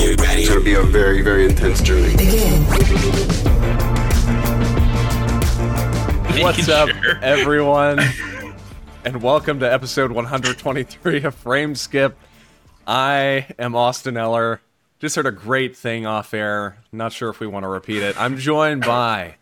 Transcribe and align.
Get 0.00 0.18
ready. 0.22 0.40
It's 0.40 0.48
going 0.48 0.60
to 0.60 0.64
be 0.64 0.72
a 0.72 0.82
very, 0.82 1.20
very 1.20 1.44
intense 1.44 1.82
journey. 1.82 2.16
Begin. 2.16 2.62
What's 6.42 6.70
up, 6.70 6.88
everyone? 7.22 8.00
And 9.04 9.22
welcome 9.22 9.60
to 9.60 9.70
episode 9.70 10.10
123 10.10 11.24
of 11.24 11.34
Frame 11.34 11.74
Skip. 11.74 12.16
I 12.86 13.46
am 13.58 13.76
Austin 13.76 14.16
Eller. 14.16 14.62
Just 15.00 15.16
heard 15.16 15.26
a 15.26 15.30
great 15.32 15.76
thing 15.76 16.06
off 16.06 16.32
air. 16.32 16.78
Not 16.92 17.12
sure 17.12 17.28
if 17.28 17.38
we 17.38 17.46
want 17.46 17.64
to 17.64 17.68
repeat 17.68 18.02
it. 18.02 18.18
I'm 18.18 18.38
joined 18.38 18.86
by 18.86 19.34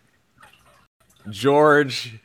George. 1.29 2.19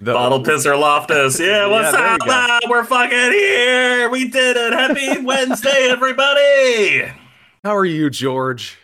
The 0.00 0.14
Bottle 0.14 0.42
Pisser 0.42 0.80
Loftus. 0.80 1.38
Yeah, 1.40 1.66
what's 1.66 1.92
there 1.92 2.00
you 2.08 2.16
up? 2.16 2.62
go. 2.62 2.70
We're 2.70 2.84
fucking 2.84 3.32
here. 3.32 4.08
We 4.08 4.28
did 4.28 4.56
it. 4.56 4.72
Happy 4.72 5.22
Wednesday, 5.22 5.88
everybody. 5.90 7.12
How 7.64 7.74
are 7.76 7.84
you, 7.86 8.10
George? 8.10 8.76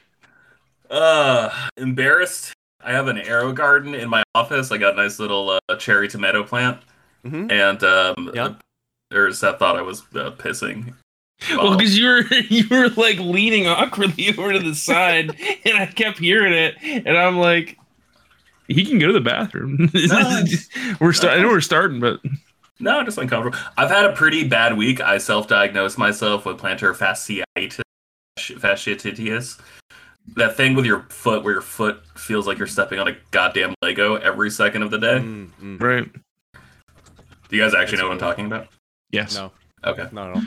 Uh, 0.90 1.50
embarrassed. 1.76 2.52
I 2.82 2.92
have 2.92 3.08
an 3.08 3.18
AeroGarden 3.18 3.98
in 3.98 4.08
my 4.08 4.22
office. 4.34 4.72
I 4.72 4.78
got 4.78 4.94
a 4.94 4.96
nice 4.96 5.18
little 5.18 5.50
uh, 5.68 5.76
cherry 5.76 6.08
tomato 6.08 6.42
plant, 6.42 6.78
Mhm. 7.24 7.52
and 7.52 7.84
um, 7.84 8.30
Yeah. 8.34 8.54
there's 9.10 9.38
Seth 9.38 9.58
thought 9.58 9.76
I 9.76 9.82
was 9.82 10.00
uh, 10.14 10.30
pissing. 10.32 10.94
Well, 11.56 11.74
because 11.74 11.96
you 11.98 12.06
were 12.06 12.22
you 12.50 12.64
were 12.70 12.88
like 12.90 13.18
leaning 13.18 13.66
awkwardly 13.66 14.28
over 14.38 14.52
to 14.52 14.58
the 14.58 14.74
side, 14.74 15.34
and 15.64 15.74
I 15.78 15.86
kept 15.86 16.18
hearing 16.18 16.52
it, 16.52 16.74
and 16.82 17.16
I'm 17.16 17.38
like, 17.38 17.78
he 18.68 18.84
can 18.84 18.98
go 18.98 19.06
to 19.06 19.12
the 19.14 19.22
bathroom. 19.22 19.90
we're 21.00 21.12
starting. 21.14 21.40
I 21.40 21.42
know 21.42 21.48
we're 21.48 21.62
starting, 21.62 21.98
but 21.98 22.20
No, 22.78 22.98
I'm 22.98 23.06
just 23.06 23.16
uncomfortable. 23.16 23.58
I've 23.78 23.88
had 23.90 24.04
a 24.04 24.12
pretty 24.12 24.46
bad 24.48 24.76
week. 24.76 25.00
I 25.00 25.16
self-diagnosed 25.16 25.96
myself 25.96 26.44
with 26.44 26.58
plantar 26.58 26.94
fasciitis. 26.94 27.80
Fasciitis. 28.48 29.60
That 30.36 30.56
thing 30.56 30.74
with 30.74 30.84
your 30.86 31.02
foot 31.08 31.42
where 31.42 31.52
your 31.54 31.62
foot 31.62 32.02
feels 32.16 32.46
like 32.46 32.58
you're 32.58 32.66
stepping 32.66 32.98
on 32.98 33.08
a 33.08 33.16
goddamn 33.30 33.74
Lego 33.82 34.16
every 34.16 34.50
second 34.50 34.82
of 34.82 34.90
the 34.90 34.98
day. 34.98 35.18
Mm, 35.18 35.48
mm, 35.60 35.82
right. 35.82 36.08
Do 37.48 37.56
you 37.56 37.62
guys 37.62 37.74
actually 37.74 37.98
know 37.98 38.04
what 38.08 38.12
I'm 38.14 38.18
talking 38.18 38.46
about? 38.46 38.68
Yes. 39.10 39.34
no, 39.34 39.50
Okay. 39.84 40.06
no, 40.12 40.34
no. 40.34 40.42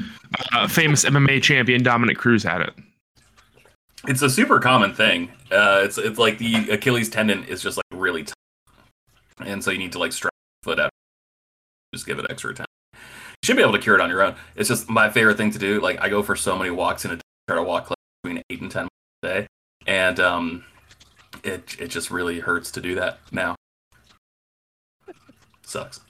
Uh, 0.53 0.67
famous 0.67 1.03
MMA 1.03 1.41
champion 1.41 1.83
Dominick 1.83 2.17
Cruz 2.17 2.43
had 2.43 2.61
it. 2.61 2.73
It's 4.07 4.21
a 4.21 4.29
super 4.29 4.59
common 4.59 4.93
thing. 4.93 5.29
Uh, 5.51 5.81
it's 5.83 5.97
it's 5.97 6.19
like 6.19 6.37
the 6.37 6.69
Achilles 6.71 7.09
tendon 7.09 7.43
is 7.45 7.61
just 7.61 7.77
like 7.77 7.85
really 7.93 8.23
tight, 8.23 8.35
and 9.39 9.63
so 9.63 9.71
you 9.71 9.77
need 9.77 9.91
to 9.93 9.99
like 9.99 10.11
strap 10.11 10.31
your 10.65 10.73
foot 10.75 10.79
out. 10.81 10.91
Just 11.93 12.05
give 12.05 12.19
it 12.19 12.25
extra 12.29 12.53
time. 12.53 12.65
You 12.93 12.99
should 13.45 13.55
be 13.57 13.61
able 13.63 13.73
to 13.73 13.79
cure 13.79 13.95
it 13.95 14.01
on 14.01 14.09
your 14.09 14.21
own. 14.21 14.35
It's 14.55 14.67
just 14.69 14.89
my 14.89 15.09
favorite 15.09 15.37
thing 15.37 15.51
to 15.51 15.59
do. 15.59 15.79
Like 15.81 16.01
I 16.01 16.09
go 16.09 16.21
for 16.23 16.35
so 16.35 16.57
many 16.57 16.69
walks 16.69 17.05
in 17.05 17.11
a 17.11 17.15
day, 17.15 17.21
try 17.47 17.57
to 17.57 17.63
walk 17.63 17.89
like 17.89 17.97
between 18.23 18.43
eight 18.49 18.61
and 18.61 18.71
ten 18.71 18.83
miles 18.83 18.89
a 19.23 19.27
day, 19.27 19.47
and 19.87 20.19
um, 20.19 20.65
it 21.43 21.75
it 21.79 21.87
just 21.87 22.11
really 22.11 22.39
hurts 22.39 22.71
to 22.71 22.81
do 22.81 22.95
that 22.95 23.19
now. 23.31 23.55
Sucks. 25.65 26.01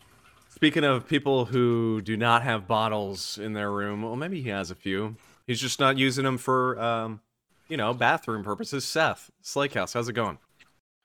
Speaking 0.49 0.83
of 0.83 1.07
people 1.07 1.45
who 1.45 2.01
do 2.01 2.15
not 2.15 2.43
have 2.43 2.67
bottles 2.67 3.37
in 3.37 3.53
their 3.53 3.71
room, 3.71 4.01
well, 4.01 4.15
maybe 4.15 4.41
he 4.41 4.49
has 4.49 4.71
a 4.71 4.75
few. 4.75 5.15
He's 5.45 5.59
just 5.59 5.79
not 5.79 5.97
using 5.97 6.23
them 6.23 6.37
for, 6.37 6.79
um, 6.79 7.19
you 7.67 7.75
know, 7.75 7.93
bathroom 7.93 8.43
purposes. 8.43 8.85
Seth, 8.85 9.29
Slake 9.41 9.73
House, 9.73 9.91
how's 9.93 10.07
it 10.07 10.13
going? 10.13 10.37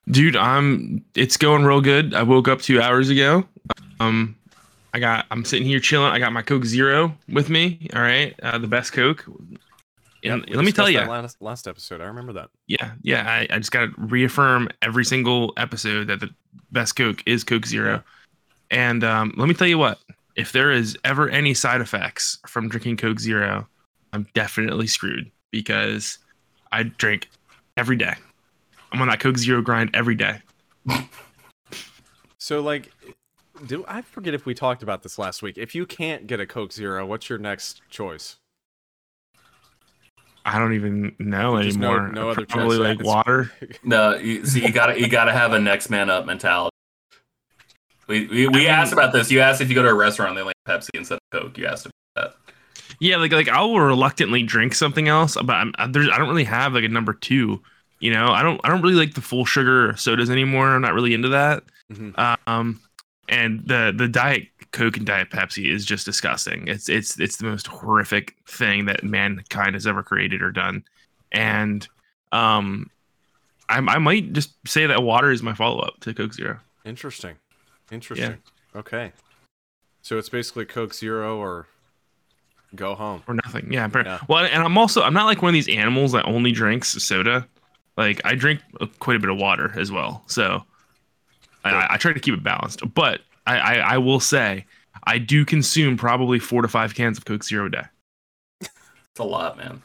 Dude, 0.09 0.37
I'm. 0.37 1.05
It's 1.15 1.37
going 1.37 1.65
real 1.65 1.81
good. 1.81 2.15
I 2.15 2.23
woke 2.23 2.49
up 2.49 2.63
two 2.63 2.81
hours 2.81 3.11
ago. 3.11 3.45
Um, 4.01 4.37
I 4.95 5.01
got. 5.01 5.27
I'm 5.31 5.45
sitting 5.45 5.67
here 5.67 5.81
chilling. 5.81 6.13
I 6.13 6.19
got 6.19 6.33
my 6.33 6.43
Coke 6.43 6.65
Zero 6.65 7.15
with 7.29 7.51
me. 7.51 7.89
All 7.95 8.03
right, 8.03 8.39
uh, 8.43 8.59
the 8.59 8.69
best 8.69 8.93
Coke. 8.93 9.27
And 10.25 10.45
Yep, 10.47 10.57
let 10.57 10.65
me 10.65 10.73
tell 10.73 10.91
you, 10.91 11.01
last, 11.01 11.41
last 11.41 11.69
episode. 11.69 12.01
I 12.01 12.05
remember 12.05 12.33
that. 12.35 12.51
Yeah, 12.67 12.93
yeah. 13.03 13.25
I, 13.29 13.55
I 13.55 13.59
just 13.59 13.71
got 13.71 13.87
to 13.87 13.93
reaffirm 13.97 14.69
every 14.83 15.05
single 15.05 15.53
episode 15.57 16.09
that 16.09 16.21
the 16.21 16.31
best 16.73 16.97
Coke 16.97 17.23
is 17.27 17.45
Coke 17.45 17.67
Zero. 17.67 18.03
And 18.71 19.05
um, 19.05 19.33
let 19.37 19.49
me 19.49 19.55
tell 19.55 19.69
you 19.69 19.79
what, 19.79 19.99
if 20.37 20.53
there 20.53 20.73
is 20.73 20.97
ever 21.05 21.29
any 21.29 21.55
side 21.55 21.81
effects 21.81 22.39
from 22.47 22.69
drinking 22.69 22.97
Coke 22.97 23.21
Zero, 23.21 23.69
I'm 24.13 24.27
definitely 24.35 24.87
screwed 24.87 25.31
because 25.51 26.19
I 26.73 26.83
drink 26.85 27.29
every 27.77 27.97
day. 27.97 28.15
I'm 28.93 29.01
on 29.01 29.09
that 29.09 29.21
Coke 29.21 29.39
Zero 29.39 29.63
grind 29.63 29.91
every 29.95 30.15
day. 30.15 30.41
So, 32.39 32.61
like, 32.63 32.91
do 33.67 33.85
I 33.87 34.01
forget 34.03 34.33
if 34.33 34.47
we 34.47 34.55
talked 34.55 34.83
about 34.83 35.03
this 35.03 35.19
last 35.19 35.43
week? 35.43 35.59
If 35.59 35.75
you 35.75 35.85
can't 35.85 36.27
get 36.27 36.41
a 36.41 36.47
Coke 36.47 36.73
Zero, 36.73 37.05
what's 37.05 37.29
your 37.29 37.39
next 37.39 37.83
choice? 37.91 38.37
I 40.45 40.59
don't 40.59 40.73
even 40.75 41.15
know 41.19 41.61
Just 41.63 41.77
anymore. 41.77 42.09
no 42.09 42.31
other 42.31 42.47
Probably 42.47 42.79
choice. 42.79 42.97
like 42.97 43.03
water. 43.05 43.51
No, 43.85 44.17
you, 44.17 44.47
see, 44.47 44.63
you 44.65 44.73
gotta 44.73 44.99
you 44.99 45.09
gotta 45.09 45.33
have 45.33 45.53
a 45.53 45.59
next 45.59 45.91
man 45.91 46.09
up 46.11 46.25
mentality. 46.27 46.73
We 48.07 48.27
we, 48.27 48.49
we 48.49 48.67
asked 48.67 48.93
about 48.93 49.13
this. 49.13 49.31
You 49.31 49.41
asked 49.41 49.61
if 49.61 49.69
you 49.69 49.75
go 49.75 49.83
to 49.83 49.89
a 49.91 49.95
restaurant, 49.95 50.31
and 50.31 50.39
they 50.39 50.43
like 50.43 50.55
Pepsi 50.67 50.89
instead 50.95 51.17
of 51.17 51.41
Coke. 51.41 51.59
You 51.59 51.67
asked 51.67 51.87
about 51.87 51.93
that. 52.17 52.53
Yeah, 53.01 53.17
like 53.17 53.33
like 53.33 53.49
I 53.49 53.61
will 53.63 53.81
reluctantly 53.81 54.43
drink 54.43 54.75
something 54.75 55.09
else, 55.09 55.35
but 55.37 55.55
I'm, 55.55 55.73
I- 55.79 55.87
there's 55.89 56.09
I 56.11 56.17
don't 56.19 56.29
really 56.29 56.45
have 56.45 56.73
like 56.73 56.85
a 56.85 56.89
number 56.89 57.13
two. 57.13 57.63
You 58.01 58.13
know, 58.13 58.29
I 58.29 58.43
don't 58.43 58.61
I 58.65 58.69
don't 58.69 58.81
really 58.81 58.95
like 58.95 59.15
the 59.15 59.21
full 59.21 59.45
sugar 59.45 59.95
sodas 59.97 60.31
anymore. 60.31 60.69
I'm 60.69 60.81
not 60.83 60.95
really 60.95 61.13
into 61.15 61.29
that. 61.31 61.65
Mhm. 61.93 62.39
Um, 62.47 62.81
and 63.29 63.61
the 63.67 63.93
the 63.95 64.09
diet 64.09 64.49
Coke 64.73 64.97
and 64.97 65.07
diet 65.07 65.31
Pepsi 65.31 65.73
is 65.73 65.85
just 65.85 66.05
disgusting. 66.05 66.69
It's 66.69 66.89
it's 66.89 67.19
it's 67.19 67.37
the 67.37 67.47
most 67.47 67.67
horrific 67.67 68.37
thing 68.47 68.85
that 68.87 69.03
mankind 69.03 69.75
has 69.75 69.87
ever 69.87 70.03
created 70.03 70.43
or 70.43 70.51
done. 70.51 70.85
And 71.33 71.87
um, 72.33 72.91
I 73.69 73.79
I 73.79 73.99
might 73.99 74.33
just 74.33 74.53
say 74.67 74.87
that 74.87 75.03
water 75.03 75.31
is 75.31 75.43
my 75.43 75.55
follow 75.55 75.81
up 75.81 76.01
to 76.01 76.15
Coke 76.15 76.35
Zero. 76.35 76.59
Interesting. 76.85 77.37
Interesting. 77.91 78.39
Okay. 78.77 79.13
So 80.03 80.19
it's 80.19 80.29
basically 80.29 80.65
Coke 80.65 80.95
Zero 80.95 81.39
or 81.39 81.67
go 82.75 82.95
home. 82.95 83.23
or 83.27 83.35
nothing. 83.35 83.73
Yeah, 83.73 83.89
but, 83.89 84.07
Yeah. 84.07 84.19
Well, 84.29 84.45
and 84.45 84.63
I'm 84.63 84.77
also 84.79 85.03
I'm 85.03 85.15
not 85.15 85.25
like 85.25 85.43
one 85.43 85.51
of 85.51 85.55
these 85.55 85.69
animals 85.69 86.13
that 86.13 86.27
only 86.27 86.53
drinks 86.53 86.91
soda. 87.03 87.47
Like 87.97 88.21
I 88.25 88.35
drink 88.35 88.61
quite 89.01 89.17
a 89.17 89.21
bit 89.21 89.31
of 89.31 89.39
water 89.39 89.73
as 89.77 89.91
well. 89.91 90.23
So 90.27 90.65
I, 91.65 91.89
I 91.91 91.97
try 91.97 92.13
to 92.13 92.21
keep 92.21 92.35
it 92.35 92.43
balanced. 92.43 92.83
But 92.95 93.23
I, 93.49 93.59
I 93.59 93.75
I 93.95 93.99
will 93.99 94.21
say 94.21 94.67
I 95.05 95.19
do 95.19 95.45
consume 95.45 95.97
probably 95.97 96.39
four 96.39 96.63
to 96.63 96.69
five 96.69 96.95
cans 96.95 97.19
of 97.19 97.25
Coke 97.25 97.45
Zero 97.45 97.67
a 97.67 97.71
day. 97.71 97.85
It's 98.61 98.71
a 99.19 99.25
lot, 99.25 99.57
man. 99.57 99.83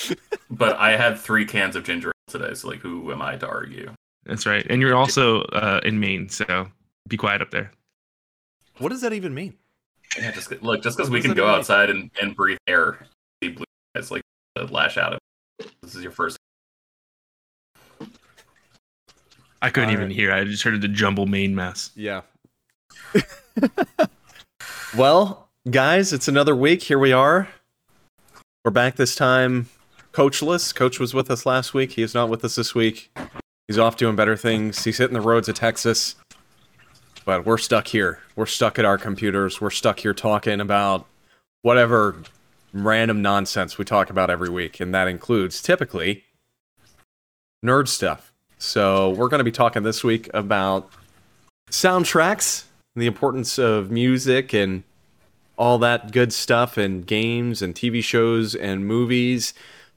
but 0.50 0.76
I 0.76 0.96
had 0.96 1.18
three 1.18 1.46
cans 1.46 1.76
of 1.76 1.84
ginger 1.84 2.08
ale 2.08 2.40
today, 2.40 2.54
so 2.54 2.68
like, 2.68 2.80
who 2.80 3.10
am 3.12 3.22
I 3.22 3.36
to 3.36 3.46
argue? 3.46 3.92
That's 4.24 4.44
right. 4.44 4.66
And 4.68 4.82
you're 4.82 4.96
also 4.96 5.42
uh, 5.42 5.80
in 5.84 6.00
Maine, 6.00 6.28
so 6.28 6.68
be 7.08 7.16
quiet 7.16 7.40
up 7.40 7.50
there. 7.50 7.70
What 8.78 8.90
does 8.90 9.00
that 9.02 9.12
even 9.12 9.32
mean? 9.34 9.54
Yeah, 10.18 10.32
just 10.32 10.50
look, 10.62 10.82
just 10.82 10.96
because 10.96 11.10
we 11.10 11.22
can 11.22 11.34
go 11.34 11.46
mean? 11.46 11.54
outside 11.54 11.90
and, 11.90 12.10
and 12.20 12.34
breathe 12.34 12.58
air, 12.66 13.06
see 13.42 13.50
blue 13.50 13.64
skies, 13.94 14.10
like 14.10 14.22
uh, 14.58 14.66
lash 14.70 14.98
out. 14.98 15.14
of. 15.14 15.20
me. 15.60 15.66
This 15.82 15.94
is 15.94 16.02
your 16.02 16.12
first. 16.12 16.36
I 19.62 19.70
couldn't 19.70 19.88
All 19.88 19.94
even 19.94 20.08
right. 20.08 20.14
hear. 20.16 20.32
I 20.32 20.44
just 20.44 20.62
heard 20.62 20.80
the 20.80 20.88
jumble 20.88 21.26
Maine 21.26 21.54
mess. 21.54 21.90
Yeah. 21.94 22.22
well, 24.96 25.48
guys, 25.70 26.12
it's 26.12 26.28
another 26.28 26.54
week. 26.54 26.82
Here 26.82 26.98
we 26.98 27.12
are. 27.12 27.48
We're 28.64 28.70
back 28.70 28.96
this 28.96 29.14
time 29.14 29.68
coachless. 30.12 30.74
Coach 30.74 30.98
was 30.98 31.12
with 31.12 31.30
us 31.30 31.44
last 31.44 31.74
week. 31.74 31.92
He 31.92 32.02
is 32.02 32.14
not 32.14 32.30
with 32.30 32.42
us 32.44 32.54
this 32.54 32.74
week. 32.74 33.10
He's 33.68 33.78
off 33.78 33.96
doing 33.96 34.16
better 34.16 34.36
things. 34.36 34.82
He's 34.82 34.96
hitting 34.96 35.14
the 35.14 35.20
roads 35.20 35.48
of 35.48 35.56
Texas. 35.56 36.14
But 37.26 37.44
we're 37.44 37.58
stuck 37.58 37.88
here. 37.88 38.20
We're 38.34 38.46
stuck 38.46 38.78
at 38.78 38.84
our 38.84 38.96
computers. 38.96 39.60
We're 39.60 39.70
stuck 39.70 39.98
here 39.98 40.14
talking 40.14 40.60
about 40.60 41.06
whatever 41.62 42.16
random 42.72 43.20
nonsense 43.20 43.76
we 43.76 43.84
talk 43.84 44.08
about 44.08 44.30
every 44.30 44.48
week. 44.48 44.80
And 44.80 44.94
that 44.94 45.08
includes 45.08 45.60
typically 45.60 46.24
nerd 47.64 47.88
stuff. 47.88 48.32
So 48.58 49.10
we're 49.10 49.28
going 49.28 49.40
to 49.40 49.44
be 49.44 49.52
talking 49.52 49.82
this 49.82 50.02
week 50.02 50.30
about 50.32 50.90
soundtracks, 51.70 52.64
the 53.00 53.06
importance 53.06 53.58
of 53.58 53.90
music 53.90 54.52
and 54.52 54.82
all 55.58 55.78
that 55.78 56.12
good 56.12 56.32
stuff 56.32 56.76
and 56.76 57.06
games 57.06 57.62
and 57.62 57.74
TV 57.74 58.02
shows 58.02 58.54
and 58.54 58.86
movies. 58.86 59.54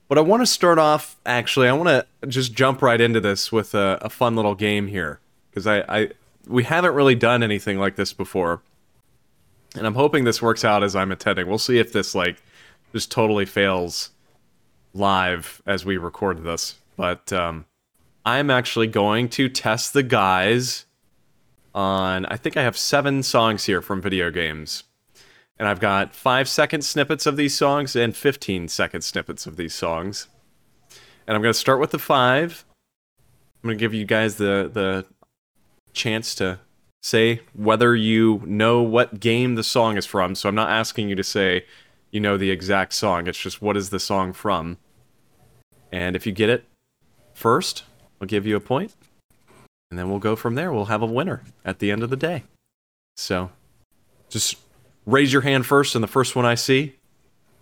But 0.08 0.18
I 0.18 0.22
want 0.22 0.42
to 0.42 0.48
start 0.48 0.80
off 0.80 1.18
actually, 1.26 1.68
I 1.68 1.74
want 1.74 1.90
to 1.90 2.28
just 2.28 2.54
jump 2.54 2.82
right 2.82 3.00
into 3.00 3.20
this 3.20 3.52
with 3.52 3.76
a, 3.76 4.00
a 4.02 4.10
fun 4.10 4.36
little 4.36 4.56
game 4.56 4.88
here 4.88 5.20
because 5.50 5.68
I, 5.68 5.80
I 5.88 6.10
we 6.48 6.64
haven't 6.64 6.94
really 6.94 7.16
done 7.16 7.44
anything 7.44 7.78
like 7.78 7.96
this 7.96 8.14
before. 8.14 8.62
And 9.76 9.86
I'm 9.86 9.94
hoping 9.94 10.24
this 10.24 10.42
works 10.42 10.66
out 10.66 10.84
as 10.84 10.96
I'm 10.96 11.12
attending. 11.12 11.48
We'll 11.48 11.60
see 11.60 11.78
if 11.78 11.94
this 11.94 12.16
like 12.16 12.42
just 12.92 13.12
totally 13.12 13.46
fails 13.46 14.10
live 14.94 15.62
as 15.66 15.86
we 15.86 15.98
record 15.98 16.44
this. 16.44 16.80
But 16.98 17.32
um, 17.32 17.66
I'm 18.26 18.50
actually 18.50 18.88
going 18.88 19.30
to 19.30 19.48
test 19.48 19.94
the 19.94 20.04
guys 20.04 20.86
on 21.74 22.26
I 22.26 22.38
think 22.38 22.58
I 22.58 22.64
have 22.64 22.78
seven 22.78 23.24
songs 23.24 23.66
here 23.66 23.82
from 23.82 24.02
video 24.02 24.32
games. 24.32 24.84
And 25.58 25.68
I've 25.68 25.82
got 25.82 26.16
five 26.16 26.48
second 26.48 26.84
snippets 26.84 27.26
of 27.26 27.36
these 27.36 27.56
songs 27.56 27.96
and 27.96 28.16
15 28.16 28.70
second 28.70 29.02
snippets 29.02 29.46
of 29.46 29.58
these 29.58 29.74
songs. 29.74 30.28
and 31.28 31.36
I'm 31.36 31.42
going 31.42 31.54
to 31.54 31.60
start 31.60 31.80
with 31.80 31.92
the 31.92 32.00
five. 32.00 32.66
I'm 33.62 33.68
going 33.68 33.78
to 33.78 33.80
give 33.80 33.94
you 33.94 34.06
guys 34.06 34.38
the 34.38 34.70
the 34.74 35.06
chance 35.94 36.34
to 36.36 36.60
say 37.02 37.42
whether 37.54 37.96
you 37.96 38.42
know 38.46 38.82
what 38.82 39.20
game 39.20 39.56
the 39.56 39.64
song 39.64 39.98
is 39.98 40.06
from. 40.06 40.36
So 40.36 40.48
I'm 40.50 40.56
not 40.56 40.70
asking 40.70 41.10
you 41.10 41.16
to 41.16 41.24
say 41.24 41.66
you 42.12 42.20
know 42.20 42.38
the 42.38 42.52
exact 42.52 42.94
song. 42.94 43.28
It's 43.28 43.40
just 43.40 43.62
what 43.62 43.78
is 43.78 43.90
the 43.90 44.00
song 44.00 44.34
from. 44.34 44.78
And 45.92 46.16
if 46.16 46.26
you 46.26 46.32
get 46.32 46.50
it 46.50 46.66
first, 47.34 47.84
I'll 48.22 48.28
give 48.28 48.46
you 48.46 48.56
a 48.56 48.60
point, 48.62 48.96
and 49.90 49.98
then 49.98 50.10
we'll 50.10 50.20
go 50.20 50.36
from 50.36 50.56
there. 50.56 50.72
We'll 50.72 50.86
have 50.86 51.02
a 51.02 51.08
winner 51.08 51.44
at 51.66 51.80
the 51.80 51.92
end 51.92 52.04
of 52.04 52.10
the 52.10 52.16
day. 52.16 52.44
So 53.18 53.52
just 54.30 54.56
raise 55.06 55.34
your 55.34 55.42
hand 55.42 55.66
first, 55.66 55.96
and 55.96 56.04
the 56.04 56.08
first 56.08 56.36
one 56.36 56.46
I 56.46 56.56
see 56.56 56.96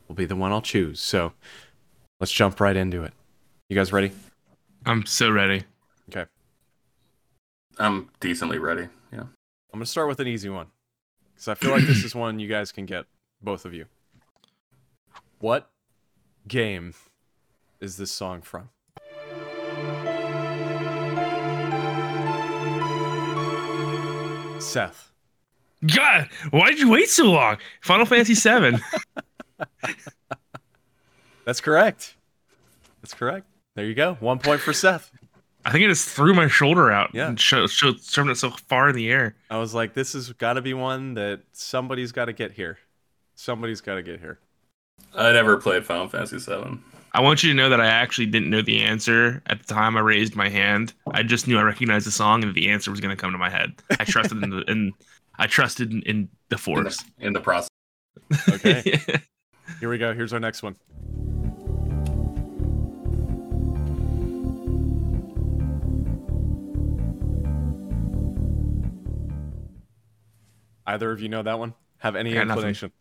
will 0.07 0.15
be 0.15 0.25
the 0.25 0.35
one 0.35 0.51
I'll 0.51 0.61
choose. 0.61 0.99
So 0.99 1.33
let's 2.19 2.31
jump 2.31 2.59
right 2.59 2.75
into 2.75 3.03
it. 3.03 3.13
You 3.69 3.75
guys 3.75 3.91
ready? 3.91 4.11
I'm 4.85 5.05
so 5.05 5.29
ready. 5.29 5.63
Okay. 6.09 6.25
I'm 7.79 8.09
decently 8.19 8.59
ready. 8.59 8.87
Yeah. 9.11 9.21
I'm 9.21 9.79
going 9.79 9.83
to 9.83 9.85
start 9.85 10.07
with 10.07 10.19
an 10.19 10.27
easy 10.27 10.49
one 10.49 10.67
because 11.33 11.49
I 11.49 11.55
feel 11.55 11.71
like 11.71 11.83
this 11.83 12.03
is 12.03 12.15
one 12.15 12.39
you 12.39 12.47
guys 12.47 12.71
can 12.71 12.85
get, 12.85 13.05
both 13.41 13.65
of 13.65 13.73
you. 13.73 13.85
What 15.39 15.69
game 16.47 16.93
is 17.79 17.97
this 17.97 18.11
song 18.11 18.41
from? 18.41 18.69
Seth. 24.67 25.11
God, 25.95 26.29
why 26.51 26.69
did 26.69 26.79
you 26.79 26.89
wait 26.89 27.09
so 27.09 27.25
long? 27.25 27.57
Final 27.81 28.05
Fantasy 28.05 28.33
VII. 28.33 28.77
That's 31.45 31.61
correct. 31.61 32.15
That's 33.01 33.13
correct. 33.13 33.45
There 33.75 33.85
you 33.85 33.93
go. 33.95 34.15
One 34.19 34.39
point 34.39 34.59
for 34.61 34.73
Seth. 34.73 35.11
I 35.65 35.71
think 35.71 35.83
I 35.85 35.87
just 35.87 36.07
threw 36.09 36.33
my 36.33 36.47
shoulder 36.47 36.91
out 36.91 37.11
Yeah. 37.13 37.27
and 37.27 37.39
showed, 37.39 37.69
showed, 37.69 38.01
shoved 38.01 38.29
it 38.29 38.37
so 38.37 38.51
far 38.51 38.89
in 38.89 38.95
the 38.95 39.09
air. 39.11 39.35
I 39.49 39.57
was 39.57 39.73
like, 39.73 39.93
this 39.93 40.13
has 40.13 40.31
got 40.33 40.53
to 40.53 40.61
be 40.61 40.73
one 40.73 41.13
that 41.15 41.41
somebody's 41.51 42.11
got 42.11 42.25
to 42.25 42.33
get 42.33 42.53
here. 42.53 42.77
Somebody's 43.35 43.81
got 43.81 43.95
to 43.95 44.03
get 44.03 44.19
here. 44.19 44.39
I 45.13 45.31
never 45.31 45.57
played 45.57 45.85
Final 45.85 46.07
Fantasy 46.07 46.37
VII. 46.39 46.79
I 47.13 47.21
want 47.21 47.41
you 47.43 47.49
to 47.49 47.55
know 47.55 47.69
that 47.69 47.81
I 47.81 47.87
actually 47.87 48.27
didn't 48.27 48.49
know 48.49 48.61
the 48.61 48.83
answer 48.83 49.41
at 49.47 49.59
the 49.65 49.73
time 49.73 49.97
I 49.97 50.01
raised 50.01 50.35
my 50.35 50.49
hand. 50.49 50.93
I 51.11 51.23
just 51.23 51.47
knew 51.47 51.57
I 51.57 51.63
recognized 51.63 52.05
the 52.05 52.11
song 52.11 52.43
and 52.43 52.53
the 52.53 52.69
answer 52.69 52.91
was 52.91 52.99
going 52.99 53.15
to 53.15 53.19
come 53.19 53.31
to 53.31 53.37
my 53.37 53.49
head. 53.49 53.73
I 53.99 54.03
trusted 54.03 54.43
in 54.43 54.49
the 54.49 54.61
in 54.69 54.93
I 55.39 55.47
trusted 55.47 55.91
in, 55.91 56.01
in 56.03 56.29
the 56.49 56.55
In 56.55 56.59
force. 56.59 56.97
the, 57.17 57.25
in 57.27 57.33
the 57.33 57.39
process. 57.41 57.69
Okay. 58.49 58.81
Here 59.79 59.89
we 59.89 59.97
go. 59.97 60.13
Here's 60.13 60.33
our 60.33 60.39
next 60.39 60.63
one. 60.63 60.75
Either 70.85 71.11
of 71.11 71.21
you 71.21 71.29
know 71.29 71.43
that 71.43 71.59
one? 71.59 71.73
Have 71.99 72.15
any 72.15 72.31
I 72.31 72.35
got 72.35 72.47
nothing. 72.47 72.59
inclination? 72.69 72.91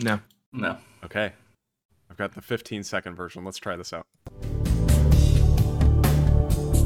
no. 0.00 0.20
No. 0.52 0.76
Okay. 1.04 1.32
I've 2.12 2.18
got 2.18 2.34
the 2.34 2.42
15 2.42 2.82
second 2.82 3.14
version. 3.14 3.42
Let's 3.42 3.56
try 3.56 3.74
this 3.74 3.90
out. 3.94 4.06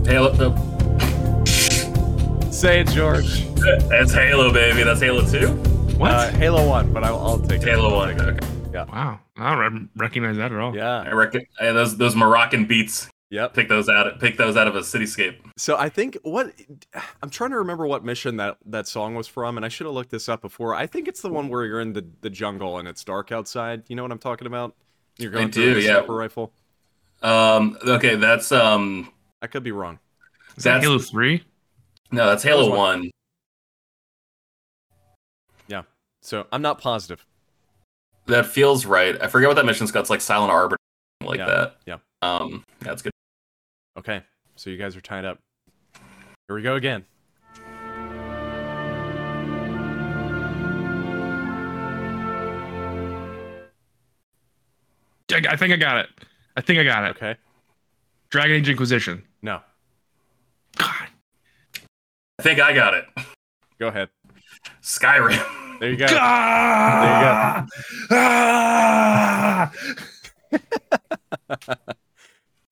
Halo. 0.07 0.33
No. 0.35 1.45
Say 2.53 2.83
it, 2.83 2.87
George. 2.91 3.45
That's 3.89 4.13
Halo, 4.13 4.53
baby. 4.53 4.85
That's 4.85 5.01
Halo 5.01 5.29
2? 5.29 5.49
What? 5.99 6.13
Uh, 6.13 6.29
Halo 6.31 6.69
1, 6.69 6.93
but 6.93 7.03
I'll, 7.03 7.19
I'll 7.19 7.39
take 7.41 7.63
it. 7.63 7.69
Halo 7.71 7.89
I'll 7.89 7.97
1. 8.07 8.17
take 8.19 8.37
it. 8.37 8.45
Okay. 8.69 8.93
wow. 8.93 9.19
I 9.37 9.57
don't 9.57 9.75
re- 9.75 9.89
recognize 9.97 10.37
that 10.37 10.53
at 10.53 10.59
all. 10.61 10.73
I 10.75 10.77
Yeah. 10.77 11.09
reckon 11.11 11.45
uh, 11.59 11.73
those 11.73 11.97
those 11.97 12.15
Moroccan 12.15 12.67
beats. 12.67 13.11
Yep. 13.31 13.55
Pick 13.55 13.69
those 13.69 13.89
out. 13.89 14.21
Pick 14.21 14.37
those 14.37 14.57
out 14.57 14.69
of 14.69 14.77
a 14.77 14.81
cityscape. 14.83 15.39
So 15.57 15.77
I 15.77 15.89
think 15.89 16.17
what 16.23 16.53
I'm 17.21 17.31
trying 17.31 17.51
to 17.51 17.57
remember 17.59 17.85
what 17.89 18.05
mission 18.05 18.37
that 18.37 18.59
that 18.67 18.87
song 18.87 19.17
was 19.17 19.27
from, 19.27 19.57
and 19.57 19.67
I 19.67 19.69
should 19.71 19.87
have 19.87 19.95
looked 19.95 20.11
this 20.13 20.29
up 20.29 20.41
before. 20.41 20.77
I 20.77 20.87
think 20.87 21.09
it's 21.09 21.21
the 21.21 21.31
one 21.31 21.49
where 21.49 21.65
you're 21.65 21.81
in 21.81 21.95
the, 21.95 22.07
the 22.21 22.31
jungle 22.31 22.79
and 22.79 22.87
it's 22.87 23.03
dark 23.03 23.33
outside. 23.33 23.83
You 23.89 23.97
know 23.97 24.03
what 24.03 24.13
I'm 24.13 24.19
talking 24.21 24.47
about? 24.47 24.77
You're 25.19 25.31
going 25.31 25.49
I 25.49 25.51
through 25.51 25.63
do, 25.63 25.69
with 25.77 25.79
a 25.79 25.87
yeah. 25.87 25.95
sniper 25.99 26.15
rifle. 26.15 26.53
Um. 27.23 27.79
Okay. 27.87 28.17
That's 28.17 28.53
um. 28.53 29.13
I 29.43 29.47
could 29.47 29.63
be 29.63 29.73
wrong. 29.73 29.99
Is 30.57 30.65
that 30.65 30.83
Halo 30.83 30.99
3? 30.99 31.43
No, 32.13 32.27
that's 32.27 32.43
Halo 32.43 32.69
one. 32.71 32.77
One. 32.79 33.11
Yeah. 35.69 35.83
So 36.23 36.47
I'm 36.53 36.63
not 36.63 36.81
positive. 36.81 37.25
That 38.27 38.47
feels 38.47 38.87
right. 38.87 39.21
I 39.21 39.27
forget 39.29 39.49
what 39.49 39.55
that 39.55 39.67
mission's 39.67 39.93
called. 39.93 40.05
It's 40.05 40.11
like 40.11 40.21
Silent 40.21 40.51
Arbiter, 40.51 40.79
like 41.23 41.39
Yeah, 41.39 41.47
that. 41.47 41.77
yeah. 41.87 41.97
Um. 42.23 42.65
Yeah, 42.83 42.89
that's 42.89 43.03
good. 43.03 43.13
Okay. 43.99 44.23
So 44.57 44.71
you 44.71 44.77
guys 44.79 44.97
are 44.97 45.01
tied 45.01 45.25
up. 45.25 45.39
Here 46.49 46.57
we 46.57 46.63
go 46.63 46.75
again. 46.77 47.05
I, 55.33 55.43
I 55.51 55.57
think 55.57 55.73
I 55.73 55.77
got 55.77 55.99
it. 55.99 56.09
I 56.57 56.61
think 56.61 56.79
I 56.79 56.85
got 56.85 57.05
it. 57.05 57.17
Okay. 57.17 57.37
Dragon 58.31 58.57
Age 58.57 58.69
Inquisition. 58.69 59.23
No. 59.43 59.61
God. 60.77 61.09
I 62.39 62.43
think 62.43 62.61
I 62.61 62.73
got 62.73 62.95
it. 62.95 63.05
Go 63.79 63.89
ahead. 63.89 64.09
Skyrim. 64.83 65.81
There 65.81 65.91
you 65.91 65.97
go. 65.97 66.07
Ah! 66.11 67.67
Ah! 68.11 69.73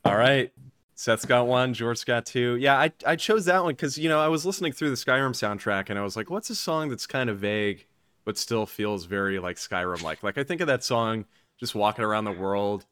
All 0.04 0.16
right. 0.16 0.50
Seth's 0.94 1.26
got 1.26 1.46
one. 1.46 1.74
George's 1.74 2.04
got 2.04 2.24
two. 2.24 2.56
Yeah, 2.56 2.78
I, 2.78 2.92
I 3.04 3.16
chose 3.16 3.44
that 3.44 3.62
one 3.62 3.74
because, 3.74 3.98
you 3.98 4.08
know, 4.08 4.20
I 4.20 4.28
was 4.28 4.46
listening 4.46 4.72
through 4.72 4.90
the 4.90 4.96
Skyrim 4.96 5.32
soundtrack 5.32 5.90
and 5.90 5.98
I 5.98 6.02
was 6.02 6.16
like, 6.16 6.30
what's 6.30 6.48
a 6.50 6.54
song 6.54 6.88
that's 6.88 7.06
kind 7.06 7.28
of 7.28 7.38
vague 7.38 7.86
but 8.24 8.38
still 8.38 8.64
feels 8.64 9.04
very 9.04 9.38
like 9.38 9.56
Skyrim 9.56 10.02
like? 10.02 10.22
Like, 10.22 10.38
I 10.38 10.44
think 10.44 10.62
of 10.62 10.66
that 10.68 10.82
song 10.82 11.26
just 11.60 11.74
walking 11.74 12.04
around 12.04 12.24
the 12.24 12.32
world, 12.32 12.84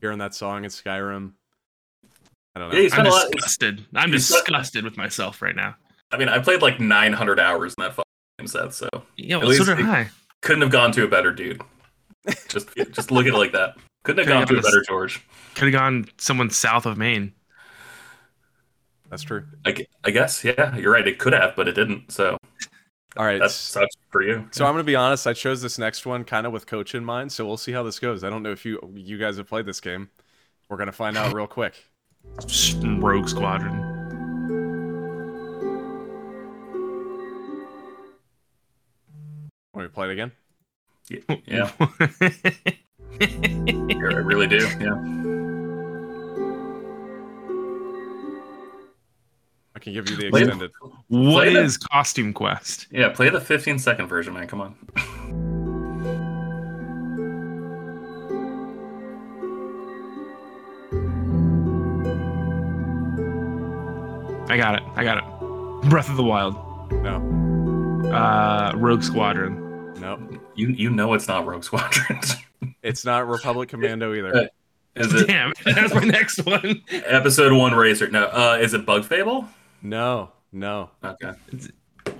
hearing 0.00 0.18
that 0.18 0.34
song 0.34 0.64
in 0.64 0.70
Skyrim. 0.70 1.32
I 2.54 2.60
don't 2.60 2.70
know. 2.70 2.76
Yeah, 2.76 2.84
I'm 2.84 2.90
spent 2.90 3.08
a 3.08 3.10
lot. 3.10 3.30
disgusted. 3.32 3.86
I'm 3.94 4.12
you 4.12 4.18
spent- 4.18 4.44
disgusted 4.46 4.84
with 4.84 4.96
myself 4.96 5.40
right 5.42 5.56
now. 5.56 5.74
I 6.10 6.18
mean, 6.18 6.28
I 6.28 6.38
played 6.38 6.60
like 6.60 6.78
900 6.80 7.40
hours 7.40 7.74
in 7.78 7.82
that 7.84 7.94
fucking 7.94 8.04
game 8.38 8.46
set, 8.46 8.74
so 8.74 8.88
Yeah, 9.16 9.36
At 9.36 9.42
well, 9.44 9.52
so 9.52 9.64
least 9.64 9.76
did 9.78 9.86
I. 9.88 10.10
couldn't 10.42 10.60
have 10.62 10.70
gone 10.70 10.92
to 10.92 11.04
a 11.04 11.08
better 11.08 11.32
dude. 11.32 11.62
Just, 12.48 12.68
just 12.92 13.10
look 13.10 13.26
at 13.26 13.32
it 13.32 13.38
like 13.38 13.52
that. 13.52 13.76
Couldn't 14.04 14.26
have 14.26 14.26
Could've 14.26 14.38
gone 14.40 14.46
to 14.48 14.52
a 14.52 14.56
gone 14.56 14.62
to- 14.62 14.68
better 14.68 14.84
George. 14.86 15.24
Could 15.54 15.72
have 15.72 15.80
gone 15.80 16.06
someone 16.18 16.50
south 16.50 16.84
of 16.86 16.98
Maine. 16.98 17.32
That's 19.10 19.22
true. 19.22 19.44
I, 19.66 19.86
I 20.04 20.10
guess, 20.10 20.42
yeah, 20.44 20.74
you're 20.76 20.92
right. 20.92 21.06
It 21.06 21.18
could 21.18 21.32
have, 21.34 21.54
but 21.56 21.68
it 21.68 21.72
didn't. 21.72 22.10
So 22.12 22.36
All 23.16 23.26
right. 23.26 23.40
that 23.40 23.50
sucks 23.50 23.94
for 24.10 24.22
you. 24.22 24.48
So 24.52 24.64
I'm 24.64 24.72
gonna 24.72 24.84
be 24.84 24.96
honest. 24.96 25.26
I 25.26 25.34
chose 25.34 25.60
this 25.60 25.78
next 25.78 26.06
one 26.06 26.24
kind 26.24 26.46
of 26.46 26.52
with 26.52 26.66
coach 26.66 26.94
in 26.94 27.04
mind. 27.04 27.30
So 27.32 27.44
we'll 27.46 27.56
see 27.58 27.72
how 27.72 27.82
this 27.82 27.98
goes. 27.98 28.24
I 28.24 28.30
don't 28.30 28.42
know 28.42 28.52
if 28.52 28.64
you 28.64 28.78
you 28.94 29.18
guys 29.18 29.36
have 29.36 29.48
played 29.48 29.66
this 29.66 29.80
game. 29.80 30.10
We're 30.68 30.78
gonna 30.78 30.92
find 30.92 31.16
out 31.16 31.34
real 31.34 31.46
quick. 31.46 31.74
Rogue 32.82 33.28
Squadron. 33.28 33.78
Want 39.74 39.76
me 39.76 39.82
to 39.84 39.88
play 39.88 40.08
it 40.08 40.12
again? 40.12 40.32
Yeah, 41.46 41.70
I 43.20 44.22
really 44.24 44.46
do. 44.46 44.66
Yeah. 44.80 45.21
Can 49.82 49.92
give 49.92 50.08
you 50.08 50.16
the 50.16 50.30
Play- 50.30 50.42
extended. 50.42 50.70
what 51.08 51.42
Play 51.44 51.54
the- 51.54 51.78
Costume 51.90 52.32
Quest? 52.32 52.86
Yeah, 52.90 53.10
play 53.10 53.28
the 53.28 53.40
15 53.40 53.78
second 53.78 54.06
version, 54.06 54.32
man. 54.32 54.46
Come 54.46 54.60
on. 54.62 54.74
I 64.48 64.56
got 64.56 64.74
it. 64.76 64.82
I 64.96 65.04
got 65.04 65.18
it. 65.18 65.88
Breath 65.88 66.10
of 66.10 66.16
the 66.16 66.24
Wild. 66.24 66.54
No, 66.92 68.10
Uh, 68.12 68.72
Rogue 68.76 69.02
Squadron. 69.02 69.94
no, 70.00 70.18
You 70.54 70.68
you 70.68 70.90
know 70.90 71.14
it's 71.14 71.26
not 71.28 71.46
Rogue 71.46 71.64
Squadron. 71.64 72.18
it's 72.82 73.04
not 73.04 73.26
Republic 73.28 73.70
Commando 73.70 74.12
either. 74.14 74.34
Uh, 74.36 74.44
is 74.96 75.14
it 75.14 75.26
Damn, 75.26 75.54
that's 75.64 75.94
my 75.94 76.04
next 76.04 76.44
one. 76.44 76.82
episode 76.90 77.52
one 77.54 77.74
racer? 77.74 78.08
No. 78.08 78.24
Uh, 78.24 78.58
is 78.60 78.74
it 78.74 78.84
Bug 78.84 79.04
Fable? 79.04 79.48
No, 79.82 80.30
no. 80.52 80.90
Okay. 81.04 81.32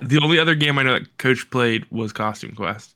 The 0.01 0.19
only 0.21 0.39
other 0.39 0.55
game 0.55 0.77
I 0.77 0.83
know 0.83 0.93
that 0.93 1.17
Coach 1.17 1.49
played 1.49 1.85
was 1.89 2.13
Costume 2.13 2.55
Quest. 2.55 2.95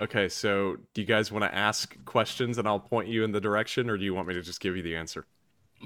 Okay, 0.00 0.28
so 0.28 0.76
do 0.94 1.00
you 1.00 1.06
guys 1.06 1.30
want 1.30 1.44
to 1.44 1.54
ask 1.54 1.94
questions 2.06 2.58
and 2.58 2.66
I'll 2.66 2.80
point 2.80 3.08
you 3.08 3.22
in 3.22 3.32
the 3.32 3.40
direction, 3.40 3.90
or 3.90 3.98
do 3.98 4.04
you 4.04 4.14
want 4.14 4.28
me 4.28 4.34
to 4.34 4.42
just 4.42 4.60
give 4.60 4.76
you 4.76 4.82
the 4.82 4.96
answer? 4.96 5.26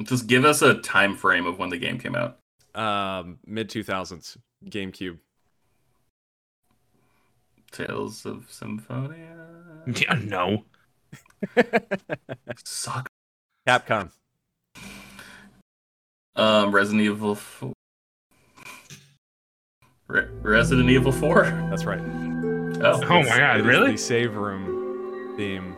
Just 0.04 0.26
give 0.26 0.44
us 0.44 0.62
a 0.62 0.74
time 0.74 1.16
frame 1.16 1.46
of 1.46 1.58
when 1.58 1.68
the 1.68 1.78
game 1.78 1.98
came 1.98 2.14
out. 2.14 2.38
Um, 2.74 3.38
mid 3.46 3.68
two 3.68 3.82
thousands, 3.82 4.36
GameCube. 4.66 5.18
Tales 7.70 8.24
of 8.24 8.46
Symphonia. 8.50 9.46
Yeah, 9.86 10.14
no. 10.14 10.64
Suck. 12.64 13.06
Capcom. 13.68 14.10
Um, 16.34 16.74
Resident 16.74 17.02
Evil. 17.02 17.34
4. 17.34 17.73
Re- 20.08 20.26
Resident 20.42 20.90
Evil 20.90 21.12
Four. 21.12 21.44
That's 21.70 21.84
right. 21.84 22.00
Oh, 22.00 23.00
Oh 23.04 23.22
my 23.22 23.38
God, 23.38 23.56
It 23.56 23.60
is 23.60 23.66
really? 23.66 23.92
the 23.92 23.98
save 23.98 24.34
room 24.34 25.34
theme 25.36 25.76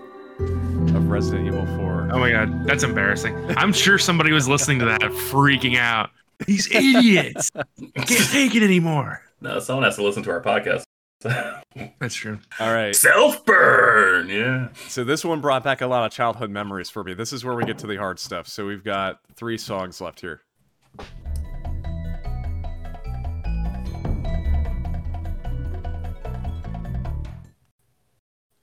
of 0.96 1.08
Resident 1.10 1.46
Evil 1.46 1.66
4. 1.78 2.08
Oh 2.12 2.18
my 2.18 2.30
god, 2.30 2.66
that's 2.66 2.82
embarrassing. 2.82 3.34
I'm 3.56 3.72
sure 3.72 3.98
somebody 3.98 4.32
was 4.32 4.48
listening 4.48 4.78
to 4.80 4.84
that 4.86 5.00
freaking 5.00 5.76
out. 5.78 6.10
These 6.46 6.70
idiots 6.70 7.50
can't 7.94 8.30
take 8.30 8.54
it 8.54 8.62
anymore. 8.62 9.22
no, 9.40 9.58
someone 9.60 9.84
has 9.84 9.96
to 9.96 10.02
listen 10.02 10.22
to 10.24 10.30
our 10.30 10.42
podcast. 10.42 10.84
That's 11.98 12.14
true. 12.14 12.38
All 12.60 12.72
right. 12.72 12.94
Self 12.94 13.44
burn. 13.46 14.28
Yeah. 14.28 14.68
So 14.88 15.02
this 15.04 15.24
one 15.24 15.40
brought 15.40 15.64
back 15.64 15.80
a 15.80 15.86
lot 15.86 16.04
of 16.04 16.12
childhood 16.12 16.50
memories 16.50 16.90
for 16.90 17.02
me. 17.02 17.14
This 17.14 17.32
is 17.32 17.42
where 17.44 17.54
we 17.54 17.64
get 17.64 17.78
to 17.78 17.86
the 17.86 17.96
hard 17.96 18.18
stuff. 18.18 18.46
So 18.46 18.66
we've 18.66 18.84
got 18.84 19.20
three 19.34 19.56
songs 19.58 20.00
left 20.00 20.20
here. 20.20 20.42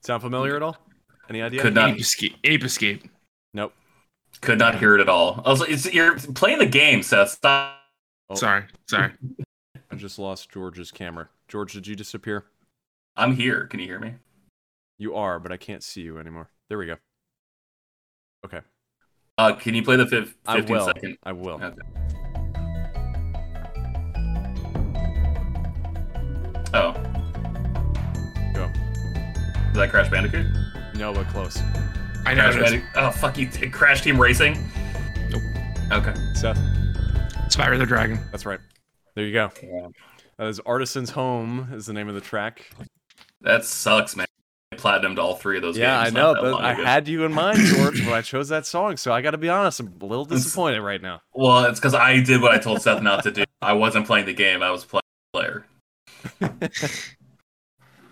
Sound 0.03 0.21
familiar 0.21 0.55
at 0.55 0.61
all? 0.61 0.77
Any 1.29 1.41
idea? 1.41 1.61
Could 1.61 1.75
not- 1.75 1.91
Ape 1.91 1.99
escape. 1.99 2.35
Ape 2.43 2.63
escape. 2.63 3.03
Nope. 3.53 3.73
Could 4.41 4.59
not 4.59 4.75
hear 4.75 4.95
it 4.95 5.01
at 5.01 5.09
all. 5.09 5.41
I 5.45 5.49
was 5.49 5.59
like, 5.61 5.69
it's, 5.69 5.91
you're 5.93 6.17
playing 6.17 6.59
the 6.59 6.65
game, 6.65 7.01
Seth. 7.03 7.29
Stop. 7.29 7.79
Oh. 8.29 8.35
Sorry, 8.35 8.63
sorry. 8.89 9.11
I 9.91 9.95
just 9.95 10.17
lost 10.17 10.49
George's 10.51 10.91
camera. 10.91 11.29
George, 11.47 11.73
did 11.73 11.85
you 11.87 11.95
disappear? 11.95 12.45
I'm 13.15 13.35
here. 13.35 13.67
Can 13.67 13.79
you 13.79 13.85
hear 13.85 13.99
me? 13.99 14.15
You 14.97 15.15
are, 15.15 15.39
but 15.39 15.51
I 15.51 15.57
can't 15.57 15.83
see 15.83 16.01
you 16.01 16.17
anymore. 16.17 16.49
There 16.67 16.77
we 16.77 16.87
go. 16.87 16.95
Okay. 18.45 18.61
Uh, 19.37 19.53
can 19.53 19.75
you 19.75 19.83
play 19.83 19.95
the 19.95 20.07
fif- 20.07 20.35
I 20.45 20.61
will. 20.61 20.85
second? 20.85 21.17
I 21.23 21.31
will. 21.31 21.61
Okay. 21.61 21.75
Is 29.73 29.77
that 29.79 29.89
Crash 29.89 30.09
Bandicoot? 30.09 30.45
No, 30.95 31.11
but 31.13 31.27
close. 31.29 31.59
I 32.25 32.33
know. 32.35 32.43
Crash 32.51 32.55
it 32.55 32.61
is. 32.61 32.71
Bandicoot. 32.71 32.89
Oh, 32.95 33.09
fuck 33.11 33.37
you. 33.37 33.47
t- 33.47 33.69
Crash 33.69 34.01
Team 34.01 34.21
Racing? 34.21 34.69
Nope. 35.29 35.41
Okay. 35.91 36.13
Seth, 36.35 36.57
Spyro 37.49 37.77
the 37.79 37.85
Dragon. 37.85 38.19
that's 38.31 38.45
right. 38.45 38.59
There 39.15 39.25
you 39.25 39.33
go. 39.33 39.51
That 40.37 40.47
is 40.47 40.59
Artisan's 40.61 41.09
Home 41.11 41.69
is 41.73 41.85
the 41.87 41.93
name 41.93 42.07
of 42.07 42.15
the 42.15 42.21
track. 42.21 42.69
That 43.41 43.65
sucks, 43.65 44.15
man. 44.15 44.27
I 44.71 44.75
platinumed 44.75 45.17
all 45.19 45.35
three 45.35 45.57
of 45.57 45.61
those 45.63 45.77
yeah, 45.77 45.99
I 45.99 46.09
know, 46.09 46.33
but 46.33 46.55
I 46.55 46.73
ago. 46.73 46.83
had 46.85 47.07
you 47.07 47.23
in 47.25 47.33
mind, 47.33 47.59
George, 47.59 47.99
when 48.03 48.13
I 48.13 48.21
chose 48.21 48.49
that 48.49 48.65
song. 48.65 48.97
So 48.97 49.11
I 49.13 49.21
got 49.21 49.31
to 49.31 49.37
be 49.37 49.49
honest, 49.49 49.79
I'm 49.79 49.93
a 50.01 50.05
little 50.05 50.25
It's- 50.25 50.43
disappointed 50.43 50.81
right 50.81 51.01
now. 51.01 51.21
Well, 51.33 51.65
it's 51.65 51.79
because 51.79 51.93
I 51.93 52.19
did 52.21 52.41
what 52.41 52.51
I 52.53 52.57
told 52.57 52.81
Seth 52.81 53.01
not 53.03 53.23
to 53.23 53.31
do. 53.31 53.43
I 53.61 53.73
wasn't 53.73 54.07
playing 54.07 54.25
the 54.25 54.33
game. 54.33 54.63
I 54.63 54.71
was 54.71 54.83
playing 54.85 55.01
the 55.33 55.39
player. 55.39 55.65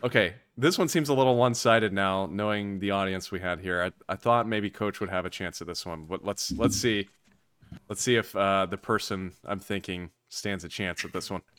Okay, 0.03 0.34
this 0.58 0.79
one 0.79 0.88
seems 0.88 1.10
a 1.10 1.13
little 1.13 1.36
one-sided 1.36 1.93
now, 1.93 2.25
knowing 2.25 2.79
the 2.79 2.89
audience 2.91 3.29
we 3.29 3.39
had 3.39 3.60
here. 3.60 3.84
I, 3.84 4.13
I 4.13 4.15
thought 4.15 4.48
maybe 4.48 4.72
Coach 4.72 5.00
would 5.00 5.10
have 5.10 5.25
a 5.25 5.29
chance 5.29 5.62
at 5.62 5.67
this 5.67 5.86
one, 5.86 6.05
but 6.05 6.25
let's 6.25 6.51
let's 6.53 6.75
see, 6.75 7.08
let's 7.88 8.01
see 8.01 8.15
if 8.15 8.36
uh, 8.36 8.65
the 8.65 8.77
person 8.77 9.34
I'm 9.46 9.60
thinking 9.60 10.10
stands 10.29 10.63
a 10.63 10.70
chance 10.70 11.05
at 11.05 11.13
this 11.13 11.29
one. 11.29 11.41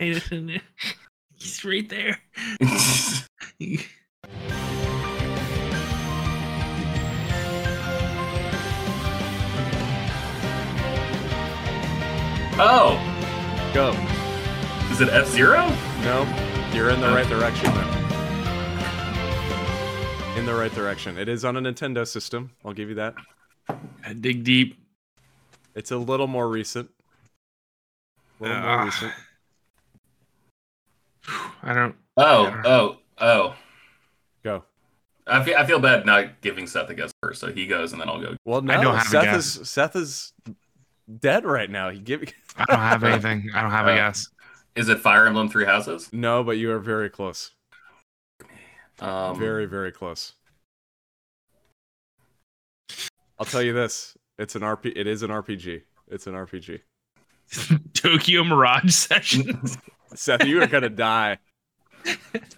He's 1.38 1.64
right 1.64 1.88
there. 1.88 2.18
oh, 12.62 13.70
Go. 13.74 13.90
is 14.92 15.00
it 15.00 15.08
F 15.08 15.28
Zero? 15.28 15.68
No, 16.02 16.22
you're 16.74 16.90
in 16.90 17.00
the 17.00 17.08
right 17.08 17.26
direction. 17.28 17.72
Though. 17.74 17.96
In 20.38 20.46
the 20.46 20.54
right 20.54 20.72
direction. 20.74 21.18
It 21.18 21.28
is 21.28 21.44
on 21.44 21.56
a 21.56 21.60
Nintendo 21.60 22.06
system. 22.06 22.50
I'll 22.64 22.72
give 22.72 22.88
you 22.88 22.94
that. 22.96 23.14
I 24.04 24.12
dig 24.14 24.44
deep. 24.44 24.76
It's 25.74 25.90
a 25.90 25.96
little 25.98 26.26
more 26.26 26.48
recent. 26.48 26.90
A 28.40 28.42
little 28.44 28.58
more 28.60 28.68
Ah. 28.70 28.84
recent. 28.84 29.12
I 31.62 31.74
don't. 31.74 31.94
Oh, 32.16 32.44
Yeah. 32.44 32.62
oh, 32.64 32.96
oh. 33.18 33.54
Go. 34.42 34.64
I 35.26 35.44
feel, 35.44 35.56
I 35.56 35.66
feel 35.66 35.78
bad 35.78 36.06
not 36.06 36.40
giving 36.40 36.66
Seth 36.66 36.88
a 36.90 36.94
guess 36.94 37.12
first, 37.22 37.40
so 37.40 37.52
he 37.52 37.66
goes 37.66 37.92
and 37.92 38.00
then 38.00 38.08
I'll 38.08 38.20
go. 38.20 38.34
Well, 38.44 38.62
no, 38.62 38.72
I 38.74 38.82
don't 38.82 38.96
have 38.96 39.06
a 39.06 39.10
Seth 39.10 39.24
guess. 39.24 39.56
is 39.56 39.68
Seth 39.70 39.94
is 39.96 40.32
dead 41.18 41.44
right 41.44 41.70
now. 41.70 41.90
He 41.90 41.98
give 41.98 42.22
I 42.56 42.64
don't 42.66 42.78
have 42.78 43.04
anything. 43.04 43.50
I 43.54 43.62
don't 43.62 43.70
have 43.70 43.86
a 43.86 43.92
Uh, 43.92 43.96
guess. 43.96 44.28
Is 44.76 44.88
it 44.88 45.00
Fire 45.00 45.26
Emblem 45.26 45.48
Three 45.48 45.64
Houses? 45.64 46.08
no, 46.12 46.42
but 46.44 46.52
you 46.58 46.70
are 46.70 46.78
very 46.78 47.10
close. 47.10 47.50
Um, 49.00 49.38
Very, 49.38 49.64
very 49.64 49.92
close. 49.92 50.34
I'll 53.38 53.46
tell 53.46 53.62
you 53.62 53.72
this: 53.72 54.16
it's 54.38 54.54
an 54.54 54.62
RP. 54.62 54.92
It 54.94 55.06
is 55.06 55.22
an 55.22 55.30
RPG. 55.30 55.82
It's 56.08 56.26
an 56.26 56.34
RPG. 56.34 56.80
Tokyo 57.94 58.44
Mirage 58.44 58.92
Sessions. 58.92 59.78
Seth, 60.14 60.44
you 60.44 60.60
are 60.62 60.66
gonna 60.66 60.90
die. 60.90 61.38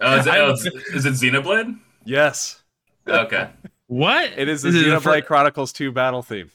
Oh, 0.01 0.17
is, 0.17 0.27
it, 0.27 0.33
I- 0.33 0.39
oh, 0.39 0.51
is, 0.51 0.65
is 0.65 1.05
it 1.05 1.13
Xenoblade? 1.13 1.79
Yes, 2.05 2.61
Okay. 3.07 3.49
what? 3.87 4.31
it 4.37 4.49
is 4.49 4.63
the 4.63 4.69
Is 4.69 4.75
it 4.75 4.85
Xenoblade 4.87 5.01
fir- 5.01 5.21
Chronicles 5.21 5.71
2 5.73 5.91
battle 5.93 6.21
theme. 6.21 6.51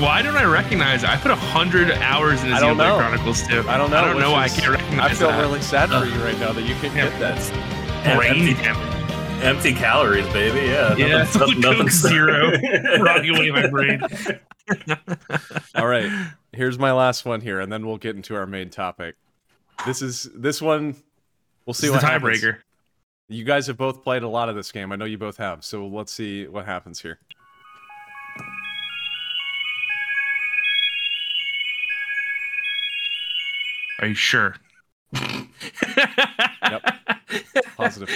Why 0.00 0.22
don't 0.22 0.36
I 0.36 0.44
recognize? 0.44 1.02
it? 1.04 1.08
I 1.08 1.16
put 1.16 1.30
a 1.30 1.36
hundred 1.36 1.90
hours 1.92 2.42
in 2.42 2.50
the 2.50 2.56
I 2.56 2.60
don't 2.60 2.76
know. 2.76 2.84
Xenoblade 2.84 2.98
Chronicles 2.98 3.46
2. 3.46 3.68
I 3.68 3.78
don't 3.78 3.90
know. 3.90 3.96
I 3.98 4.00
don't 4.04 4.18
know 4.20 4.32
why 4.32 4.46
is- 4.46 4.56
I 4.58 4.60
can't 4.60 4.72
recognize 4.72 5.10
I 5.12 5.14
feel 5.14 5.28
that. 5.28 5.40
really 5.40 5.60
sad 5.62 5.88
for 5.90 6.04
you 6.04 6.22
right 6.24 6.38
now 6.40 6.52
that 6.52 6.62
you 6.62 6.74
can't 6.76 6.94
Yeah. 6.94 7.10
get 7.10 7.20
that. 7.20 8.16
Brain 8.16 8.48
empty, 8.48 8.54
damage. 8.62 9.44
empty 9.44 9.72
calories, 9.72 10.26
baby. 10.32 10.66
Yeah. 10.66 10.96
Yeah, 10.96 11.06
nothing- 11.18 11.40
Coke 11.40 11.58
nothing- 11.58 11.88
Zero. 11.90 12.50
Rocking 13.00 13.36
away 13.36 13.50
my 13.52 13.66
brain. 13.68 14.00
All 15.76 15.86
right, 15.86 16.10
here's 16.52 16.78
my 16.78 16.92
last 16.92 17.24
one 17.24 17.40
here, 17.40 17.60
and 17.60 17.72
then 17.72 17.86
we'll 17.86 17.96
get 17.98 18.16
into 18.16 18.34
our 18.34 18.46
main 18.46 18.70
topic. 18.70 19.14
This 19.86 20.02
is 20.02 20.28
this 20.34 20.60
one. 20.60 20.96
We'll 21.66 21.74
see 21.74 21.86
This 21.86 21.92
what 21.92 21.96
is 21.98 22.02
the 22.02 22.06
happens. 22.08 22.40
tiebreaker. 22.42 22.56
You 23.28 23.44
guys 23.44 23.66
have 23.68 23.76
both 23.76 24.02
played 24.02 24.22
a 24.22 24.28
lot 24.28 24.48
of 24.48 24.56
this 24.56 24.70
game. 24.72 24.90
I 24.92 24.96
know 24.96 25.04
you 25.06 25.18
both 25.18 25.36
have. 25.38 25.64
So 25.64 25.86
let's 25.86 26.12
see 26.12 26.46
what 26.46 26.66
happens 26.66 27.00
here. 27.00 27.18
Are 34.04 34.08
you 34.08 34.14
sure? 34.14 34.54
Yep. 35.14 36.94
Positive. 37.74 38.10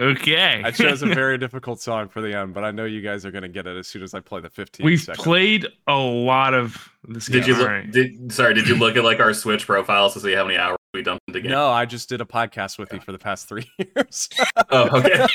okay. 0.00 0.62
I 0.64 0.72
chose 0.72 1.02
a 1.02 1.06
very 1.06 1.38
difficult 1.38 1.80
song 1.80 2.08
for 2.08 2.20
the 2.20 2.36
end, 2.36 2.52
but 2.52 2.64
I 2.64 2.72
know 2.72 2.84
you 2.84 3.00
guys 3.00 3.24
are 3.24 3.30
going 3.30 3.42
to 3.42 3.48
get 3.48 3.68
it 3.68 3.76
as 3.76 3.86
soon 3.86 4.02
as 4.02 4.12
I 4.12 4.18
play 4.18 4.40
the 4.40 4.50
15 4.50 4.84
We've 4.84 5.00
second. 5.00 5.22
played 5.22 5.68
a 5.86 5.94
lot 5.96 6.52
of 6.52 6.88
this 7.06 7.28
game. 7.28 7.42
Did 7.42 7.46
you 7.46 7.54
look? 7.54 7.68
Alright. 7.68 7.92
Did 7.92 8.32
sorry? 8.32 8.54
Did 8.54 8.66
you 8.66 8.74
look 8.74 8.96
at 8.96 9.04
like 9.04 9.20
our 9.20 9.32
Switch 9.32 9.66
profiles 9.66 10.12
to 10.14 10.20
see 10.20 10.32
how 10.32 10.44
many 10.44 10.58
hours 10.58 10.76
we 10.92 11.02
dumped 11.02 11.22
into 11.28 11.40
games? 11.42 11.52
No, 11.52 11.68
I 11.68 11.84
just 11.84 12.08
did 12.08 12.20
a 12.20 12.24
podcast 12.24 12.76
with 12.76 12.92
you 12.92 12.98
for 12.98 13.12
the 13.12 13.18
past 13.18 13.48
three 13.48 13.70
years. 13.78 14.28
Oh, 14.70 14.98
okay. 14.98 15.10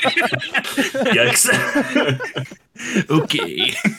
Yikes. 1.14 2.52
okay. 3.10 3.74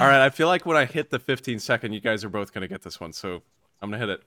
All 0.00 0.06
right, 0.06 0.24
I 0.24 0.30
feel 0.30 0.48
like 0.48 0.66
when 0.66 0.76
I 0.76 0.84
hit 0.84 1.10
the 1.10 1.18
15 1.18 1.58
second, 1.58 1.92
you 1.92 2.00
guys 2.00 2.24
are 2.24 2.28
both 2.28 2.52
going 2.52 2.62
to 2.62 2.68
get 2.68 2.82
this 2.82 3.00
one. 3.00 3.12
So 3.12 3.42
I'm 3.80 3.90
going 3.90 4.00
to 4.00 4.06
hit 4.06 4.20
it. 4.20 4.22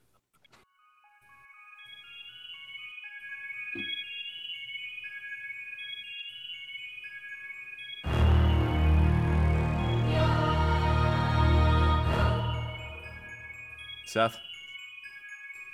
Seth? 14.06 14.38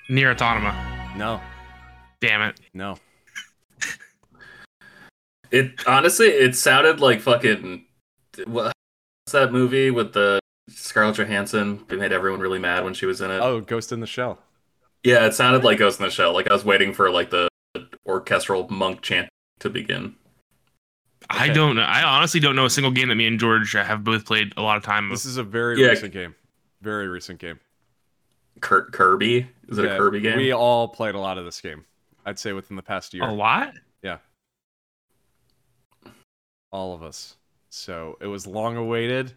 Nier 0.10 0.32
Automata. 0.32 1.14
No, 1.16 1.40
Damn 2.20 2.42
it. 2.42 2.60
no. 2.74 2.98
It 5.52 5.74
honestly, 5.88 6.28
it 6.28 6.56
sounded 6.56 7.00
like 7.00 7.22
fucking. 7.22 7.86
What's 8.48 8.74
that 9.32 9.52
movie 9.52 9.92
with 9.92 10.14
the 10.14 10.40
Scarlett 10.70 11.18
Johansson? 11.18 11.86
It 11.90 12.00
made 12.00 12.12
everyone 12.14 12.40
really 12.40 12.60
mad 12.60 12.84
when 12.84 12.94
she 12.94 13.06
was 13.06 13.22
in 13.22 13.30
it. 13.32 13.40
Oh, 13.40 13.62
Ghost 13.62 13.92
in 13.92 14.00
the 14.00 14.08
Shell. 14.08 14.40
Yeah, 15.04 15.26
it 15.26 15.34
sounded 15.34 15.64
like 15.64 15.80
Ghost 15.80 16.00
in 16.00 16.06
the 16.06 16.12
Shell. 16.12 16.34
Like 16.34 16.50
I 16.50 16.54
was 16.54 16.64
waiting 16.66 16.94
for 16.94 17.10
like 17.12 17.30
the 17.30 17.48
orchestral 18.06 18.68
monk 18.70 19.02
chant 19.02 19.30
to 19.60 19.70
begin. 19.70 20.16
I 21.30 21.50
don't 21.50 21.76
know. 21.76 21.84
I 21.84 22.04
honestly 22.04 22.40
don't 22.40 22.56
know 22.56 22.66
a 22.66 22.70
single 22.70 22.92
game 22.92 23.08
that 23.10 23.16
me 23.16 23.26
and 23.28 23.40
George 23.40 23.72
have 23.74 24.04
both 24.04 24.26
played 24.26 24.54
a 24.58 24.62
lot 24.62 24.76
of 24.78 24.84
time. 24.84 25.10
This 25.10 25.26
is 25.26 25.38
a 25.38 25.44
very 25.44 25.80
Yeah. 25.82 25.90
recent 25.90 26.12
game. 26.14 26.36
Very 26.82 27.08
recent 27.08 27.40
game. 27.40 27.60
Kir- 28.60 28.90
Kirby? 28.92 29.48
Is 29.70 29.78
it 29.78 29.86
Yeah, 29.86 29.92
a 29.92 29.98
Kirby 29.98 30.20
game? 30.20 30.38
We 30.38 30.52
all 30.52 30.88
played 30.90 31.16
a 31.16 31.20
lot 31.20 31.38
of 31.38 31.46
this 31.46 31.62
game. 31.62 31.86
I'd 32.26 32.38
say 32.40 32.54
within 32.54 32.76
the 32.76 32.82
past 32.84 33.14
year. 33.14 33.24
A 33.24 33.32
lot? 33.32 33.74
All 36.72 36.94
of 36.94 37.04
us. 37.04 37.36
So 37.70 38.18
it 38.22 38.28
was 38.28 38.48
long 38.48 38.78
awaited. 38.78 39.34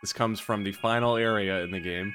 This 0.00 0.12
comes 0.12 0.40
from 0.40 0.64
the 0.64 0.72
final 0.72 1.16
area 1.16 1.62
in 1.62 1.70
the 1.70 1.80
game. 1.80 2.12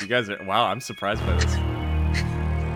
You 0.00 0.06
guys 0.06 0.30
are 0.30 0.42
wow, 0.44 0.66
I'm 0.66 0.80
surprised 0.80 1.26
by 1.26 1.34
this. 1.34 1.54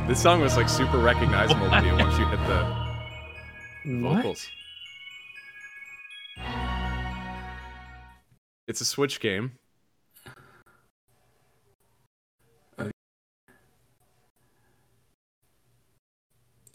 This 0.08 0.20
song 0.20 0.40
was 0.40 0.56
like 0.56 0.68
super 0.68 0.98
recognizable 0.98 1.70
to 1.70 1.86
you 1.86 1.92
once 1.96 2.18
you 2.18 2.26
hit 2.26 2.40
the 2.48 4.00
vocals. 4.00 4.48
It's 8.66 8.80
a 8.80 8.84
Switch 8.84 9.20
game. 9.20 9.52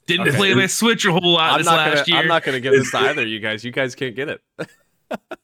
Didn't 0.08 0.30
Okay. 0.30 0.38
play 0.38 0.54
my 0.56 0.66
Switch 0.68 1.06
a 1.06 1.12
whole 1.12 1.34
lot 1.34 1.52
I'm 1.54 1.58
this 1.60 1.66
not 1.68 1.76
last 1.78 1.96
gonna 1.96 2.04
year. 2.08 2.18
I'm 2.18 2.28
not 2.28 2.44
gonna 2.44 2.60
give 2.60 2.72
this 2.74 2.90
to 2.92 2.98
either 2.98 3.26
you 3.28 3.40
guys. 3.40 3.64
You 3.64 3.72
guys 3.72 3.94
can't 3.94 4.16
get 4.16 4.30
it. 4.30 4.42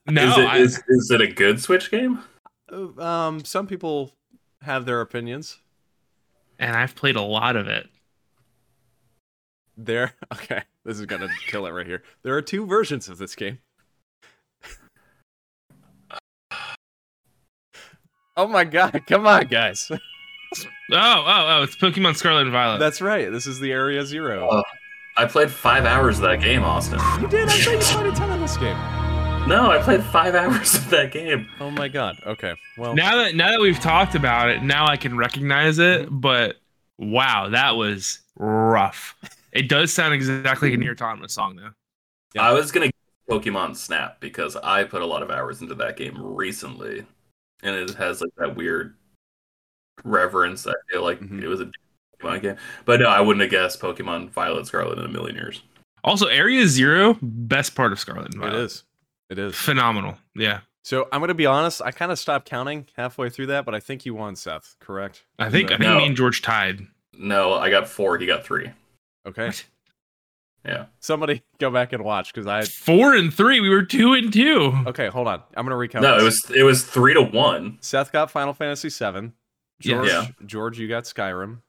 no, 0.10 0.24
is, 0.32 0.38
it, 0.38 0.48
I- 0.48 0.58
is, 0.58 0.84
is 0.88 1.12
it 1.12 1.22
a 1.22 1.28
good 1.28 1.62
Switch 1.62 1.92
game? 1.92 2.20
Uh, 2.72 3.00
Um, 3.02 3.44
some 3.46 3.68
people 3.68 4.14
have 4.62 4.86
their 4.86 5.02
opinions. 5.02 5.60
and 6.60 6.76
I've 6.76 6.96
played 6.96 7.16
a 7.18 7.22
lot 7.22 7.56
of 7.56 7.68
it. 7.68 7.88
There, 9.76 10.14
okay, 10.34 10.64
this 10.86 10.98
is 11.00 11.06
gonna 11.06 11.28
kill 11.48 11.66
it 11.66 11.72
right 11.72 11.86
here. 11.88 12.04
There 12.24 12.36
are 12.38 12.42
two 12.42 12.66
versions 12.66 13.10
of 13.10 13.18
this 13.18 13.36
game. 13.36 13.60
oh 18.38 18.48
my 18.48 18.64
god! 18.64 19.02
Come 19.08 19.28
on, 19.28 19.48
guys. 19.48 19.92
Oh, 20.56 20.66
oh, 20.92 21.26
oh! 21.28 21.64
It's 21.64 21.76
Pokemon 21.76 22.16
Scarlet 22.16 22.44
and 22.44 22.52
Violet. 22.52 22.80
That's 22.80 23.02
right. 23.02 23.32
This 23.32 23.48
is 23.48 23.60
the 23.60 23.72
Area 23.72 24.06
Zero. 24.06 24.48
Oh. 24.52 24.64
I 25.16 25.26
played 25.26 25.52
five 25.52 25.86
hours 25.86 26.18
of 26.18 26.24
that 26.24 26.42
game, 26.42 26.64
Austin. 26.64 27.00
you 27.22 27.28
did. 27.28 27.48
I 27.48 27.52
thought 27.52 27.72
you 27.72 27.80
played 27.80 28.08
a 28.08 28.16
ton 28.16 28.32
of 28.32 28.40
this 28.40 28.58
game. 28.58 28.78
No, 29.48 29.70
I 29.70 29.80
played 29.82 30.04
five 30.04 30.34
hours 30.36 30.74
of 30.74 30.90
that 30.90 31.12
game. 31.12 31.48
Oh 31.60 31.70
my 31.70 31.88
god. 31.88 32.18
Okay. 32.26 32.54
Well, 32.78 32.96
now 32.96 33.18
that 33.18 33.36
now 33.36 33.52
that 33.52 33.60
we've 33.60 33.80
talked 33.80 34.16
about 34.16 34.50
it, 34.50 34.64
now 34.64 34.88
I 34.88 34.98
can 34.98 35.16
recognize 35.18 35.78
it. 35.80 36.08
But 36.10 36.56
wow, 36.98 37.50
that 37.50 37.76
was 37.76 38.20
rough. 38.38 39.16
It 39.52 39.70
does 39.70 39.94
sound 39.94 40.14
exactly 40.16 40.70
like 40.70 40.78
a 40.78 40.80
Nier 40.80 40.94
Automata 40.94 41.30
song, 41.30 41.58
though. 41.58 41.70
Yeah. 42.34 42.42
I 42.50 42.54
was 42.54 42.72
gonna 42.72 42.88
get 42.88 42.96
Pokemon 43.30 43.76
Snap 43.76 44.20
because 44.20 44.56
I 44.56 44.84
put 44.84 45.04
a 45.04 45.06
lot 45.06 45.22
of 45.22 45.30
hours 45.30 45.62
into 45.62 45.76
that 45.76 45.96
game 45.98 46.18
recently, 46.20 47.06
and 47.62 47.76
it 47.76 47.94
has 47.96 48.22
like 48.22 48.32
that 48.38 48.56
weird 48.56 48.96
reverence. 50.04 50.66
I 50.68 50.74
feel 50.92 51.04
like 51.04 51.20
Mhm. 51.20 51.42
it 51.42 51.48
was 51.48 51.62
a 51.62 51.72
Pokemon 52.22 52.42
game, 52.42 52.58
but 52.86 53.00
no, 53.00 53.08
I 53.08 53.22
wouldn't 53.22 53.42
have 53.42 53.52
guessed 53.52 53.82
Pokemon 53.82 54.30
Violet 54.32 54.66
Scarlet 54.68 54.98
in 55.00 55.06
a 55.06 55.10
million 55.10 55.36
years. 55.36 55.62
Also, 56.04 56.28
Area 56.28 56.68
Zero, 56.68 57.18
best 57.22 57.76
part 57.76 57.92
of 57.92 58.00
Scarlet 58.00 58.26
and 58.26 58.36
it 58.36 58.40
Violet. 58.48 58.60
is. 58.60 58.84
It 59.30 59.40
is. 59.40 59.56
phenomenal. 59.56 60.18
Yeah, 60.36 60.60
So 60.84 61.08
I'm 61.12 61.22
gonna 61.22 61.34
be 61.34 61.46
honest. 61.46 61.82
I 61.82 61.92
kind 61.92 62.12
of 62.12 62.20
stopped 62.20 62.48
counting 62.48 62.88
halfway 62.98 63.30
through 63.30 63.48
that, 63.48 63.64
but 63.66 63.74
I 63.74 63.80
think 63.80 64.06
you 64.06 64.14
won, 64.14 64.36
Seth. 64.36 64.76
Correct? 64.80 65.24
I 65.40 65.50
think 65.50 65.72
I 65.72 65.76
Is 65.76 65.80
think 65.80 65.90
No. 65.90 65.98
me 66.00 66.06
and 66.08 66.16
George 66.16 66.42
tied. 66.42 66.86
No, 67.14 67.54
I 67.54 67.70
got 67.70 67.88
four. 67.88 68.18
He 68.18 68.26
got 68.26 68.44
three. 68.46 68.70
okay. 69.26 69.48
What? 69.48 69.66
Yeah. 70.66 70.86
Somebody 71.02 71.44
go 71.60 71.70
back 71.70 71.92
and 71.92 72.06
watch 72.06 72.34
because 72.34 72.48
I. 72.48 72.64
Four 72.64 73.16
and 73.16 73.34
three. 73.34 73.60
We 73.60 73.68
were 73.70 73.84
two 73.84 74.14
and 74.14 74.32
two. 74.32 74.74
Okay, 74.88 75.08
hold 75.10 75.28
on. 75.28 75.44
I'm 75.58 75.66
gonna 75.66 75.76
recount. 75.76 76.04
No, 76.04 76.18
it 76.18 76.24
was 76.24 76.50
it 76.56 76.64
was 76.64 76.86
three 76.86 77.14
to 77.14 77.22
one. 77.22 77.78
Seth 77.82 78.14
got 78.14 78.32
Final 78.32 78.54
Fantasy 78.54 78.88
VII. 78.88 79.34
Yeah. 79.86 79.96
George, 79.96 80.08
Yeah. 80.10 80.28
George, 80.46 80.80
you 80.80 80.88
got 80.88 81.04
Skyrim. 81.04 81.60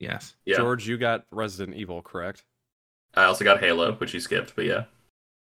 Yes. 0.00 0.34
Yeah. 0.44 0.56
George, 0.58 0.86
you 0.86 0.96
got 0.98 1.26
Resident 1.30 1.76
Evil, 1.76 2.02
correct? 2.02 2.44
I 3.14 3.24
also 3.24 3.44
got 3.44 3.60
Halo, 3.60 3.92
which 3.94 4.14
you 4.14 4.20
skipped, 4.20 4.54
but 4.54 4.64
yeah. 4.64 4.84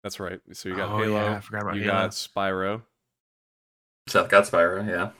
That's 0.04 0.20
right. 0.20 0.40
So 0.54 0.70
you 0.70 0.76
got 0.76 0.90
Oh, 0.90 0.98
Halo. 0.98 1.16
yeah, 1.24 1.36
I 1.38 1.40
forgot 1.42 1.62
about 1.64 1.76
you 1.76 1.84
Halo. 1.84 1.94
got 1.94 2.10
Spyro. 2.12 2.82
Seth 4.08 4.30
got 4.30 4.46
Spyro, 4.46 4.88
yeah. 4.88 5.12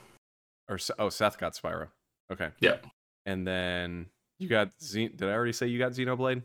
Or 0.68 0.80
oh, 0.98 1.10
Seth 1.10 1.38
got 1.38 1.54
Spyro. 1.54 1.90
Okay. 2.32 2.50
Yeah. 2.60 2.78
And 3.26 3.46
then 3.46 4.08
you 4.40 4.48
got 4.48 4.72
Xen- 4.80 5.16
Did 5.16 5.30
I 5.30 5.34
already 5.34 5.54
say 5.54 5.68
you 5.68 5.78
got 5.78 5.92
Xenoblade? 5.92 6.42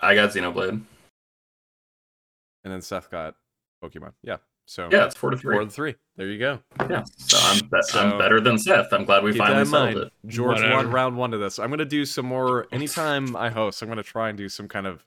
I 0.00 0.14
got 0.14 0.30
Xenoblade. 0.30 0.70
And 2.64 2.72
then 2.72 2.82
Seth 2.82 3.10
got 3.10 3.36
Pokemon. 3.82 4.12
Yeah. 4.22 4.38
So 4.70 4.86
Yeah, 4.92 5.06
it's 5.06 5.16
four 5.16 5.30
to 5.30 5.36
three. 5.38 5.54
four 5.54 5.64
to 5.64 5.70
three. 5.70 5.94
There 6.16 6.26
you 6.26 6.38
go. 6.38 6.60
Yeah. 6.90 7.04
So 7.16 7.38
I'm 7.40 7.58
be- 7.68 7.82
So- 7.84 8.00
I'm 8.00 8.18
better 8.18 8.38
than 8.38 8.58
Seth. 8.58 8.92
I'm 8.92 9.06
glad 9.06 9.22
we 9.24 9.32
Keep 9.32 9.38
finally 9.38 9.64
that 9.64 9.92
in 9.96 10.02
it. 10.02 10.12
George 10.26 10.60
won 10.60 10.90
round 10.90 11.16
one 11.16 11.30
to 11.30 11.38
this. 11.38 11.58
I'm 11.58 11.70
gonna 11.70 11.86
do 11.86 12.04
some 12.04 12.26
more. 12.26 12.66
Anytime 12.70 13.34
I 13.34 13.48
host, 13.48 13.80
I'm 13.80 13.88
gonna 13.88 14.02
try 14.02 14.28
and 14.28 14.36
do 14.36 14.48
some 14.50 14.68
kind 14.68 14.86
of 14.86 15.02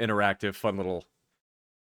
interactive, 0.00 0.54
fun 0.54 0.76
little 0.76 1.04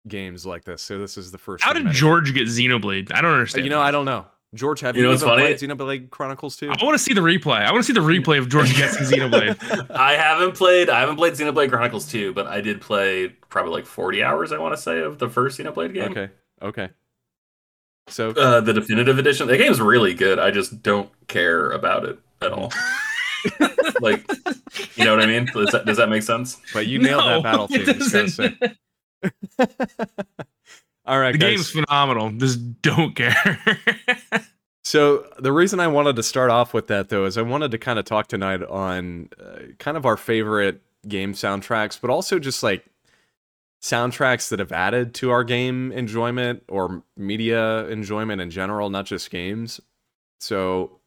games 0.08 0.44
like 0.46 0.64
this. 0.66 0.82
So 0.82 0.98
this 0.98 1.18
is 1.20 1.32
the 1.32 1.38
first. 1.38 1.64
How 1.64 1.72
did 1.72 1.84
many. 1.84 1.96
George 1.96 2.34
get 2.34 2.48
Xenoblade? 2.48 3.12
I 3.14 3.22
don't 3.22 3.30
Uh, 3.32 3.34
understand. 3.36 3.66
You 3.66 3.70
know, 3.70 3.82
I 3.82 3.92
don't 3.92 4.06
know. 4.06 4.26
George, 4.56 4.80
have 4.80 4.96
You 4.96 5.02
you, 5.02 5.08
know 5.08 5.12
what's 5.12 5.22
even 5.24 5.36
funny? 5.38 5.54
played 5.56 5.78
Xenoblade 5.78 6.10
Chronicles 6.10 6.56
2? 6.56 6.72
I 6.72 6.84
want 6.84 6.96
to 6.98 7.04
see 7.04 7.14
the 7.14 7.22
replay. 7.22 7.64
I 7.66 7.72
want 7.72 7.84
to 7.84 7.94
see 7.94 7.94
the 7.94 8.00
replay 8.00 8.40
of 8.40 8.48
George 8.50 8.74
guessing 8.78 9.06
Xenoblade. 9.06 9.92
I 9.92 10.14
haven't 10.16 10.54
played 10.56 10.90
I 10.90 11.02
haven't 11.02 11.18
played 11.18 11.34
Xenoblade 11.34 11.70
Chronicles 11.70 12.10
2, 12.10 12.34
but 12.34 12.48
I 12.48 12.62
did 12.62 12.80
play 12.82 13.28
probably 13.50 13.74
like 13.74 13.86
40 13.86 14.24
hours, 14.24 14.52
I 14.54 14.58
want 14.58 14.74
to 14.74 14.82
say, 14.82 15.00
of 15.02 15.20
the 15.20 15.30
first 15.30 15.60
Xenoblade 15.60 15.94
game. 15.94 16.12
Okay. 16.12 16.30
Okay. 16.62 16.90
So 18.08 18.30
Uh, 18.32 18.62
the 18.62 18.74
definitive 18.74 19.20
edition. 19.20 19.48
The 19.48 19.58
game's 19.58 19.82
really 19.82 20.14
good. 20.14 20.40
I 20.40 20.52
just 20.52 20.82
don't 20.82 21.10
care 21.28 21.72
about 21.72 22.06
it 22.06 22.18
at 22.42 22.52
all. 22.52 22.72
like, 24.02 24.26
you 24.96 25.06
know 25.06 25.16
what 25.16 25.24
I 25.24 25.28
mean? 25.28 25.46
Does 25.54 25.72
that, 25.72 25.86
does 25.86 25.98
that 25.98 26.10
make 26.10 26.24
sense? 26.24 26.58
but 26.74 26.88
you 26.88 27.00
nailed 27.00 27.24
No, 27.26 27.30
that 27.42 27.44
battle 27.44 27.68
it 27.70 27.86
team. 27.86 27.86
Just 28.00 28.14
gotta 28.14 28.30
say. 28.30 28.56
doesn't. 28.60 28.78
All 31.06 31.20
right, 31.20 31.32
The 31.32 31.38
guys. 31.38 31.56
game's 31.56 31.70
phenomenal. 31.72 32.32
Just 32.32 32.82
don't 32.82 33.16
care. 33.16 33.60
So 34.84 35.26
the 35.40 35.52
reason 35.52 35.80
I 35.82 35.88
wanted 35.88 36.16
to 36.16 36.24
start 36.24 36.50
off 36.50 36.74
with 36.74 36.88
that 36.88 37.10
though 37.10 37.26
is 37.26 37.38
I 37.38 37.42
wanted 37.42 37.72
to 37.72 37.78
kind 37.78 38.00
of 38.00 38.06
talk 38.06 38.28
tonight 38.28 38.64
on 38.64 39.30
uh, 39.38 39.60
kind 39.80 39.98
of 39.98 40.06
our 40.06 40.16
favorite 40.18 40.82
game 41.08 41.34
soundtracks, 41.34 42.00
but 42.00 42.10
also 42.10 42.40
just 42.40 42.64
like 42.64 42.86
soundtracks 43.82 44.50
that 44.50 44.60
have 44.60 44.72
added 44.72 45.14
to 45.16 45.30
our 45.30 45.44
game 45.44 45.92
enjoyment 45.92 46.64
or 46.68 47.04
media 47.16 47.86
enjoyment 47.88 48.42
in 48.42 48.50
general, 48.50 48.90
not 48.90 49.06
just 49.06 49.30
games. 49.30 49.80
So 50.40 51.00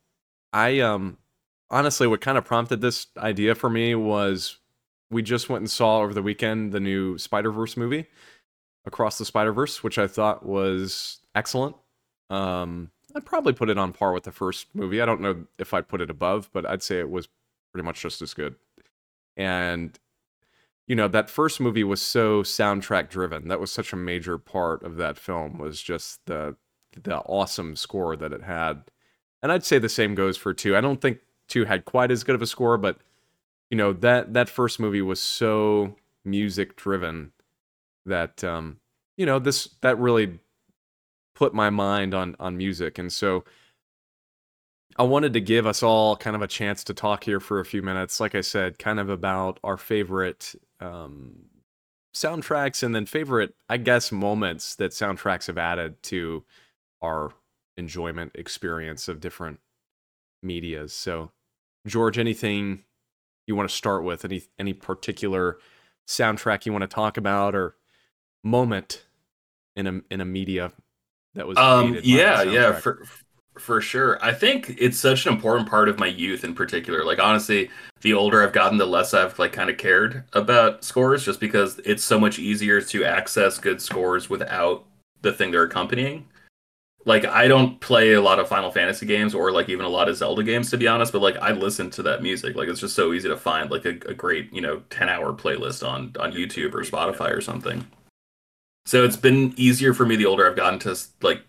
I 0.52 0.80
um 0.80 1.18
honestly 1.70 2.06
what 2.06 2.20
kind 2.20 2.38
of 2.38 2.44
prompted 2.44 2.80
this 2.80 3.08
idea 3.16 3.54
for 3.54 3.70
me 3.70 3.94
was 3.94 4.58
we 5.10 5.22
just 5.22 5.48
went 5.48 5.62
and 5.62 5.70
saw 5.70 6.00
over 6.00 6.14
the 6.14 6.22
weekend 6.22 6.72
the 6.72 6.80
new 6.80 7.18
Spider-Verse 7.18 7.76
movie, 7.76 8.06
Across 8.86 9.18
the 9.18 9.24
Spider-Verse, 9.24 9.82
which 9.82 9.98
I 9.98 10.06
thought 10.06 10.46
was 10.46 11.18
excellent. 11.34 11.76
Um 12.30 12.90
I'd 13.16 13.26
probably 13.26 13.52
put 13.52 13.70
it 13.70 13.78
on 13.78 13.92
par 13.92 14.12
with 14.12 14.22
the 14.22 14.32
first 14.32 14.68
movie. 14.74 15.02
I 15.02 15.06
don't 15.06 15.20
know 15.20 15.44
if 15.58 15.74
I'd 15.74 15.88
put 15.88 16.00
it 16.00 16.10
above, 16.10 16.48
but 16.52 16.64
I'd 16.64 16.82
say 16.84 17.00
it 17.00 17.10
was 17.10 17.28
pretty 17.72 17.84
much 17.84 18.00
just 18.00 18.22
as 18.22 18.34
good. 18.34 18.54
And 19.36 19.98
you 20.90 20.96
know, 20.96 21.06
that 21.06 21.30
first 21.30 21.60
movie 21.60 21.84
was 21.84 22.02
so 22.02 22.42
soundtrack 22.42 23.10
driven. 23.10 23.46
That 23.46 23.60
was 23.60 23.70
such 23.70 23.92
a 23.92 23.96
major 23.96 24.38
part 24.38 24.82
of 24.82 24.96
that 24.96 25.16
film 25.16 25.56
was 25.56 25.80
just 25.80 26.18
the 26.26 26.56
the 27.00 27.18
awesome 27.18 27.76
score 27.76 28.16
that 28.16 28.32
it 28.32 28.42
had. 28.42 28.82
And 29.40 29.52
I'd 29.52 29.64
say 29.64 29.78
the 29.78 29.88
same 29.88 30.16
goes 30.16 30.36
for 30.36 30.52
2. 30.52 30.76
I 30.76 30.80
don't 30.80 31.00
think 31.00 31.20
2 31.46 31.66
had 31.66 31.84
quite 31.84 32.10
as 32.10 32.24
good 32.24 32.34
of 32.34 32.42
a 32.42 32.46
score, 32.46 32.76
but 32.76 32.98
you 33.70 33.76
know, 33.76 33.92
that 33.92 34.34
that 34.34 34.48
first 34.48 34.80
movie 34.80 35.00
was 35.00 35.20
so 35.20 35.94
music 36.24 36.74
driven 36.74 37.30
that 38.04 38.42
um 38.42 38.78
you 39.16 39.24
know, 39.24 39.38
this 39.38 39.68
that 39.82 39.96
really 39.96 40.40
put 41.36 41.54
my 41.54 41.70
mind 41.70 42.14
on 42.14 42.34
on 42.40 42.56
music 42.56 42.98
and 42.98 43.12
so 43.12 43.44
i 45.00 45.02
wanted 45.02 45.32
to 45.32 45.40
give 45.40 45.66
us 45.66 45.82
all 45.82 46.14
kind 46.14 46.36
of 46.36 46.42
a 46.42 46.46
chance 46.46 46.84
to 46.84 46.92
talk 46.92 47.24
here 47.24 47.40
for 47.40 47.58
a 47.58 47.64
few 47.64 47.80
minutes 47.80 48.20
like 48.20 48.34
i 48.34 48.42
said 48.42 48.78
kind 48.78 49.00
of 49.00 49.08
about 49.08 49.58
our 49.64 49.78
favorite 49.78 50.54
um, 50.80 51.46
soundtracks 52.14 52.82
and 52.82 52.94
then 52.94 53.06
favorite 53.06 53.54
i 53.70 53.78
guess 53.78 54.12
moments 54.12 54.76
that 54.76 54.90
soundtracks 54.92 55.46
have 55.46 55.56
added 55.56 56.02
to 56.02 56.44
our 57.00 57.30
enjoyment 57.78 58.30
experience 58.34 59.08
of 59.08 59.20
different 59.20 59.58
medias 60.42 60.92
so 60.92 61.30
george 61.86 62.18
anything 62.18 62.84
you 63.46 63.56
want 63.56 63.66
to 63.68 63.74
start 63.74 64.04
with 64.04 64.22
any 64.24 64.42
any 64.58 64.74
particular 64.74 65.56
soundtrack 66.06 66.66
you 66.66 66.72
want 66.72 66.82
to 66.82 66.88
talk 66.88 67.16
about 67.16 67.54
or 67.54 67.74
moment 68.44 69.06
in 69.76 69.86
a 69.86 70.00
in 70.10 70.20
a 70.20 70.26
media 70.26 70.72
that 71.34 71.46
was 71.46 71.56
Um, 71.56 71.92
created 71.92 72.02
by 72.02 72.44
the 72.44 72.50
yeah, 72.52 72.60
yeah. 72.60 72.72
For 72.72 73.02
for 73.60 73.80
sure. 73.80 74.18
I 74.24 74.32
think 74.32 74.74
it's 74.78 74.98
such 74.98 75.26
an 75.26 75.32
important 75.32 75.68
part 75.68 75.88
of 75.88 75.98
my 75.98 76.06
youth 76.06 76.44
in 76.44 76.54
particular. 76.54 77.04
Like 77.04 77.18
honestly, 77.18 77.70
the 78.00 78.14
older 78.14 78.42
I've 78.42 78.52
gotten, 78.52 78.78
the 78.78 78.86
less 78.86 79.14
I've 79.14 79.38
like 79.38 79.52
kind 79.52 79.70
of 79.70 79.76
cared 79.76 80.24
about 80.32 80.82
scores 80.82 81.24
just 81.24 81.38
because 81.38 81.78
it's 81.84 82.04
so 82.04 82.18
much 82.18 82.38
easier 82.38 82.80
to 82.80 83.04
access 83.04 83.58
good 83.58 83.80
scores 83.80 84.30
without 84.30 84.84
the 85.22 85.32
thing 85.32 85.50
they're 85.50 85.64
accompanying. 85.64 86.26
Like 87.04 87.24
I 87.24 87.48
don't 87.48 87.80
play 87.80 88.12
a 88.14 88.20
lot 88.20 88.38
of 88.38 88.48
Final 88.48 88.70
Fantasy 88.70 89.06
games 89.06 89.34
or 89.34 89.52
like 89.52 89.68
even 89.68 89.84
a 89.84 89.90
lot 89.90 90.08
of 90.08 90.16
Zelda 90.16 90.42
games 90.42 90.70
to 90.70 90.78
be 90.78 90.88
honest, 90.88 91.12
but 91.12 91.22
like 91.22 91.36
I 91.36 91.52
listen 91.52 91.90
to 91.90 92.02
that 92.04 92.22
music. 92.22 92.56
Like 92.56 92.68
it's 92.68 92.80
just 92.80 92.96
so 92.96 93.12
easy 93.12 93.28
to 93.28 93.36
find 93.36 93.70
like 93.70 93.84
a, 93.84 93.96
a 94.06 94.14
great, 94.14 94.52
you 94.52 94.60
know, 94.60 94.82
10 94.90 95.08
hour 95.08 95.32
playlist 95.32 95.86
on 95.86 96.14
on 96.18 96.32
YouTube 96.32 96.74
or 96.74 96.82
Spotify 96.82 97.30
or 97.30 97.40
something. 97.40 97.86
So 98.86 99.04
it's 99.04 99.16
been 99.16 99.54
easier 99.56 99.94
for 99.94 100.04
me 100.04 100.16
the 100.16 100.26
older 100.26 100.48
I've 100.48 100.56
gotten 100.56 100.78
to 100.80 100.96
like 101.22 101.42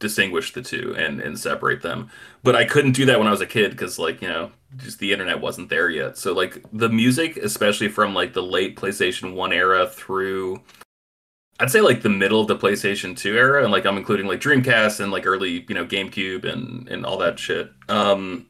distinguish 0.00 0.52
the 0.52 0.62
two 0.62 0.94
and 0.96 1.20
and 1.20 1.38
separate 1.38 1.82
them. 1.82 2.10
But 2.42 2.56
I 2.56 2.64
couldn't 2.64 2.92
do 2.92 3.06
that 3.06 3.18
when 3.18 3.28
I 3.28 3.30
was 3.30 3.40
a 3.40 3.46
kid 3.46 3.70
because 3.70 3.98
like 3.98 4.20
you 4.22 4.28
know 4.28 4.50
just 4.76 4.98
the 4.98 5.12
internet 5.12 5.40
wasn't 5.40 5.68
there 5.68 5.88
yet. 5.90 6.18
So 6.18 6.32
like 6.32 6.62
the 6.72 6.88
music, 6.88 7.36
especially 7.36 7.88
from 7.88 8.14
like 8.14 8.32
the 8.32 8.42
late 8.42 8.76
PlayStation 8.76 9.34
One 9.34 9.52
era 9.52 9.88
through. 9.88 10.60
I'd 11.60 11.70
say 11.70 11.80
like 11.80 12.02
the 12.02 12.08
middle 12.08 12.40
of 12.40 12.48
the 12.48 12.56
PlayStation 12.56 13.16
2 13.16 13.36
era, 13.36 13.62
and 13.62 13.70
like 13.70 13.86
I'm 13.86 13.96
including 13.96 14.26
like 14.26 14.40
Dreamcast 14.40 14.98
and 14.98 15.12
like 15.12 15.24
early, 15.24 15.64
you 15.68 15.74
know, 15.76 15.86
GameCube 15.86 16.44
and 16.44 16.88
and 16.88 17.06
all 17.06 17.16
that 17.18 17.38
shit. 17.38 17.70
Um, 17.88 18.46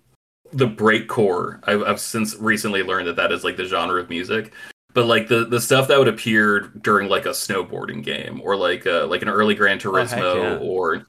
the 0.54 0.66
breakcore, 0.66 1.60
I've, 1.64 1.82
I've 1.82 2.00
since 2.00 2.34
recently 2.36 2.82
learned 2.82 3.06
that 3.08 3.16
that 3.16 3.30
is 3.32 3.44
like 3.44 3.56
the 3.58 3.64
genre 3.66 4.00
of 4.00 4.08
music 4.08 4.52
but 4.94 5.06
like 5.06 5.26
the 5.26 5.44
the 5.44 5.60
stuff 5.60 5.88
that 5.88 5.98
would 5.98 6.06
appear 6.08 6.60
during 6.80 7.08
like 7.08 7.26
a 7.26 7.30
snowboarding 7.30 8.00
game 8.02 8.40
or 8.44 8.54
like 8.54 8.86
uh 8.86 9.04
like 9.08 9.22
an 9.22 9.28
early 9.28 9.54
Gran 9.56 9.78
Turismo 9.80 10.20
Oh, 10.22 10.36
yeah. 10.42 10.58
or 10.62 11.04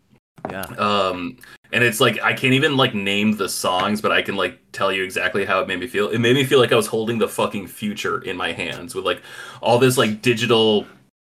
Yeah. 0.50 0.66
um 0.78 1.38
and 1.72 1.84
it's 1.84 2.00
like 2.00 2.22
I 2.22 2.34
can't 2.34 2.54
even 2.54 2.78
like 2.78 2.94
name 2.94 3.36
the 3.36 3.50
songs, 3.50 4.02
but 4.02 4.12
I 4.12 4.22
can 4.22 4.36
like 4.36 4.60
tell 4.72 4.92
you 4.92 5.04
exactly 5.04 5.46
how 5.46 5.60
it 5.62 5.68
made 5.68 5.80
me 5.80 5.88
feel. 5.88 6.10
It 6.10 6.20
made 6.20 6.36
me 6.36 6.46
feel 6.46 6.60
like 6.60 6.72
I 6.72 6.76
was 6.76 6.88
holding 6.88 7.18
the 7.18 7.28
fucking 7.28 7.68
future 7.68 8.22
in 8.22 8.38
my 8.38 8.52
hands 8.52 8.96
with 8.96 9.06
like 9.06 9.22
all 9.62 9.78
this 9.78 9.98
like 9.98 10.22
digital 10.22 10.86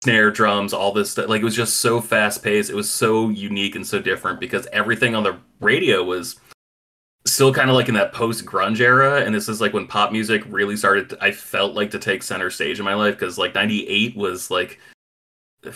snare 0.03 0.31
drums, 0.31 0.71
all 0.71 0.93
this 0.93 1.11
stuff. 1.11 1.27
Like 1.27 1.41
it 1.41 1.45
was 1.45 1.55
just 1.55 1.77
so 1.77 1.99
fast 1.99 2.43
paced. 2.43 2.69
It 2.69 2.75
was 2.75 2.89
so 2.89 3.29
unique 3.29 3.75
and 3.75 3.85
so 3.85 3.99
different 3.99 4.39
because 4.39 4.67
everything 4.71 5.13
on 5.13 5.23
the 5.23 5.37
radio 5.59 6.03
was 6.03 6.39
still 7.25 7.53
kind 7.53 7.69
of 7.69 7.75
like 7.75 7.89
in 7.89 7.95
that 7.95 8.13
post 8.13 8.45
grunge 8.45 8.79
era 8.79 9.21
and 9.21 9.35
this 9.35 9.49
is 9.49 9.59
like 9.59 9.73
when 9.73 9.85
pop 9.85 10.11
music 10.11 10.41
really 10.47 10.77
started 10.77 11.09
to, 11.09 11.23
i 11.23 11.31
felt 11.31 11.75
like 11.75 11.91
to 11.91 11.99
take 11.99 12.23
center 12.23 12.49
stage 12.49 12.79
in 12.79 12.85
my 12.85 12.93
life 12.93 13.13
because 13.13 13.37
like 13.37 13.53
98 13.53 14.15
was 14.15 14.49
like 14.49 14.79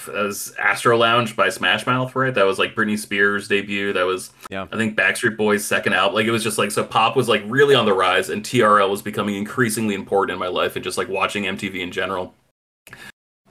was 0.07 0.53
astro 0.57 0.97
lounge 0.97 1.35
by 1.35 1.49
smash 1.49 1.85
mouth 1.85 2.15
right? 2.15 2.33
That 2.33 2.45
was 2.45 2.57
like 2.57 2.73
britney 2.75 2.97
spears 2.97 3.47
debut. 3.49 3.91
That 3.93 4.05
was 4.05 4.31
Yeah. 4.49 4.67
i 4.71 4.77
think 4.77 4.95
backstreet 4.97 5.35
boys 5.37 5.65
second 5.65 5.93
album. 5.93 6.15
Like 6.15 6.25
it 6.25 6.31
was 6.31 6.43
just 6.43 6.57
like 6.57 6.71
so 6.71 6.83
pop 6.83 7.15
was 7.15 7.27
like 7.27 7.43
really 7.47 7.75
on 7.75 7.85
the 7.85 7.93
rise 7.93 8.29
and 8.29 8.43
trl 8.43 8.89
was 8.89 9.01
becoming 9.01 9.35
increasingly 9.35 9.93
important 9.95 10.33
in 10.35 10.39
my 10.39 10.47
life 10.47 10.75
and 10.75 10.83
just 10.83 10.97
like 10.97 11.09
watching 11.09 11.43
mtv 11.43 11.75
in 11.75 11.91
general. 11.91 12.33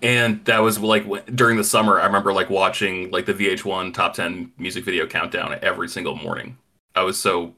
And 0.02 0.44
that 0.46 0.58
was 0.58 0.78
like 0.80 1.04
w- 1.04 1.22
during 1.34 1.56
the 1.58 1.64
summer 1.64 2.00
i 2.00 2.06
remember 2.06 2.32
like 2.32 2.50
watching 2.50 3.10
like 3.10 3.26
the 3.26 3.34
vh1 3.34 3.92
top 3.94 4.14
10 4.14 4.52
music 4.58 4.84
video 4.84 5.06
countdown 5.06 5.58
every 5.62 5.88
single 5.88 6.16
morning. 6.16 6.56
I 6.94 7.02
was 7.02 7.20
so 7.20 7.54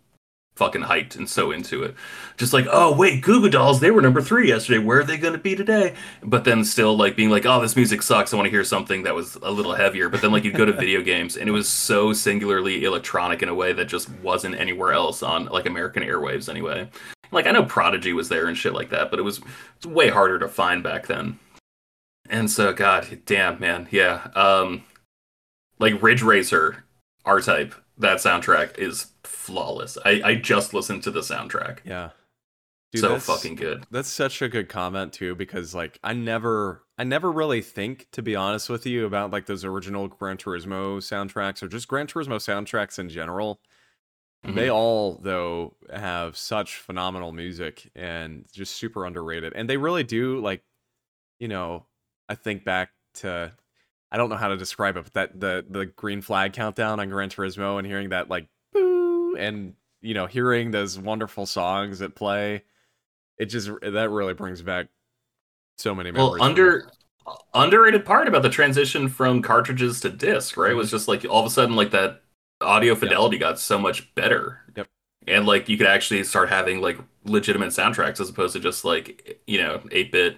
fucking 0.57 0.83
hyped 0.83 1.17
and 1.17 1.29
so 1.29 1.51
into 1.51 1.83
it. 1.83 1.95
Just 2.37 2.53
like, 2.53 2.67
oh 2.71 2.95
wait, 2.95 3.23
Goo 3.23 3.40
Goo 3.40 3.49
Dolls, 3.49 3.81
they 3.81 3.90
were 3.90 4.03
number 4.03 4.21
three 4.21 4.49
yesterday. 4.49 4.79
Where 4.79 5.01
are 5.01 5.05
they 5.05 5.17
going 5.17 5.33
to 5.33 5.38
be 5.38 5.57
today? 5.57 5.95
But 6.23 6.45
then 6.45 6.64
still 6.64 6.97
like 6.97 7.17
being 7.17 7.31
like, 7.31 7.45
oh, 7.45 7.61
this 7.61 7.77
music 7.77 8.03
sucks. 8.03 8.33
I 8.33 8.37
want 8.37 8.47
to 8.47 8.51
hear 8.51 8.64
something 8.64 9.03
that 9.03 9.14
was 9.14 9.37
a 9.37 9.51
little 9.51 9.75
heavier. 9.75 10.09
But 10.09 10.23
then 10.23 10.33
like 10.33 10.45
you'd 10.45 10.55
go 10.55 10.64
to 10.64 10.73
video 10.85 11.03
games 11.03 11.37
and 11.37 11.49
it 11.49 11.53
was 11.53 11.69
so 11.69 12.12
singularly 12.12 12.85
electronic 12.85 13.43
in 13.43 13.49
a 13.49 13.55
way 13.55 13.73
that 13.73 13.87
just 13.87 14.11
wasn't 14.23 14.55
anywhere 14.55 14.93
else 14.93 15.23
on 15.23 15.47
like 15.47 15.67
American 15.67 16.03
airwaves 16.03 16.49
anyway. 16.49 16.88
Like 17.33 17.47
I 17.47 17.51
know 17.51 17.64
Prodigy 17.64 18.12
was 18.12 18.29
there 18.29 18.47
and 18.47 18.57
shit 18.57 18.75
like 18.75 18.90
that, 18.90 19.11
but 19.11 19.19
it 19.19 19.23
was, 19.23 19.38
it 19.38 19.45
was 19.85 19.87
way 19.87 20.09
harder 20.09 20.38
to 20.38 20.49
find 20.49 20.83
back 20.83 21.09
then. 21.09 21.38
And 22.31 22.51
so, 22.51 22.73
God 22.73 23.21
damn, 23.27 23.61
man, 23.61 23.88
yeah. 23.90 24.29
Um, 24.35 24.85
like 25.79 26.01
Ridge 26.03 26.23
Racer, 26.23 26.85
R 27.25 27.40
Type, 27.40 27.75
that 27.99 28.19
soundtrack 28.19 28.79
is 28.79 29.13
flawless. 29.25 29.97
I, 30.05 30.21
I 30.25 30.35
just 30.37 30.75
listened 30.75 31.03
to 31.05 31.11
the 31.11 31.21
soundtrack. 31.21 31.79
Yeah. 31.85 32.11
so 32.95 33.03
that's- 33.09 33.27
fucking 33.27 33.55
good. 33.57 33.87
That's 33.91 34.09
such 34.09 34.41
a 34.43 34.49
good 34.49 34.69
comment 34.69 35.13
too, 35.13 35.35
because 35.35 35.75
like 35.75 35.99
I 36.03 36.13
never, 36.13 36.83
I 36.99 37.05
never 37.05 37.31
really 37.33 37.61
think, 37.63 38.07
to 38.13 38.23
be 38.23 38.37
honest 38.37 38.69
with 38.69 38.87
you, 38.87 39.05
about 39.07 39.31
like 39.31 39.47
those 39.47 39.65
original 39.65 40.09
Gran 40.09 40.37
Turismo 40.37 40.99
soundtracks 40.99 41.63
or 41.63 41.69
just 41.69 41.89
Gran 41.89 42.07
Turismo 42.07 42.37
soundtracks 42.37 42.99
in 42.99 43.09
general. 43.09 43.61
They 44.45 44.67
Mhm. 44.69 44.75
all 44.75 45.15
though 45.23 45.75
have 45.91 46.37
such 46.37 46.77
phenomenal 46.77 47.33
music 47.33 47.91
and 47.95 48.45
just 48.53 48.77
super 48.77 49.07
underrated, 49.07 49.55
and 49.55 49.71
they 49.71 49.79
really 49.79 50.03
do 50.05 50.39
like, 50.41 50.63
you 51.41 51.49
know, 51.49 51.87
I 52.29 52.35
think 52.35 52.63
back 52.65 52.91
to. 53.15 53.53
I 54.14 54.16
don't 54.16 54.29
know 54.29 54.37
how 54.37 54.46
to 54.46 54.57
describe 54.57 54.96
it, 54.96 55.03
but 55.03 55.12
that 55.14 55.40
the 55.40 55.66
the 55.68 55.87
green 55.87 56.22
flag 56.22 56.53
countdown 56.53 57.00
on 57.00 57.09
Gran 57.09 57.31
Turismo 57.31 57.79
and 57.79 57.87
hearing 57.87 58.11
that 58.11 58.31
like 58.31 58.46
boo 58.72 59.35
and 59.37 59.74
you 60.03 60.14
know 60.14 60.27
hearing 60.27 60.70
those 60.70 60.96
wonderful 60.96 61.46
songs 61.46 61.98
that 61.98 62.14
play 62.14 62.62
it 63.38 63.46
just 63.46 63.68
that 63.83 64.11
really 64.11 64.33
brings 64.33 64.62
back 64.62 64.87
so 65.79 65.96
many 65.96 66.12
memories. 66.12 66.38
Well, 66.38 66.48
under 66.48 66.92
underrated 67.55 68.05
part 68.05 68.29
about 68.29 68.42
the 68.42 68.50
transition 68.50 69.09
from 69.09 69.42
cartridges 69.42 69.98
to 70.03 70.11
disc, 70.11 70.57
right, 70.57 70.68
mm-hmm. 70.68 70.79
was 70.79 70.92
just 70.92 71.09
like 71.09 71.24
all 71.29 71.40
of 71.40 71.46
a 71.46 71.50
sudden 71.50 71.74
like 71.74 71.90
that 71.90 72.22
audio 72.61 72.94
fidelity 72.94 73.37
got 73.37 73.59
so 73.59 73.81
much 73.81 74.14
better. 74.14 74.61
Yep. 74.77 74.87
And 75.27 75.44
like 75.44 75.68
you 75.68 75.77
could 75.77 75.88
actually 75.88 76.22
start 76.22 76.50
having 76.50 76.81
like 76.81 76.98
legitimate 77.24 77.70
soundtracks 77.70 78.20
as 78.20 78.29
opposed 78.29 78.53
to 78.53 78.61
just 78.61 78.85
like 78.85 79.40
you 79.48 79.59
know 79.59 79.83
eight 79.90 80.12
bit 80.12 80.37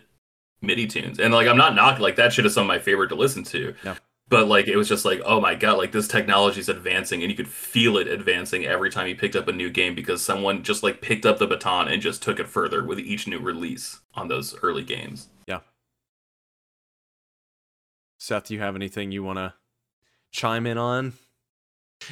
MIDI 0.66 0.87
tunes. 0.87 1.18
And 1.18 1.33
like 1.33 1.48
I'm 1.48 1.57
not 1.57 1.74
knocking 1.74 2.02
like 2.02 2.16
that 2.16 2.33
shit 2.33 2.46
is 2.46 2.55
some 2.55 2.62
of 2.62 2.68
my 2.68 2.79
favorite 2.79 3.09
to 3.09 3.14
listen 3.14 3.44
to. 3.44 3.74
Yeah. 3.85 3.96
But 4.29 4.48
like 4.48 4.66
it 4.66 4.76
was 4.76 4.88
just 4.88 5.05
like 5.05 5.20
oh 5.24 5.40
my 5.40 5.55
god 5.55 5.79
like 5.79 5.92
this 5.92 6.09
technology 6.09 6.61
is 6.61 6.68
advancing 6.68 7.22
and 7.22 7.31
you 7.31 7.37
could 7.37 7.48
feel 7.48 7.96
it 7.96 8.09
advancing 8.09 8.66
every 8.66 8.90
time 8.90 9.07
you 9.07 9.14
picked 9.14 9.37
up 9.37 9.46
a 9.48 9.52
new 9.52 9.70
game 9.70 9.94
because 9.94 10.20
someone 10.20 10.64
just 10.64 10.83
like 10.83 11.00
picked 11.00 11.24
up 11.24 11.38
the 11.38 11.46
baton 11.46 11.88
and 11.88 12.02
just 12.02 12.22
took 12.22 12.40
it 12.40 12.48
further 12.48 12.85
with 12.85 12.98
each 12.98 13.29
new 13.29 13.38
release 13.38 14.00
on 14.14 14.29
those 14.29 14.57
early 14.62 14.83
games. 14.83 15.29
Yeah. 15.46 15.61
Seth, 18.18 18.48
do 18.48 18.55
you 18.55 18.61
have 18.61 18.74
anything 18.74 19.12
you 19.12 19.22
want 19.22 19.38
to 19.38 19.55
chime 20.33 20.66
in 20.66 20.76
on? 20.76 21.12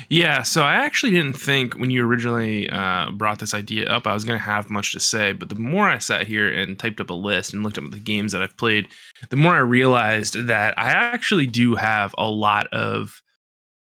Yeah, 0.08 0.42
so 0.42 0.62
I 0.62 0.74
actually 0.74 1.12
didn't 1.12 1.34
think 1.38 1.74
when 1.74 1.90
you 1.90 2.04
originally 2.04 2.68
uh, 2.70 3.10
brought 3.12 3.38
this 3.38 3.54
idea 3.54 3.88
up, 3.88 4.06
I 4.06 4.14
was 4.14 4.24
going 4.24 4.38
to 4.38 4.44
have 4.44 4.70
much 4.70 4.92
to 4.92 5.00
say. 5.00 5.32
But 5.32 5.50
the 5.50 5.54
more 5.54 5.88
I 5.88 5.98
sat 5.98 6.26
here 6.26 6.52
and 6.52 6.78
typed 6.78 7.00
up 7.00 7.10
a 7.10 7.14
list 7.14 7.52
and 7.52 7.62
looked 7.62 7.78
up 7.78 7.90
the 7.90 7.98
games 8.00 8.32
that 8.32 8.42
I've 8.42 8.56
played, 8.56 8.88
the 9.30 9.36
more 9.36 9.54
I 9.54 9.58
realized 9.58 10.46
that 10.46 10.76
I 10.78 10.90
actually 10.90 11.46
do 11.46 11.74
have 11.76 12.14
a 12.18 12.28
lot 12.28 12.66
of 12.68 13.20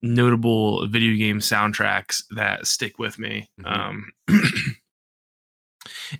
notable 0.02 0.86
video 0.88 1.16
game 1.16 1.38
soundtracks 1.38 2.22
that 2.34 2.66
stick 2.66 2.98
with 2.98 3.18
me. 3.18 3.48
Mhm. 3.60 3.78
Um, 3.78 4.12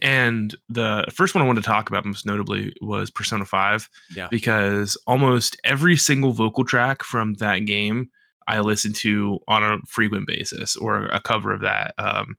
and 0.02 0.54
the 0.68 1.04
first 1.12 1.34
one 1.34 1.42
I 1.42 1.46
wanted 1.46 1.62
to 1.62 1.66
talk 1.66 1.88
about 1.88 2.04
most 2.04 2.24
notably 2.26 2.72
was 2.80 3.10
Persona 3.10 3.44
5 3.44 3.88
Yeah. 4.14 4.28
because 4.30 4.96
almost 5.06 5.56
every 5.64 5.96
single 5.96 6.32
vocal 6.32 6.64
track 6.64 7.02
from 7.02 7.34
that 7.34 7.60
game 7.60 8.10
I 8.48 8.60
listen 8.60 8.92
to 8.94 9.38
on 9.48 9.62
a 9.62 9.78
frequent 9.86 10.26
basis 10.26 10.76
or 10.76 11.06
a 11.06 11.20
cover 11.20 11.52
of 11.52 11.62
that. 11.62 11.94
Um, 11.98 12.36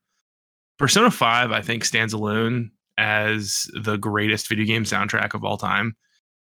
Persona 0.77 1.11
5, 1.11 1.51
I 1.51 1.61
think, 1.61 1.83
stands 1.83 2.13
alone 2.13 2.71
as 2.97 3.69
the 3.73 3.97
greatest 3.97 4.47
video 4.47 4.65
game 4.65 4.83
soundtrack 4.83 5.33
of 5.33 5.43
all 5.43 5.57
time. 5.57 5.95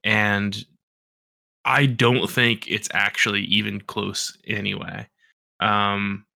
And 0.02 0.64
I 1.64 1.86
don't 1.86 2.30
think 2.30 2.68
it's 2.68 2.88
actually 2.92 3.42
even 3.42 3.80
close 3.80 4.36
anyway. 4.46 5.08
Um, 5.60 6.26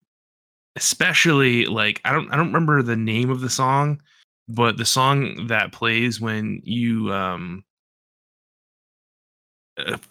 especially 0.76 1.66
like 1.66 2.00
I 2.04 2.12
don't 2.12 2.32
I 2.32 2.36
don't 2.36 2.46
remember 2.46 2.82
the 2.82 2.96
name 2.96 3.30
of 3.30 3.40
the 3.40 3.50
song, 3.50 4.00
but 4.48 4.76
the 4.76 4.84
song 4.84 5.48
that 5.48 5.72
plays 5.72 6.20
when 6.20 6.60
you 6.64 7.12
um 7.12 7.64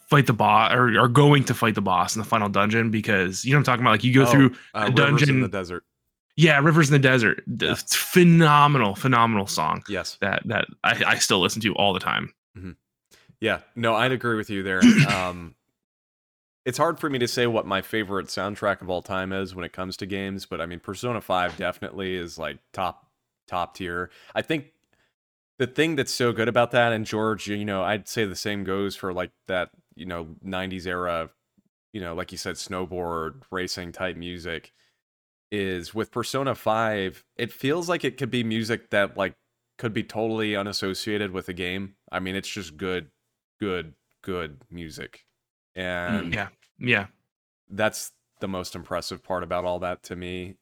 fight 0.09 0.25
the 0.25 0.33
boss 0.33 0.73
or 0.73 0.97
are 0.99 1.07
going 1.07 1.43
to 1.45 1.53
fight 1.53 1.75
the 1.75 1.81
boss 1.81 2.15
in 2.15 2.21
the 2.21 2.27
final 2.27 2.49
dungeon 2.49 2.89
because 2.89 3.45
you 3.45 3.51
know 3.53 3.57
I'm 3.59 3.63
talking 3.63 3.81
about 3.83 3.91
like 3.91 4.03
you 4.03 4.13
go 4.13 4.23
Oh, 4.23 4.25
through 4.25 4.55
uh, 4.73 4.89
a 4.89 4.91
Rivers 4.91 5.29
in 5.29 5.41
the 5.41 5.47
desert. 5.47 5.83
yeah 6.35 6.59
rivers 6.59 6.89
in 6.89 6.93
the 6.93 6.99
desert 6.99 7.43
Yeah. 7.47 7.73
it's 7.73 7.95
phenomenal 7.95 8.95
phenomenal 8.95 9.45
song 9.47 9.83
Yes. 9.87 10.17
that 10.21 10.41
that 10.45 10.65
I, 10.83 11.03
I 11.05 11.15
still 11.19 11.39
listen 11.39 11.61
to 11.61 11.73
all 11.75 11.93
the 11.93 11.99
time 11.99 12.33
Yeah. 13.39 13.59
No, 13.75 13.93
I'd 13.93 14.11
agree 14.11 14.35
with 14.35 14.49
you 14.49 14.63
there. 14.63 14.81
um, 15.09 15.53
it's 16.65 16.77
hard 16.77 16.99
for 16.99 17.07
me 17.09 17.19
to 17.19 17.27
say 17.27 17.45
what 17.47 17.65
my 17.67 17.81
favorite 17.83 18.27
soundtrack 18.27 18.81
of 18.81 18.89
all 18.89 19.01
time 19.03 19.31
is 19.31 19.53
when 19.55 19.63
it 19.63 19.71
comes 19.73 19.95
to 19.97 20.05
games, 20.07 20.45
but 20.47 20.59
I 20.59 20.65
mean, 20.65 20.79
Persona 20.79 21.21
Five 21.21 21.55
definitely 21.55 22.15
is 22.15 22.37
like 22.39 22.57
top 22.73 23.05
top 23.47 23.75
tier. 23.75 24.09
I 24.35 24.41
think 24.41 24.71
the 25.59 25.67
thing 25.67 25.95
that's 25.95 26.13
so 26.13 26.31
good 26.33 26.47
about 26.47 26.71
that, 26.71 26.91
and 26.93 27.05
George, 27.05 27.47
you 27.47 27.65
know, 27.65 27.83
I'd 27.83 28.07
say 28.07 28.25
the 28.25 28.35
same 28.35 28.63
goes 28.63 28.95
for 28.95 29.13
like 29.13 29.31
that, 29.47 29.69
you 29.95 30.05
know, 30.05 30.35
'90s 30.43 30.87
era, 30.87 31.29
you 31.93 32.01
know, 32.01 32.13
like 32.15 32.31
you 32.31 32.37
said, 32.37 32.55
snowboard 32.55 33.43
racing 33.51 33.91
type 33.93 34.17
music. 34.17 34.73
is 35.51 35.93
with 35.95 36.11
Persona 36.11 36.55
5, 36.55 37.23
it 37.37 37.51
feels 37.53 37.87
like 37.89 38.03
it 38.03 38.17
could 38.17 38.31
be 38.31 38.43
music 38.43 38.89
that 38.91 39.17
like 39.17 39.35
could 39.77 39.93
be 39.93 40.03
totally 40.03 40.55
unassociated 40.55 41.31
with 41.31 41.45
the 41.47 41.53
game. 41.53 41.95
I 42.11 42.19
mean, 42.19 42.35
it's 42.35 42.49
just 42.49 42.77
good, 42.77 43.09
good, 43.59 43.93
good 44.23 44.61
music. 44.69 45.25
Mm, 46.09 46.33
and 46.33 46.33
Yeah. 46.33 46.49
Yeah. 46.79 47.07
that's 47.69 48.11
the 48.39 48.47
most 48.47 48.75
impressive 48.75 49.23
part 49.23 49.43
about 49.43 49.65
all 49.65 49.79
that 49.79 50.03
to 50.03 50.15
me. 50.15 50.57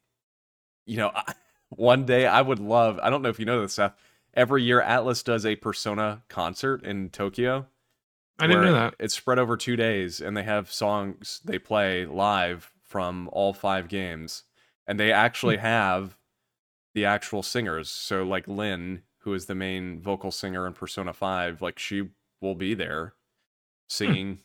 You 0.86 0.98
know, 0.98 1.12
I, 1.14 1.34
one 1.70 2.06
day 2.06 2.26
I 2.26 2.42
would 2.42 2.60
love, 2.60 2.98
I 3.02 3.10
don't 3.10 3.22
know 3.22 3.28
if 3.28 3.38
you 3.40 3.46
know 3.46 3.60
this, 3.62 3.74
Seth, 3.74 3.94
every 4.36 4.62
year 4.62 4.80
Atlus 4.82 5.24
does 5.24 5.44
a 5.46 5.56
Persona 5.56 6.22
concert 6.28 6.84
in 6.84 7.10
Tokyo. 7.10 7.66
I 8.38 8.46
didn't 8.46 8.64
know 8.64 8.72
that. 8.74 8.94
It's 9.00 9.14
spread 9.14 9.38
over 9.38 9.56
two 9.56 9.76
days, 9.76 10.20
and 10.20 10.36
they 10.36 10.42
have 10.42 10.70
songs 10.70 11.40
they 11.44 11.58
play 11.58 12.04
live 12.06 12.70
from 12.84 13.28
all 13.32 13.52
five 13.54 13.88
games, 13.88 14.44
and 14.86 15.00
they 15.00 15.08
Hmm. 15.08 15.14
actually 15.16 15.56
have 15.56 16.18
the 16.94 17.04
actual 17.06 17.42
singers. 17.42 17.90
So, 17.90 18.22
like 18.24 18.46
Lyn, 18.46 19.02
who 19.20 19.32
is 19.34 19.46
the 19.46 19.54
main 19.54 20.00
vocal 20.00 20.30
singer 20.30 20.66
in 20.66 20.74
Persona 20.74 21.12
Five, 21.14 21.62
like 21.62 21.78
she 21.78 22.10
will 22.42 22.54
be 22.54 22.74
there 22.74 23.14
singing 23.88 24.40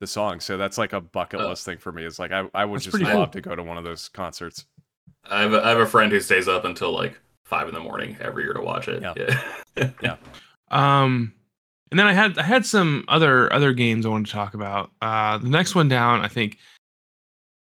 the 0.00 0.06
song. 0.06 0.40
So 0.40 0.56
that's 0.56 0.78
like 0.78 0.92
a 0.92 1.00
bucket 1.00 1.40
Oh. 1.40 1.48
list 1.48 1.64
thing 1.64 1.78
for 1.78 1.92
me. 1.92 2.04
It's 2.04 2.18
like 2.18 2.32
I, 2.32 2.48
I 2.54 2.64
would 2.64 2.80
just 2.80 2.98
love 2.98 3.12
cool. 3.12 3.26
to 3.28 3.40
go 3.40 3.54
to 3.54 3.62
one 3.62 3.78
of 3.78 3.84
those 3.84 4.08
concerts. 4.08 4.66
I 5.24 5.42
have 5.42 5.52
a, 5.52 5.64
I 5.64 5.68
have 5.70 5.78
a 5.78 5.86
friend 5.86 6.10
who 6.10 6.20
stays 6.20 6.48
up 6.48 6.64
until 6.64 6.90
like 6.92 7.20
five 7.44 7.68
in 7.68 7.74
the 7.74 7.80
morning 7.80 8.16
every 8.20 8.44
year 8.44 8.52
to 8.52 8.60
watch 8.60 8.88
it. 8.88 9.02
Yeah. 9.02 9.42
Yeah. 10.00 10.16
Um, 10.70 11.32
and 11.90 11.98
then 11.98 12.06
I 12.06 12.12
had 12.12 12.38
I 12.38 12.44
had 12.44 12.64
some 12.64 13.04
other 13.08 13.52
other 13.52 13.72
games 13.72 14.06
I 14.06 14.08
wanted 14.08 14.26
to 14.26 14.32
talk 14.32 14.54
about. 14.54 14.92
Uh, 15.02 15.38
the 15.38 15.48
next 15.48 15.74
one 15.74 15.88
down, 15.88 16.20
I 16.20 16.28
think 16.28 16.58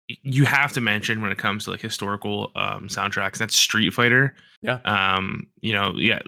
you 0.08 0.46
have 0.46 0.72
to 0.74 0.82
mention 0.82 1.22
when 1.22 1.32
it 1.32 1.38
comes 1.38 1.66
to 1.66 1.72
like 1.72 1.82
historical 1.82 2.52
um 2.56 2.88
soundtracks. 2.88 3.38
That's 3.38 3.58
Street 3.58 3.94
Fighter. 3.94 4.36
Yeah. 4.62 4.80
Um, 4.86 5.48
you 5.60 5.74
know, 5.74 5.94
yeah, 5.98 6.20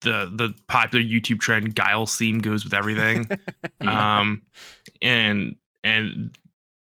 the 0.00 0.30
the 0.34 0.52
popular 0.66 1.04
YouTube 1.04 1.40
trend 1.40 1.74
Guile's 1.76 2.16
theme 2.16 2.40
goes 2.40 2.64
with 2.64 2.74
everything. 2.74 3.28
um, 3.80 4.42
and 5.00 5.56
and 5.84 6.36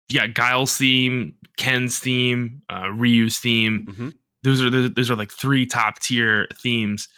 yeah, 0.09 0.27
Guile's 0.27 0.77
theme, 0.77 1.35
Ken's 1.59 1.99
theme, 1.99 2.63
uh, 2.71 2.89
Ryu's 2.91 3.39
theme 3.39 3.87
hmm 3.87 4.09
those 4.45 4.63
are 4.63 4.71
the, 4.71 4.89
those 4.89 5.11
are 5.11 5.17
like 5.17 5.33
three 5.33 5.67
top 5.67 5.99
tier 5.99 6.47
themes. 6.63 7.09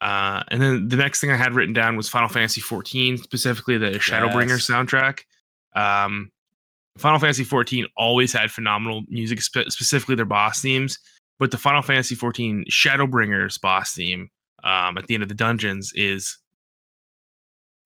Uh, 0.00 0.42
and 0.48 0.62
then 0.62 0.88
the 0.88 0.96
next 0.96 1.20
thing 1.20 1.30
I 1.30 1.36
had 1.36 1.54
written 1.54 1.74
down 1.74 1.96
was 1.96 2.08
Final 2.08 2.28
Fantasy 2.28 2.60
14, 2.60 3.18
specifically 3.18 3.76
the 3.78 3.90
Shadowbringer 3.98 4.50
Yes. 4.50 4.66
soundtrack. 4.70 5.20
Um, 5.74 6.30
Final 6.98 7.18
Fantasy 7.18 7.44
14 7.44 7.86
always 7.96 8.32
had 8.32 8.50
phenomenal 8.50 9.02
music, 9.08 9.42
spe- 9.42 9.68
specifically 9.68 10.14
their 10.14 10.24
boss 10.24 10.60
themes. 10.62 10.98
But 11.40 11.50
the 11.50 11.58
Final 11.58 11.82
Fantasy 11.82 12.14
14 12.14 12.64
Shadowbringers 12.70 13.60
boss 13.60 13.94
theme 13.94 14.30
um, 14.64 14.98
at 14.98 15.06
the 15.06 15.14
end 15.14 15.22
of 15.22 15.28
the 15.28 15.34
dungeons 15.36 15.92
is 15.94 16.38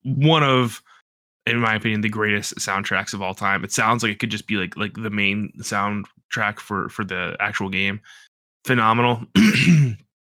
one 0.05 0.43
of, 0.43 0.83
in 1.47 1.59
my 1.61 1.75
opinion, 1.75 2.01
the 2.01 2.09
greatest 2.09 2.57
soundtracks 2.57 3.13
of 3.15 3.23
all 3.23 3.35
time. 3.35 3.65
It 3.65 3.73
sounds 3.73 4.03
like 4.03 4.13
it 4.13 4.19
could 4.19 4.31
just 4.31 4.47
be 4.47 4.57
like 4.57 4.77
like 4.77 4.95
the 4.95 5.11
main 5.11 5.53
soundtrack 5.59 6.59
for 6.61 6.89
for 6.89 7.05
the 7.05 7.37
actual 7.41 7.69
game. 7.69 8.01
Phenomenal. 8.65 9.27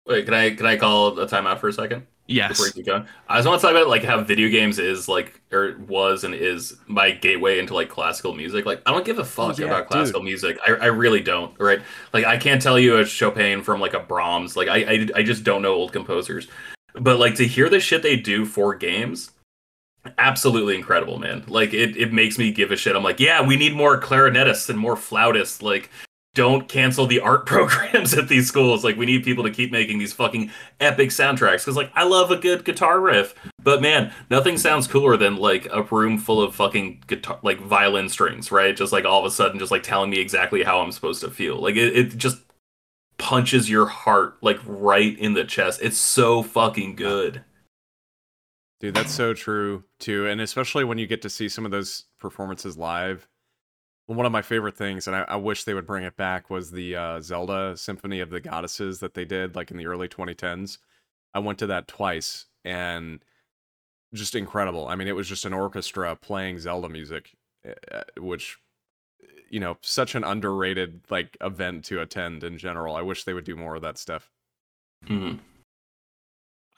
Wait, 0.06 0.24
can 0.24 0.34
I 0.34 0.54
can 0.54 0.66
I 0.66 0.76
call 0.76 1.18
a 1.18 1.26
timeout 1.26 1.60
for 1.60 1.68
a 1.68 1.72
second? 1.72 2.06
yes. 2.26 2.50
before 2.50 2.66
you 2.66 2.72
keep 2.72 2.86
going. 2.86 3.06
I 3.28 3.36
just 3.36 3.48
want 3.48 3.60
to 3.60 3.66
talk 3.66 3.74
about 3.74 3.88
like 3.88 4.02
how 4.02 4.22
video 4.22 4.48
games 4.48 4.78
is 4.78 5.08
like 5.08 5.40
or 5.52 5.76
was 5.86 6.24
and 6.24 6.34
is 6.34 6.76
my 6.86 7.10
gateway 7.10 7.58
into 7.58 7.74
like 7.74 7.88
classical 7.88 8.34
music. 8.34 8.64
Like 8.64 8.82
I 8.86 8.90
don't 8.92 9.04
give 9.04 9.18
a 9.18 9.24
fuck 9.24 9.58
yeah, 9.58 9.66
about 9.66 9.88
classical 9.88 10.22
music. 10.22 10.58
I, 10.66 10.72
I 10.72 10.86
really 10.86 11.20
don't. 11.20 11.58
Right? 11.58 11.80
Like 12.12 12.24
I 12.24 12.36
can't 12.36 12.62
tell 12.62 12.78
you 12.78 12.98
a 12.98 13.04
Chopin 13.04 13.62
from 13.62 13.80
like 13.80 13.94
a 13.94 14.00
Brahms. 14.00 14.56
Like 14.56 14.68
I, 14.68 14.78
I 14.78 15.08
I 15.16 15.22
just 15.22 15.44
don't 15.44 15.62
know 15.62 15.74
old 15.74 15.92
composers. 15.92 16.48
But 16.94 17.18
like 17.18 17.34
to 17.36 17.46
hear 17.46 17.68
the 17.68 17.80
shit 17.80 18.02
they 18.02 18.16
do 18.16 18.44
for 18.44 18.74
games, 18.74 19.32
absolutely 20.18 20.76
incredible, 20.76 21.18
man. 21.18 21.44
Like 21.48 21.74
it 21.74 21.96
it 21.96 22.12
makes 22.12 22.38
me 22.38 22.52
give 22.52 22.70
a 22.70 22.76
shit. 22.76 22.96
I'm 22.96 23.02
like, 23.02 23.20
yeah, 23.20 23.44
we 23.44 23.56
need 23.56 23.74
more 23.74 24.00
clarinetists 24.00 24.70
and 24.70 24.78
more 24.78 24.96
flautists. 24.96 25.60
Like 25.60 25.90
don't 26.34 26.68
cancel 26.68 27.06
the 27.06 27.20
art 27.20 27.46
programs 27.46 28.12
at 28.14 28.28
these 28.28 28.46
schools. 28.46 28.84
Like 28.84 28.96
we 28.96 29.06
need 29.06 29.24
people 29.24 29.44
to 29.44 29.50
keep 29.50 29.72
making 29.72 29.98
these 29.98 30.12
fucking 30.12 30.50
epic 30.80 31.10
soundtracks 31.10 31.60
because 31.60 31.76
like 31.76 31.90
I 31.94 32.04
love 32.04 32.30
a 32.30 32.36
good 32.36 32.64
guitar 32.64 33.00
riff, 33.00 33.34
but 33.62 33.80
man, 33.80 34.12
nothing 34.30 34.58
sounds 34.58 34.86
cooler 34.86 35.16
than 35.16 35.36
like 35.36 35.66
a 35.72 35.82
room 35.82 36.18
full 36.18 36.42
of 36.42 36.54
fucking 36.54 37.04
guitar 37.06 37.38
like 37.42 37.60
violin 37.60 38.08
strings, 38.08 38.52
right? 38.52 38.76
Just 38.76 38.92
like 38.92 39.04
all 39.04 39.20
of 39.20 39.24
a 39.24 39.30
sudden, 39.30 39.58
just 39.58 39.72
like 39.72 39.82
telling 39.82 40.10
me 40.10 40.20
exactly 40.20 40.62
how 40.64 40.80
I'm 40.80 40.92
supposed 40.92 41.20
to 41.22 41.30
feel. 41.30 41.60
Like 41.60 41.76
it, 41.76 41.96
it 41.96 42.16
just 42.16 42.38
punches 43.16 43.70
your 43.70 43.86
heart 43.86 44.36
like 44.42 44.58
right 44.66 45.16
in 45.18 45.34
the 45.34 45.44
chest. 45.44 45.80
It's 45.82 45.96
so 45.96 46.42
fucking 46.42 46.96
good. 46.96 47.44
Dude, 48.80 48.94
that's 48.94 49.14
so 49.14 49.32
true 49.32 49.84
too, 49.98 50.26
and 50.26 50.40
especially 50.40 50.84
when 50.84 50.98
you 50.98 51.06
get 51.06 51.22
to 51.22 51.30
see 51.30 51.48
some 51.48 51.64
of 51.64 51.70
those 51.70 52.04
performances 52.18 52.76
live. 52.76 53.26
One 54.06 54.26
of 54.26 54.32
my 54.32 54.42
favorite 54.42 54.76
things, 54.76 55.06
and 55.06 55.16
I, 55.16 55.22
I 55.22 55.36
wish 55.36 55.64
they 55.64 55.74
would 55.74 55.86
bring 55.86 56.04
it 56.04 56.16
back, 56.16 56.50
was 56.50 56.70
the 56.70 56.94
uh, 56.94 57.20
Zelda 57.20 57.76
Symphony 57.76 58.20
of 58.20 58.30
the 58.30 58.40
Goddesses 58.40 59.00
that 59.00 59.14
they 59.14 59.24
did 59.24 59.56
like 59.56 59.70
in 59.70 59.78
the 59.78 59.86
early 59.86 60.08
2010s. 60.08 60.78
I 61.32 61.38
went 61.38 61.58
to 61.60 61.66
that 61.68 61.88
twice, 61.88 62.46
and 62.64 63.20
just 64.12 64.34
incredible. 64.34 64.88
I 64.88 64.94
mean, 64.94 65.08
it 65.08 65.16
was 65.16 65.28
just 65.28 65.46
an 65.46 65.54
orchestra 65.54 66.14
playing 66.16 66.58
Zelda 66.58 66.88
music, 66.88 67.34
uh, 67.66 68.02
which 68.18 68.58
you 69.50 69.60
know, 69.60 69.76
such 69.82 70.14
an 70.14 70.24
underrated 70.24 71.00
like 71.10 71.36
event 71.40 71.84
to 71.84 72.00
attend 72.00 72.42
in 72.42 72.58
general. 72.58 72.96
I 72.96 73.02
wish 73.02 73.24
they 73.24 73.34
would 73.34 73.44
do 73.44 73.56
more 73.56 73.76
of 73.76 73.82
that 73.82 73.98
stuff. 73.98 74.30
Mhm. 75.06 75.38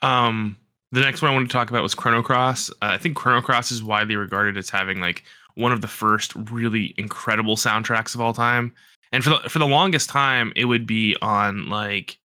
Um, 0.01 0.57
the 0.91 1.01
next 1.01 1.21
one 1.21 1.31
I 1.31 1.33
wanted 1.33 1.49
to 1.49 1.53
talk 1.53 1.69
about 1.69 1.83
was 1.83 1.95
Chrono 1.95 2.21
Cross. 2.21 2.69
Uh, 2.69 2.73
I 2.81 2.97
think 2.97 3.15
Chrono 3.15 3.41
Cross 3.41 3.71
is 3.71 3.83
widely 3.83 4.15
regarded 4.15 4.57
as 4.57 4.69
having 4.69 4.99
like 4.99 5.23
one 5.57 5.71
of 5.71 5.81
the 5.81 5.87
first 5.87 6.33
really 6.35 6.93
incredible 6.97 7.55
soundtracks 7.55 8.15
of 8.15 8.21
all 8.21 8.33
time. 8.33 8.73
And 9.11 9.23
for 9.23 9.31
the 9.31 9.49
for 9.49 9.59
the 9.59 9.67
longest 9.67 10.09
time, 10.09 10.53
it 10.55 10.65
would 10.65 10.85
be 10.85 11.15
on 11.21 11.67
like 11.69 12.17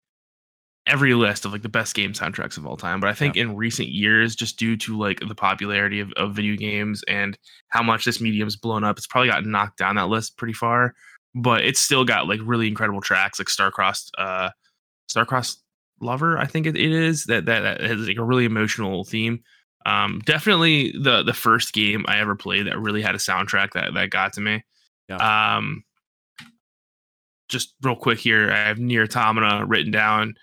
every 0.88 1.14
list 1.14 1.46
of 1.46 1.52
like 1.52 1.62
the 1.62 1.70
best 1.70 1.96
game 1.96 2.12
soundtracks 2.12 2.58
of 2.58 2.66
all 2.66 2.76
time. 2.76 3.00
But 3.00 3.10
I 3.10 3.14
think 3.14 3.38
in 3.38 3.56
recent 3.56 3.90
years, 3.90 4.36
just 4.36 4.58
due 4.58 4.76
to 4.78 4.98
like 4.98 5.20
the 5.26 5.36
popularity 5.36 6.00
of, 6.00 6.12
of 6.14 6.36
video 6.36 6.56
games 6.56 7.04
and 7.08 7.38
how 7.70 7.84
much 7.84 8.04
this 8.04 8.20
medium's 8.20 8.56
blown 8.56 8.84
up, 8.84 8.98
it's 8.98 9.08
probably 9.08 9.30
gotten 9.30 9.52
knocked 9.52 9.78
down 9.78 9.96
that 9.96 10.10
list 10.10 10.38
pretty 10.38 10.54
far. 10.54 10.94
But 11.36 11.64
it's 11.64 11.80
still 11.80 12.04
got 12.04 12.28
like 12.28 12.40
really 12.44 12.68
incredible 12.68 13.00
tracks 13.00 13.40
like 13.40 13.48
Starcrossed, 13.48 14.10
uh, 14.18 14.50
Starcrossed 15.10 15.58
Lover, 16.02 16.38
I 16.38 16.48
think 16.48 16.66
it, 16.66 16.76
it 16.76 16.92
is 16.92 17.26
that, 17.26 17.46
that 17.46 17.62
that 17.62 17.82
has 17.82 18.00
like 18.08 18.18
a 18.18 18.24
really 18.24 18.46
emotional 18.46 19.04
theme. 19.06 19.44
Um, 19.86 20.22
definitely 20.26 20.92
the 20.92 21.24
the 21.24 21.34
first 21.34 21.74
game 21.74 22.06
I 22.08 22.20
ever 22.20 22.36
played 22.36 22.68
that 22.68 22.80
really 22.80 23.02
had 23.02 23.16
a 23.16 23.20
soundtrack 23.20 23.72
that 23.74 23.94
that 23.94 24.10
got 24.10 24.34
to 24.34 24.42
me. 24.42 24.64
Um, 25.18 25.84
just 27.50 27.74
real 27.82 27.96
quick 27.96 28.20
here, 28.20 28.52
I 28.52 28.68
have 28.68 28.80
Nier 28.80 29.04
Automata 29.04 29.66
written 29.66 29.92
down. 29.92 30.36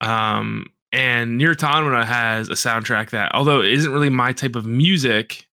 Um, 0.00 0.66
and 0.92 1.38
Nier 1.38 1.52
Automata 1.52 2.04
has 2.04 2.48
a 2.48 2.52
soundtrack 2.52 3.10
that, 3.10 3.34
although 3.34 3.62
it 3.62 3.72
isn't 3.72 3.92
really 3.92 4.10
my 4.10 4.32
type 4.32 4.56
of 4.56 4.66
music, 4.66 5.46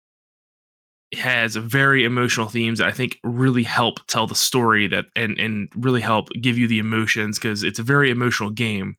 has 1.13 1.55
very 1.55 2.05
emotional 2.05 2.47
themes 2.47 2.79
that 2.79 2.88
I 2.88 2.91
think 2.91 3.19
really 3.23 3.63
help 3.63 3.99
tell 4.07 4.27
the 4.27 4.36
story 4.36 4.88
that 4.88 5.05
and 5.15 5.38
and 5.39 5.69
really 5.75 6.01
help 6.01 6.29
give 6.41 6.57
you 6.57 6.67
the 6.67 6.79
emotions 6.79 7.38
because 7.38 7.63
it's 7.63 7.79
a 7.79 7.84
very 7.84 8.10
emotional 8.10 8.49
game 8.49 8.95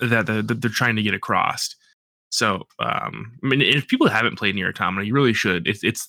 that, 0.00 0.26
the, 0.26 0.42
that 0.42 0.60
they're 0.60 0.70
trying 0.70 0.96
to 0.96 1.02
get 1.02 1.14
across. 1.14 1.74
So, 2.30 2.66
um, 2.78 3.38
I 3.42 3.46
mean, 3.46 3.62
if 3.62 3.88
people 3.88 4.08
haven't 4.08 4.36
played 4.38 4.54
Nier 4.54 4.68
Automata, 4.68 5.06
you 5.06 5.14
really 5.14 5.32
should. 5.32 5.66
It's 5.66 5.82
it's 5.82 6.08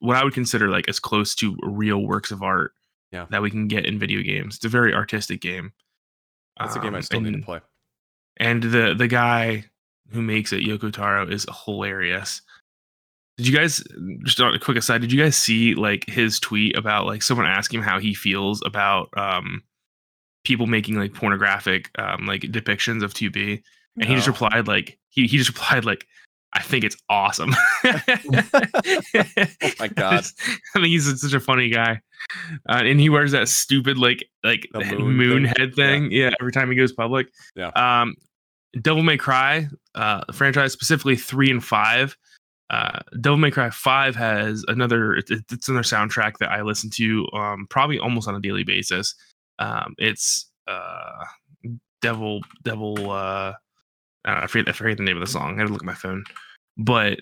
what 0.00 0.16
I 0.16 0.24
would 0.24 0.34
consider 0.34 0.68
like 0.68 0.88
as 0.88 1.00
close 1.00 1.34
to 1.36 1.56
real 1.62 2.02
works 2.06 2.30
of 2.30 2.42
art 2.42 2.72
Yeah. 3.12 3.26
that 3.30 3.40
we 3.42 3.50
can 3.50 3.68
get 3.68 3.86
in 3.86 3.98
video 3.98 4.20
games. 4.22 4.56
It's 4.56 4.64
a 4.64 4.68
very 4.68 4.92
artistic 4.92 5.40
game. 5.40 5.72
That's 6.58 6.76
a 6.76 6.80
game 6.80 6.94
I 6.94 6.98
Um, 6.98 7.02
still 7.02 7.20
need 7.20 7.32
to 7.36 7.42
play. 7.42 7.60
and 8.36 8.62
the 8.62 8.94
the 8.94 9.08
guy 9.08 9.64
who 10.10 10.20
makes 10.20 10.52
it, 10.52 10.62
Yoko 10.64 10.92
Taro, 10.92 11.26
is 11.26 11.46
hilarious. 11.64 12.42
Did 13.38 13.48
you 13.48 13.56
guys 13.56 13.82
just 14.24 14.40
on 14.40 14.54
a 14.54 14.58
quick 14.60 14.76
aside? 14.76 15.00
Did 15.00 15.10
you 15.10 15.20
guys 15.20 15.36
see 15.36 15.74
like 15.74 16.04
his 16.08 16.38
tweet 16.38 16.76
about 16.76 17.06
like 17.06 17.22
someone 17.22 17.46
asking 17.46 17.80
him 17.80 17.84
how 17.84 17.98
he 17.98 18.14
feels 18.14 18.62
about 18.66 19.08
um 19.16 19.62
people 20.44 20.66
making 20.66 20.96
like 20.96 21.14
pornographic 21.14 21.90
um 21.98 22.26
like 22.26 22.42
depictions 22.42 23.02
of 23.02 23.14
2B, 23.14 23.62
and 23.96 24.08
he 24.08 24.14
just 24.14 24.26
replied 24.26 24.66
like 24.66 24.98
he 25.10 25.26
he 25.26 25.38
just 25.38 25.50
replied 25.56 25.84
like 25.84 26.06
I 26.54 26.62
think 26.62 26.84
it's 26.84 26.96
awesome. 27.08 27.52
oh 27.84 28.00
my 29.80 29.88
God. 29.88 30.24
I 30.24 30.74
think 30.74 30.86
he's 30.86 31.20
such 31.20 31.32
a 31.32 31.40
funny 31.40 31.68
guy, 31.68 32.00
uh, 32.68 32.82
and 32.84 33.00
he 33.00 33.08
wears 33.08 33.32
that 33.32 33.48
stupid 33.48 33.98
like 33.98 34.24
like 34.44 34.68
moon 34.72 35.16
moon, 35.16 35.42
thing? 35.44 35.54
head 35.58 35.74
thing. 35.74 36.12
Yeah. 36.12 36.30
every 36.40 36.52
time 36.52 36.70
he 36.70 36.76
goes 36.76 36.92
public. 36.92 37.26
Yeah. 37.56 37.68
Um, 37.70 38.14
Devil 38.80 39.02
May 39.02 39.16
Cry, 39.16 39.68
uh, 39.96 40.22
franchise 40.32 40.72
specifically 40.72 41.16
three 41.16 41.50
and 41.50 41.62
five. 41.62 42.16
Uh, 42.70 43.00
Devil 43.20 43.36
May 43.36 43.50
Cry 43.50 43.70
five 43.70 44.14
has 44.14 44.64
another. 44.68 45.14
It's, 45.14 45.30
it's 45.30 45.68
another 45.68 45.82
soundtrack 45.82 46.38
that 46.38 46.50
I 46.50 46.62
listen 46.62 46.88
to 46.90 47.26
um 47.32 47.66
probably 47.68 47.98
almost 47.98 48.28
on 48.28 48.36
a 48.36 48.40
daily 48.40 48.62
basis. 48.62 49.14
Um, 49.58 49.94
it's 49.98 50.46
uh, 50.68 51.24
Devil 52.00 52.42
Devil. 52.62 53.10
Uh, 53.10 53.54
I, 54.24 54.44
I 54.44 54.46
forget 54.46 54.68
I 54.68 54.72
forget 54.72 54.96
the 54.96 55.02
name 55.04 55.16
of 55.16 55.20
the 55.20 55.26
song. 55.26 55.54
I 55.54 55.58
had 55.58 55.66
to 55.66 55.72
look 55.72 55.82
at 55.82 55.86
my 55.86 55.94
phone, 55.94 56.24
but 56.76 57.20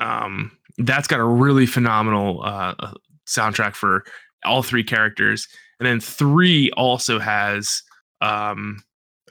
um, 0.00 0.56
that's 0.78 1.08
got 1.08 1.20
a 1.20 1.24
really 1.24 1.66
phenomenal 1.66 2.42
uh, 2.42 2.74
uh, 2.78 2.92
soundtrack 3.26 3.74
for 3.74 4.04
all 4.44 4.62
three 4.62 4.84
characters, 4.84 5.48
and 5.78 5.86
then 5.86 6.00
three 6.00 6.70
also 6.72 7.18
has 7.18 7.82
um, 8.20 8.82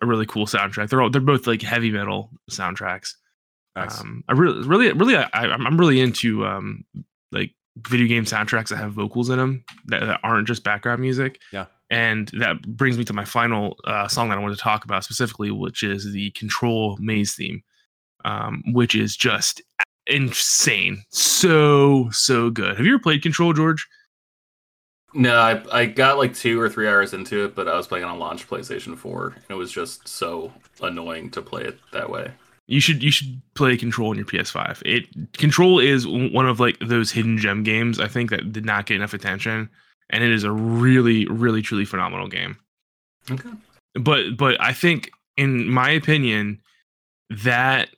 a 0.01 0.05
really 0.05 0.25
cool 0.25 0.45
soundtrack. 0.45 0.89
They're 0.89 1.01
all 1.01 1.09
they're 1.09 1.21
both 1.21 1.47
like 1.47 1.61
heavy 1.61 1.91
metal 1.91 2.29
soundtracks. 2.49 3.13
Nice. 3.75 3.99
Um, 3.99 4.23
I 4.27 4.33
really, 4.33 4.67
really, 4.67 4.91
really, 4.93 5.15
I, 5.15 5.27
I'm 5.33 5.65
I'm 5.65 5.77
really 5.77 5.99
into 5.99 6.45
um, 6.45 6.85
like 7.31 7.51
video 7.77 8.07
game 8.07 8.25
soundtracks 8.25 8.69
that 8.69 8.77
have 8.77 8.93
vocals 8.93 9.29
in 9.29 9.39
them 9.39 9.63
that, 9.85 10.01
that 10.01 10.19
aren't 10.23 10.47
just 10.47 10.63
background 10.63 11.01
music. 11.01 11.39
Yeah. 11.51 11.65
And 11.93 12.27
that 12.39 12.59
brings 12.63 12.97
me 12.97 13.05
to 13.05 13.13
my 13.13 13.23
final 13.23 13.77
uh, 13.83 14.07
song 14.07 14.29
that 14.29 14.39
I 14.39 14.41
wanted 14.41 14.55
to 14.55 14.61
talk 14.61 14.83
about 14.83 15.03
specifically, 15.03 15.51
which 15.51 15.83
is 15.83 16.11
the 16.11 16.31
Control 16.31 16.97
Maze 16.99 17.35
theme, 17.35 17.61
um, 18.25 18.63
which 18.69 18.95
is 18.95 19.15
just 19.15 19.61
insane, 20.07 21.03
so 21.11 22.09
so 22.09 22.49
good. 22.49 22.77
Have 22.77 22.85
you 22.87 22.95
ever 22.95 23.01
played 23.01 23.21
Control, 23.21 23.53
George? 23.53 23.87
No, 25.13 25.35
I, 25.35 25.61
I 25.71 25.85
got 25.85 26.17
like 26.17 26.33
two 26.33 26.59
or 26.59 26.67
three 26.67 26.87
hours 26.87 27.13
into 27.13 27.45
it, 27.45 27.53
but 27.53 27.67
I 27.67 27.77
was 27.77 27.85
playing 27.85 28.05
on 28.05 28.15
a 28.15 28.19
launch 28.19 28.49
PlayStation 28.49 28.97
4, 28.97 29.27
and 29.27 29.45
it 29.51 29.53
was 29.53 29.71
just 29.71 30.07
so 30.07 30.51
annoying 30.81 31.29
to 31.29 31.43
play 31.43 31.61
it 31.61 31.77
that 31.91 32.09
way. 32.09 32.31
You 32.65 32.79
should 32.79 33.03
you 33.03 33.11
should 33.11 33.39
play 33.53 33.77
Control 33.77 34.09
on 34.09 34.15
your 34.15 34.25
PS5. 34.25 34.81
It 34.83 35.33
Control 35.33 35.79
is 35.79 36.07
one 36.07 36.47
of 36.47 36.59
like 36.59 36.79
those 36.79 37.11
hidden 37.11 37.37
gem 37.37 37.61
games 37.61 37.99
I 37.99 38.07
think 38.07 38.31
that 38.31 38.51
did 38.51 38.65
not 38.65 38.87
get 38.87 38.95
enough 38.95 39.13
attention, 39.13 39.69
and 40.13 40.23
it 40.23 40.31
is 40.31 40.45
a 40.45 40.51
really 40.51 41.25
really 41.25 41.61
truly 41.61 41.83
phenomenal 41.83 42.29
game. 42.29 42.55
Okay. 43.29 43.49
But 43.95 44.37
but 44.37 44.61
I 44.61 44.71
think 44.71 45.11
in 45.35 45.67
my 45.69 45.89
opinion 45.89 46.61
that 47.29 47.89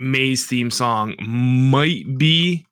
Maze 0.00 0.46
theme 0.46 0.70
song 0.70 1.14
might 1.20 2.18
be 2.18 2.66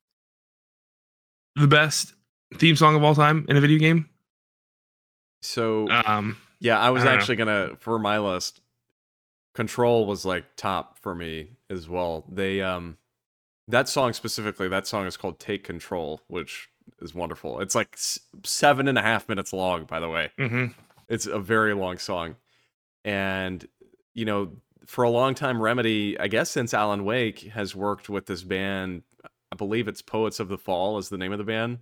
the 1.55 1.67
best 1.67 2.13
theme 2.55 2.75
song 2.75 2.95
of 2.95 3.03
all 3.03 3.15
time 3.15 3.45
in 3.49 3.55
a 3.55 3.61
video 3.61 3.79
game. 3.79 4.09
So 5.41 5.89
Um 5.89 6.37
yeah, 6.59 6.77
I 6.77 6.89
was 6.89 7.03
I 7.03 7.05
don't 7.05 7.13
know. 7.13 7.19
actually 7.19 7.35
gonna 7.37 7.75
for 7.79 7.97
my 7.97 8.19
list. 8.19 8.61
Control 9.55 10.05
was 10.05 10.25
like 10.25 10.45
top 10.57 10.99
for 10.99 11.15
me 11.15 11.51
as 11.69 11.87
well. 11.87 12.25
They 12.29 12.61
um 12.61 12.97
that 13.69 13.87
song 13.87 14.13
specifically, 14.13 14.67
that 14.67 14.87
song 14.87 15.05
is 15.05 15.15
called 15.15 15.39
"Take 15.39 15.63
Control," 15.63 16.21
which 16.27 16.69
is 17.01 17.13
wonderful. 17.13 17.59
It's 17.59 17.75
like 17.75 17.97
seven 18.43 18.87
and 18.87 18.97
a 18.97 19.01
half 19.01 19.27
minutes 19.29 19.53
long, 19.53 19.85
by 19.85 19.99
the 19.99 20.09
way. 20.09 20.31
mhm. 20.37 20.73
It's 21.07 21.25
a 21.25 21.39
very 21.39 21.73
long 21.73 21.97
song. 21.97 22.35
And, 23.03 23.65
you 24.13 24.25
know, 24.25 24.51
for 24.85 25.03
a 25.03 25.09
long 25.09 25.33
time, 25.35 25.61
Remedy, 25.61 26.19
I 26.19 26.27
guess 26.27 26.49
since 26.51 26.73
Alan 26.73 27.03
Wake, 27.05 27.39
has 27.53 27.75
worked 27.75 28.09
with 28.09 28.25
this 28.27 28.43
band. 28.43 29.03
I 29.51 29.55
believe 29.55 29.87
it's 29.87 30.01
Poets 30.01 30.39
of 30.39 30.49
the 30.49 30.57
Fall 30.57 30.97
is 30.97 31.09
the 31.09 31.17
name 31.17 31.31
of 31.31 31.37
the 31.39 31.43
band. 31.43 31.79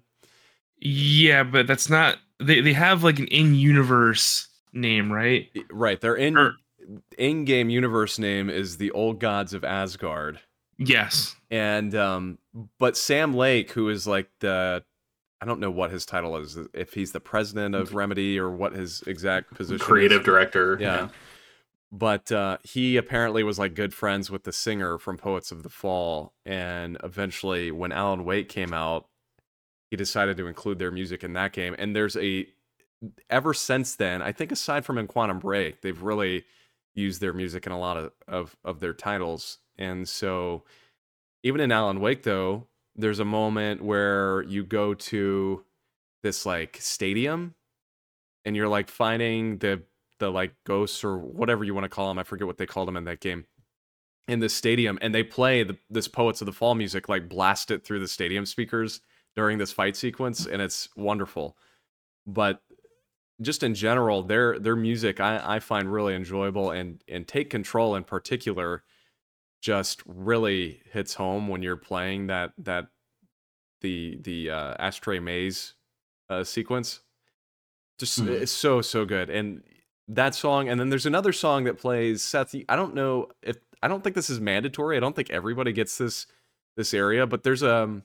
Yeah, 0.80 1.44
but 1.44 1.68
that's 1.68 1.90
not 1.90 2.18
they 2.40 2.62
they 2.62 2.74
have 2.74 3.04
like 3.04 3.18
an 3.20 3.28
in-universe 3.28 4.48
name, 4.74 5.12
right? 5.12 5.50
Right. 5.72 6.00
Their 6.00 6.16
in 6.16 6.38
Or- 6.38 6.56
in 7.18 7.44
game 7.46 7.70
universe 7.70 8.20
name 8.20 8.50
is 8.50 8.78
the 8.78 8.92
Old 8.92 9.20
Gods 9.20 9.54
of 9.54 9.64
Asgard. 9.64 10.40
Yes. 10.78 11.36
And 11.50 11.96
um 11.96 12.38
but 12.80 12.96
Sam 12.96 13.34
Lake, 13.34 13.72
who 13.72 13.90
is 13.90 14.06
like 14.08 14.30
the 14.40 14.84
I 15.42 15.46
don't 15.46 15.60
know 15.60 15.72
what 15.72 15.92
his 15.92 16.06
title 16.06 16.36
is, 16.38 16.58
if 16.74 16.94
he's 16.94 17.12
the 17.12 17.20
president 17.20 17.76
of 17.76 17.94
Remedy 17.94 18.40
or 18.40 18.50
what 18.50 18.74
his 18.74 19.02
exact 19.04 19.54
position 19.54 19.76
is. 19.76 19.82
Creative 19.82 20.24
director. 20.24 20.78
Yeah. 20.80 21.10
but 21.92 22.32
uh, 22.32 22.58
he 22.64 22.98
apparently 22.98 23.44
was 23.44 23.60
like 23.60 23.76
good 23.76 23.94
friends 23.94 24.32
with 24.32 24.44
the 24.44 24.52
singer 24.52 24.98
from 24.98 25.18
Poets 25.18 25.52
of 25.52 25.64
the 25.64 25.70
Fall, 25.70 26.34
and 26.46 26.98
eventually, 27.04 27.72
when 27.72 27.92
Alan 27.92 28.26
Wake 28.26 28.50
came 28.50 28.74
out, 28.74 29.08
he 29.92 29.96
decided 29.96 30.38
to 30.38 30.48
include 30.48 30.80
their 30.80 30.92
music 30.92 31.24
in 31.24 31.34
that 31.34 31.54
game. 31.54 31.76
And 31.78 31.96
there's 31.96 32.18
a 32.18 32.48
ever 33.30 33.54
since 33.54 33.96
then, 33.96 34.22
I 34.22 34.32
think 34.32 34.52
aside 34.52 34.86
from 34.86 34.98
in 34.98 35.08
Quantum 35.08 35.40
Break, 35.40 35.82
they've 35.82 36.02
really 36.02 36.46
used 36.96 37.22
their 37.22 37.34
music 37.34 37.66
in 37.68 37.72
a 37.72 37.80
lot 37.80 37.98
of 37.98 38.12
of, 38.28 38.58
of 38.66 38.80
their 38.80 38.94
titles. 38.94 39.60
And 39.78 40.10
so, 40.10 40.64
even 41.44 41.62
in 41.62 41.72
Alan 41.72 42.00
Wake, 42.00 42.24
though, 42.24 42.68
there's 42.98 43.20
a 43.20 43.26
moment 43.26 43.84
where 43.84 44.42
you 44.44 44.64
go 44.64 44.94
to 44.94 45.64
this 46.24 46.46
like 46.46 46.78
stadium 46.80 47.54
and 48.44 48.56
you're 48.56 48.68
like 48.68 48.90
finding 48.90 49.60
the 49.60 49.84
the 50.20 50.32
like 50.32 50.54
ghosts 50.66 51.04
or 51.04 51.18
whatever 51.18 51.64
you 51.64 51.76
want 51.76 51.86
to 51.86 51.90
call 51.90 52.08
them. 52.08 52.18
I 52.18 52.24
forget 52.24 52.48
what 52.48 52.58
they 52.58 52.66
called 52.66 52.88
them 52.88 52.98
in 52.98 53.04
that 53.06 53.20
game. 53.20 53.46
In 54.28 54.40
the 54.40 54.50
stadium, 54.50 54.98
and 55.02 55.16
they 55.16 55.24
play 55.24 55.64
the, 55.64 55.78
this 55.90 56.08
Poets 56.08 56.42
of 56.42 56.48
the 56.48 56.52
Fall 56.52 56.76
music, 56.76 57.08
like 57.08 57.30
blast 57.30 57.72
it 57.72 57.86
through 57.86 58.00
the 58.00 58.08
stadium 58.08 58.46
speakers 58.46 59.00
during 59.36 59.58
this 59.58 59.72
fight 59.72 59.96
sequence, 59.96 60.46
and 60.46 60.62
it's 60.62 60.90
wonderful. 60.98 61.56
But 62.26 62.62
just 63.42 63.64
in 63.64 63.74
general, 63.76 64.24
their 64.24 64.60
their 64.60 64.76
music 64.76 65.20
I, 65.20 65.42
I 65.44 65.60
find 65.60 65.92
really 65.92 66.16
enjoyable, 66.16 66.72
and 66.72 67.02
and 67.08 67.28
Take 67.28 67.50
Control 67.50 67.96
in 67.96 68.04
particular 68.04 68.84
just 69.62 70.02
really 70.06 70.82
hits 70.92 71.14
home 71.16 71.48
when 71.48 71.62
you're 71.64 71.78
playing 71.78 72.28
that 72.28 72.52
that 72.60 72.88
the 73.82 74.18
the 74.22 74.50
uh, 74.52 74.76
ashtray 74.80 75.20
maze 75.20 75.74
uh, 76.30 76.44
sequence. 76.44 77.02
Just 78.00 78.20
Mhm. 78.24 78.42
it's 78.42 78.52
so 78.52 78.82
so 78.82 79.06
good, 79.06 79.30
and 79.30 79.64
that 80.08 80.36
song, 80.36 80.70
and 80.70 80.80
then 80.80 80.90
there's 80.90 81.06
another 81.06 81.34
song 81.34 81.64
that 81.66 81.78
plays. 81.80 82.22
Seth, 82.22 82.56
I 82.70 82.76
don't 82.76 82.94
know 82.96 83.30
if 83.42 83.58
I 83.82 83.88
don't 83.88 84.04
think 84.04 84.16
this 84.16 84.30
is 84.30 84.40
mandatory. 84.40 84.98
I 84.98 85.00
don't 85.00 85.16
think 85.16 85.30
everybody 85.32 85.72
gets 85.74 85.98
this 85.98 86.28
this 86.76 86.94
area, 86.94 87.26
but 87.26 87.44
there's 87.44 87.64
a 87.64 88.02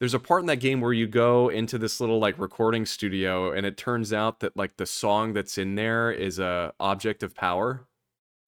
there's 0.00 0.14
a 0.14 0.18
part 0.18 0.42
in 0.42 0.46
that 0.46 0.56
game 0.56 0.80
where 0.80 0.92
you 0.92 1.06
go 1.06 1.48
into 1.48 1.78
this 1.78 2.00
little 2.00 2.18
like 2.18 2.38
recording 2.38 2.84
studio, 2.86 3.50
and 3.52 3.66
it 3.66 3.76
turns 3.76 4.12
out 4.12 4.40
that 4.40 4.56
like 4.56 4.76
the 4.76 4.86
song 4.86 5.32
that's 5.32 5.58
in 5.58 5.74
there 5.74 6.10
is 6.10 6.38
a 6.38 6.72
object 6.80 7.22
of 7.22 7.34
power. 7.34 7.86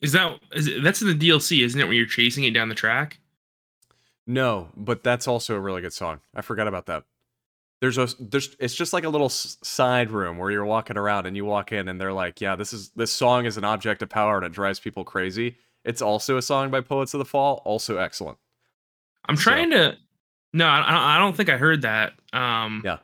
Is 0.01 0.13
that 0.13 0.39
is 0.53 0.69
it, 0.69 0.83
that's 0.83 1.03
in 1.03 1.09
the 1.09 1.29
DLC, 1.29 1.65
isn't 1.65 1.81
it? 1.81 1.85
When 1.89 1.97
you're 1.97 2.07
chasing 2.07 2.45
it 2.45 2.53
down 2.55 2.69
the 2.69 2.75
track. 2.75 3.19
No, 4.27 4.69
but 4.77 5.03
that's 5.03 5.27
also 5.27 5.55
a 5.57 5.61
really 5.61 5.81
good 5.81 5.93
song. 5.93 6.21
I 6.35 6.43
forgot 6.43 6.69
about 6.69 6.87
that. 6.87 7.05
There's 7.81 7.97
a 7.99 8.09
there's 8.21 8.55
it's 8.59 8.75
just 8.75 8.93
like 8.93 9.05
a 9.05 9.09
little 9.09 9.27
s- 9.27 9.57
side 9.63 10.11
room 10.11 10.37
where 10.37 10.51
you're 10.51 10.65
walking 10.65 10.97
around 10.99 11.27
and 11.27 11.37
you 11.37 11.45
walk 11.45 11.73
in 11.73 11.89
and 11.89 12.01
they're 12.01 12.13
like, 12.13 12.41
"Yeah, 12.41 12.57
this 12.57 12.73
is 12.73 12.91
this 12.91 13.13
song 13.13 13.47
is 13.47 13.57
an 13.57 13.65
object 13.65 14.03
of 14.03 14.09
power 14.09 14.37
and 14.37 14.45
it 14.47 14.53
drives 14.53 14.81
people 14.81 15.05
crazy." 15.05 15.57
It's 15.85 16.03
also 16.03 16.37
a 16.37 16.43
song 16.43 16.71
by 16.71 16.81
Poets 16.81 17.15
of 17.15 17.19
the 17.19 17.25
Fall, 17.25 17.63
also 17.65 17.97
excellent. 17.99 18.37
I'm 19.27 19.37
So- 19.37 19.43
trying 19.45 19.71
to. 19.71 19.97
No, 20.53 20.67
I, 20.67 21.17
I 21.17 21.19
don't 21.19 21.37
think 21.37 21.49
I 21.51 21.57
heard 21.57 21.83
that. 21.83 22.15
Um, 22.33 22.83
Yeah. 22.85 22.99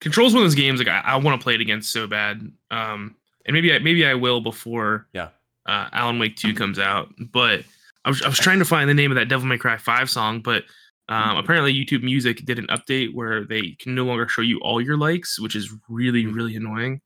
Control's 0.00 0.32
one 0.32 0.42
of 0.42 0.46
those 0.46 0.54
games 0.54 0.78
like 0.78 0.88
I, 0.88 1.00
I 1.00 1.16
want 1.16 1.38
to 1.38 1.42
play 1.44 1.54
it 1.54 1.60
again 1.60 1.82
so 1.82 2.06
bad. 2.06 2.50
Um, 2.70 3.16
and 3.44 3.52
maybe 3.54 3.72
I 3.74 3.78
maybe 3.80 4.04
I 4.06 4.14
will 4.14 4.40
before 4.40 5.06
Yeah. 5.12 5.28
Uh, 5.70 5.88
Alan 5.92 6.18
Wake 6.18 6.36
Two 6.36 6.54
comes 6.54 6.78
out. 6.78 7.08
But 7.32 7.64
I 8.04 8.08
was 8.10 8.22
I 8.22 8.28
was 8.28 8.38
trying 8.38 8.58
to 8.58 8.64
find 8.64 8.88
the 8.88 8.94
name 8.94 9.10
of 9.10 9.16
that 9.16 9.28
Devil 9.28 9.46
May 9.46 9.58
Cry 9.58 9.76
Five 9.76 10.10
song, 10.10 10.40
but 10.40 10.64
um, 11.08 11.36
apparently 11.36 11.74
YouTube 11.74 12.02
Music 12.02 12.44
did 12.44 12.58
an 12.58 12.66
update 12.68 13.12
where 13.14 13.44
they 13.44 13.76
can 13.80 13.94
no 13.94 14.04
longer 14.04 14.28
show 14.28 14.42
you 14.42 14.58
all 14.60 14.80
your 14.80 14.96
likes, 14.96 15.40
which 15.40 15.56
is 15.56 15.72
really 15.88 16.24
Mm. 16.24 16.34
really 16.34 16.56
annoying. 16.56 17.00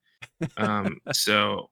Um, 0.59 0.99
so 1.13 1.71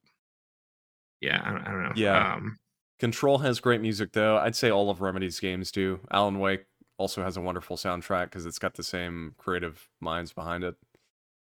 yeah, 1.21 1.41
I 1.45 1.51
don't, 1.53 1.63
I 1.67 1.71
don't 1.71 1.83
know. 1.85 1.93
Yeah. 1.95 2.35
Um, 2.35 2.59
Control 2.99 3.39
has 3.39 3.59
great 3.61 3.81
music 3.81 4.13
though. 4.13 4.37
I'd 4.39 4.57
say 4.57 4.71
all 4.71 4.89
of 4.89 5.01
Remedy's 5.01 5.41
games 5.41 5.73
do. 5.73 6.01
Alan 6.11 6.39
Wake 6.39 6.65
also 6.99 7.23
has 7.23 7.37
a 7.37 7.41
wonderful 7.41 7.77
soundtrack 7.77 8.25
because 8.27 8.47
it's 8.47 8.59
got 8.61 8.75
the 8.75 8.83
same 8.85 9.35
creative 9.39 9.89
minds 10.01 10.33
behind 10.33 10.63
it. 10.65 10.75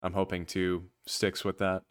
I'm 0.03 0.13
hoping 0.13 0.47
to 0.47 0.85
sticks 1.07 1.45
with 1.45 1.59
that. 1.59 1.83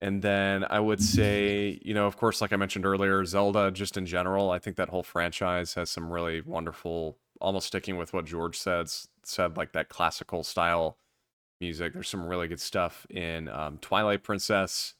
And 0.00 0.20
then 0.22 0.64
I 0.68 0.78
would 0.78 1.02
say, 1.02 1.78
you 1.82 1.94
know, 1.94 2.06
of 2.06 2.16
course, 2.16 2.40
like 2.40 2.52
I 2.52 2.56
mentioned 2.56 2.84
earlier, 2.84 3.24
Zelda, 3.24 3.70
just 3.70 3.96
in 3.96 4.04
general, 4.04 4.50
I 4.50 4.58
think 4.58 4.76
that 4.76 4.90
whole 4.90 5.02
franchise 5.02 5.74
has 5.74 5.90
some 5.90 6.12
really 6.12 6.42
wonderful, 6.42 7.16
almost 7.40 7.68
sticking 7.68 7.96
with 7.96 8.12
what 8.12 8.26
George 8.26 8.58
said, 8.58 8.88
said 9.22 9.56
like 9.56 9.72
that 9.72 9.88
classical 9.88 10.42
style 10.44 10.98
music. 11.60 11.94
There's 11.94 12.10
some 12.10 12.26
really 12.26 12.46
good 12.46 12.60
stuff 12.60 13.06
in 13.08 13.48
um, 13.48 13.78
Twilight 13.78 14.22
Princess 14.22 14.94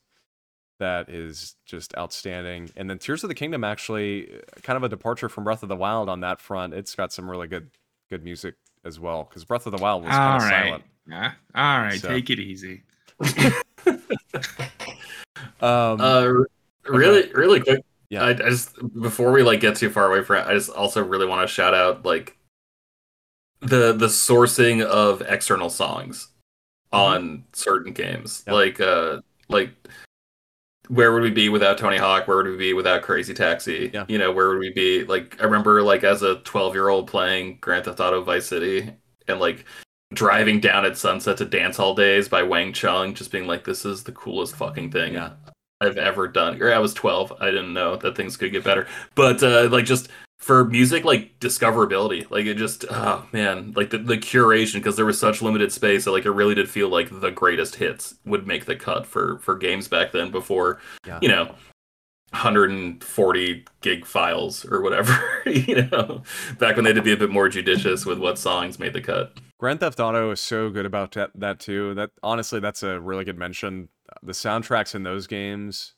that 0.78 1.09
is 1.11 1.57
just 1.66 1.94
outstanding. 1.97 2.70
And 2.76 2.88
then 2.88 2.99
Tears 2.99 3.22
of 3.22 3.28
the 3.28 3.34
Kingdom 3.34 3.64
actually 3.64 4.30
uh, 4.32 4.61
kind 4.62 4.76
of 4.78 4.82
a 4.82 4.88
departure 4.88 5.28
from 5.28 5.44
Breath 5.44 5.62
of 5.62 5.68
the 5.68 5.76
Wild 5.76 6.09
on 6.09 6.20
that 6.20 6.40
front. 6.40 6.74
It's 6.74 6.94
got 6.94 7.12
some 7.12 7.30
really 7.30 7.49
good 7.49 7.70
good 8.09 8.22
music 8.24 8.55
as 8.84 9.01
well 9.01 9.24
because 9.24 9.44
Breath 9.44 9.66
of 9.66 9.72
the 9.72 9.82
Wild 9.82 10.05
was 10.05 10.12
kind 10.12 10.42
of 10.42 10.49
right. 10.49 10.64
silent. 10.64 10.84
Yeah. 11.09 11.32
All 11.55 11.78
right. 11.80 12.01
So- 12.01 12.09
Take 12.09 12.30
it 12.30 12.38
easy. 12.38 12.84
Um, 15.61 16.01
Uh, 16.01 16.32
really, 16.89 17.32
really 17.32 17.61
quick. 17.61 17.84
Yeah. 18.11 18.22
I, 18.24 18.30
I 18.30 18.34
just 18.34 18.76
before 19.01 19.32
we 19.32 19.43
like 19.43 19.61
get 19.61 19.76
too 19.76 19.91
far 19.91 20.07
away 20.09 20.22
from 20.22 20.37
it, 20.39 20.47
I 20.47 20.55
just 20.55 20.70
also 20.70 21.03
really 21.05 21.26
want 21.26 21.47
to 21.49 21.53
shout 21.53 21.74
out 21.74 22.05
like 22.05 22.37
the 23.61 23.93
the 23.93 24.07
sourcing 24.07 24.84
of 24.84 25.22
external 25.22 25.70
songs 25.70 26.28
on 26.93 27.45
certain 27.53 27.93
games. 27.93 28.45
Yeah. 28.47 28.53
Like 28.55 28.80
uh, 28.80 29.20
Like, 29.49 29.70
where 30.89 31.12
would 31.12 31.22
we 31.22 31.30
be 31.30 31.49
without 31.49 31.78
Tony 31.78 31.97
Hawk? 31.97 32.28
Where 32.28 32.37
would 32.37 32.47
we 32.47 32.57
be 32.57 32.72
without 32.72 33.03
Crazy 33.03 33.34
Taxi? 33.34 33.91
Yeah. 33.93 34.05
You 34.09 34.18
know, 34.18 34.30
where 34.32 34.49
would 34.51 34.59
we 34.59 34.72
be? 34.72 35.05
Like, 35.05 35.41
I 35.41 35.45
remember 35.45 35.82
like 35.82 36.05
as 36.05 36.22
a 36.22 36.37
12 36.41 36.74
year 36.74 36.89
old 36.89 37.09
playing 37.09 37.59
Grand 37.61 37.84
Theft 37.84 38.01
Auto 38.01 38.22
Vice 38.22 38.47
City 38.47 38.93
and 39.26 39.41
like 39.41 39.64
driving 40.14 40.61
down 40.61 40.84
at 40.84 40.96
sunset 40.96 41.36
to 41.38 41.44
Dance 41.44 41.76
Hall 41.76 41.94
Days 41.94 42.28
by 42.28 42.42
Wang 42.42 42.72
Chung, 42.72 43.14
just 43.14 43.32
being 43.32 43.46
like, 43.46 43.64
this 43.64 43.84
is 43.84 44.04
the 44.04 44.12
coolest 44.12 44.57
fucking 44.57 44.90
thing 44.90 45.14
Yeah. 45.14 45.30
I've 45.80 45.98
ever 45.98 46.26
done. 46.26 46.62
Or 46.62 46.72
I 46.72 46.78
was 46.78 46.94
12. 46.94 47.34
I 47.38 47.46
didn't 47.46 47.74
know 47.74 47.96
that 47.96 48.16
things 48.16 48.36
could 48.38 48.50
get 48.52 48.64
better. 48.64 48.86
But 49.14 49.42
uh, 49.42 49.68
like 49.70 49.84
just 49.84 50.09
for 50.38 50.64
music, 50.64 51.04
like 51.04 51.38
discoverability, 51.38 52.30
like 52.30 52.46
it 52.46 52.54
just, 52.54 52.86
oh 52.88 53.26
man, 53.32 53.74
like 53.76 53.90
the, 53.90 53.98
the 53.98 54.16
curation, 54.16 54.74
because 54.74 54.96
there 54.96 55.04
was 55.04 55.18
such 55.20 55.42
limited 55.42 55.70
space 55.72 56.04
that 56.07 56.12
like 56.12 56.24
it 56.24 56.30
really 56.30 56.54
did 56.54 56.70
feel 56.70 56.88
like 56.88 57.20
the 57.20 57.30
greatest 57.30 57.74
hits 57.74 58.14
would 58.24 58.46
make 58.46 58.64
the 58.64 58.74
cut 58.76 59.07
for 59.07 59.38
for 59.40 59.54
games 59.54 59.86
back 59.86 60.12
then 60.12 60.30
before, 60.30 60.80
Yeah. 61.07 61.18
you 61.20 61.28
know, 61.28 61.54
140 62.30 63.64
gig 63.82 64.07
files 64.07 64.64
or 64.64 64.80
whatever, 64.80 65.18
you 65.46 65.82
know, 65.90 66.22
back 66.59 66.76
when 66.76 66.84
they 66.84 66.90
had 66.90 66.96
to 66.96 67.02
be 67.02 67.12
a 67.12 67.16
bit 67.18 67.30
more 67.30 67.48
judicious 67.50 68.07
with 68.07 68.18
what 68.18 68.38
songs 68.38 68.78
made 68.78 68.92
the 68.94 69.00
cut. 69.00 69.36
Grand 69.59 69.80
Theft 69.80 70.00
Auto 70.00 70.30
is 70.32 70.40
so 70.40 70.68
good 70.70 70.84
about 70.86 71.12
that, 71.12 71.30
that 71.34 71.61
too. 71.61 71.94
That 71.94 72.11
honestly, 72.22 72.61
that's 72.61 72.82
a 72.82 73.00
really 73.00 73.24
good 73.24 73.38
mention. 73.38 73.88
The 74.22 74.32
soundtracks 74.32 74.94
in 74.94 75.02
those 75.02 75.26
games, 75.26 75.94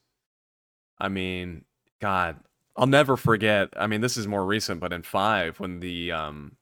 I 0.98 1.08
mean, 1.08 1.64
God, 2.00 2.36
I'll 2.76 2.86
never 2.86 3.16
forget. 3.16 3.70
I 3.76 3.88
mean, 3.88 4.00
this 4.00 4.16
is 4.16 4.28
more 4.28 4.44
recent, 4.46 4.80
but 4.80 4.92
in 4.92 5.02
five, 5.02 5.58
when 5.58 5.80
the 5.80 6.12
um, 6.12 6.56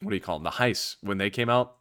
what 0.00 0.10
do 0.10 0.16
you 0.16 0.20
call 0.20 0.38
them? 0.38 0.44
The 0.44 0.50
heists 0.50 0.96
when 1.00 1.18
they 1.18 1.30
came 1.30 1.48
out, 1.48 1.76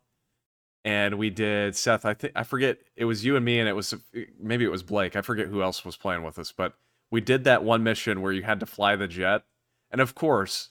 and 0.85 1.15
we 1.15 1.29
did 1.29 1.75
Seth. 1.75 2.05
I 2.05 2.13
think 2.13 2.33
I 2.35 2.43
forget. 2.43 2.77
It 2.95 3.05
was 3.05 3.25
you 3.25 3.35
and 3.35 3.43
me, 3.43 3.59
and 3.59 3.67
it 3.67 3.75
was 3.75 3.93
maybe 4.39 4.63
it 4.63 4.71
was 4.71 4.83
Blake. 4.83 5.17
I 5.17 5.21
forget 5.21 5.47
who 5.47 5.61
else 5.61 5.83
was 5.83 5.97
playing 5.97 6.23
with 6.23 6.39
us, 6.39 6.53
but 6.53 6.75
we 7.11 7.19
did 7.19 7.43
that 7.43 7.63
one 7.63 7.83
mission 7.83 8.21
where 8.21 8.31
you 8.31 8.43
had 8.43 8.61
to 8.61 8.65
fly 8.65 8.95
the 8.95 9.07
jet, 9.07 9.43
and 9.91 9.99
of 9.99 10.15
course. 10.15 10.69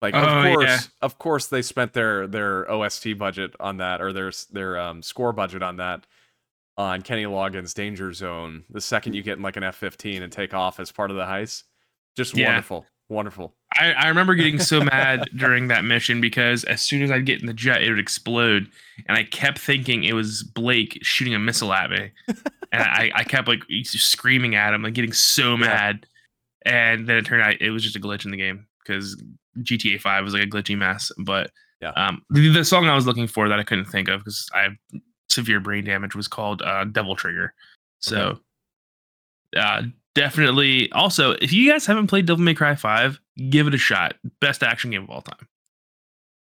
Like 0.00 0.14
Oh, 0.14 0.18
of 0.18 0.44
yeah. 0.44 0.54
course, 0.54 0.90
of 1.02 1.18
course, 1.18 1.46
they 1.48 1.62
spent 1.62 1.92
their 1.92 2.26
their 2.26 2.70
OST 2.70 3.18
budget 3.18 3.54
on 3.58 3.78
that, 3.78 4.00
or 4.00 4.12
their 4.12 4.30
their 4.52 4.78
um, 4.78 5.02
score 5.02 5.32
budget 5.32 5.62
on 5.62 5.76
that, 5.78 6.06
on 6.76 7.02
Kenny 7.02 7.24
Loggins' 7.24 7.74
Danger 7.74 8.12
Zone. 8.12 8.64
The 8.70 8.80
second 8.80 9.14
you 9.14 9.22
get 9.22 9.38
in 9.38 9.42
like 9.42 9.56
an 9.56 9.64
F 9.64 9.74
fifteen 9.76 10.22
and 10.22 10.32
take 10.32 10.54
off 10.54 10.78
as 10.78 10.92
part 10.92 11.10
of 11.10 11.16
the 11.16 11.24
heist, 11.24 11.64
just 12.16 12.36
Yeah. 12.36 12.46
wonderful, 12.46 12.86
wonderful. 13.08 13.54
I, 13.74 13.92
I 13.92 14.08
remember 14.08 14.34
getting 14.34 14.58
so 14.60 14.80
mad 14.80 15.28
during 15.36 15.68
that 15.68 15.84
mission 15.84 16.20
because 16.20 16.64
as 16.64 16.80
soon 16.80 17.02
as 17.02 17.10
I'd 17.10 17.26
get 17.26 17.40
in 17.40 17.46
the 17.46 17.52
jet, 17.52 17.82
it 17.82 17.90
would 17.90 17.98
explode, 17.98 18.68
and 19.08 19.18
I 19.18 19.24
kept 19.24 19.58
thinking 19.58 20.04
it 20.04 20.14
was 20.14 20.42
Blake 20.44 20.98
shooting 21.02 21.34
a 21.34 21.38
missile 21.40 21.72
at 21.72 21.90
me, 21.90 22.10
and 22.28 22.36
I, 22.82 23.10
I 23.14 23.24
kept 23.24 23.46
like 23.48 23.62
screaming 23.82 24.54
at 24.54 24.72
him, 24.74 24.82
like 24.84 24.94
getting 24.94 25.12
so 25.12 25.56
mad, 25.56 26.06
and 26.64 27.06
then 27.08 27.16
it 27.18 27.26
turned 27.26 27.42
out 27.42 27.60
it 27.60 27.70
was 27.70 27.82
just 27.82 27.96
a 27.96 28.00
glitch 28.00 28.24
in 28.24 28.30
the 28.30 28.36
game 28.36 28.66
because 28.88 29.22
GTA 29.60 30.00
Five 30.00 30.24
was 30.24 30.32
like 30.34 30.42
a 30.42 30.46
glitchy 30.46 30.76
mess. 30.76 31.12
But 31.18 31.50
Yeah. 31.80 31.90
um, 31.90 32.22
the, 32.30 32.48
the 32.52 32.64
song 32.64 32.86
I 32.88 32.94
was 32.94 33.06
looking 33.06 33.26
for 33.28 33.48
that 33.48 33.58
I 33.60 33.62
couldn't 33.64 33.84
think 33.86 34.08
of 34.08 34.20
because 34.20 34.48
I 34.54 34.62
have 34.62 34.72
severe 35.28 35.60
brain 35.60 35.84
damage 35.84 36.14
was 36.16 36.26
called 36.28 36.62
uh, 36.62 36.84
Devil 36.84 37.14
Trigger. 37.14 37.52
So 38.00 38.38
uh, 39.56 39.82
definitely. 40.14 40.90
Also, 40.92 41.32
if 41.40 41.52
you 41.52 41.70
guys 41.70 41.86
haven't 41.86 42.06
played 42.08 42.26
Devil 42.26 42.44
May 42.44 42.54
Cry 42.54 42.74
Five, 42.74 43.20
give 43.50 43.66
it 43.66 43.74
a 43.74 43.78
shot. 43.78 44.14
Best 44.40 44.62
action 44.62 44.90
game 44.90 45.02
of 45.04 45.10
all 45.10 45.22
time, 45.22 45.46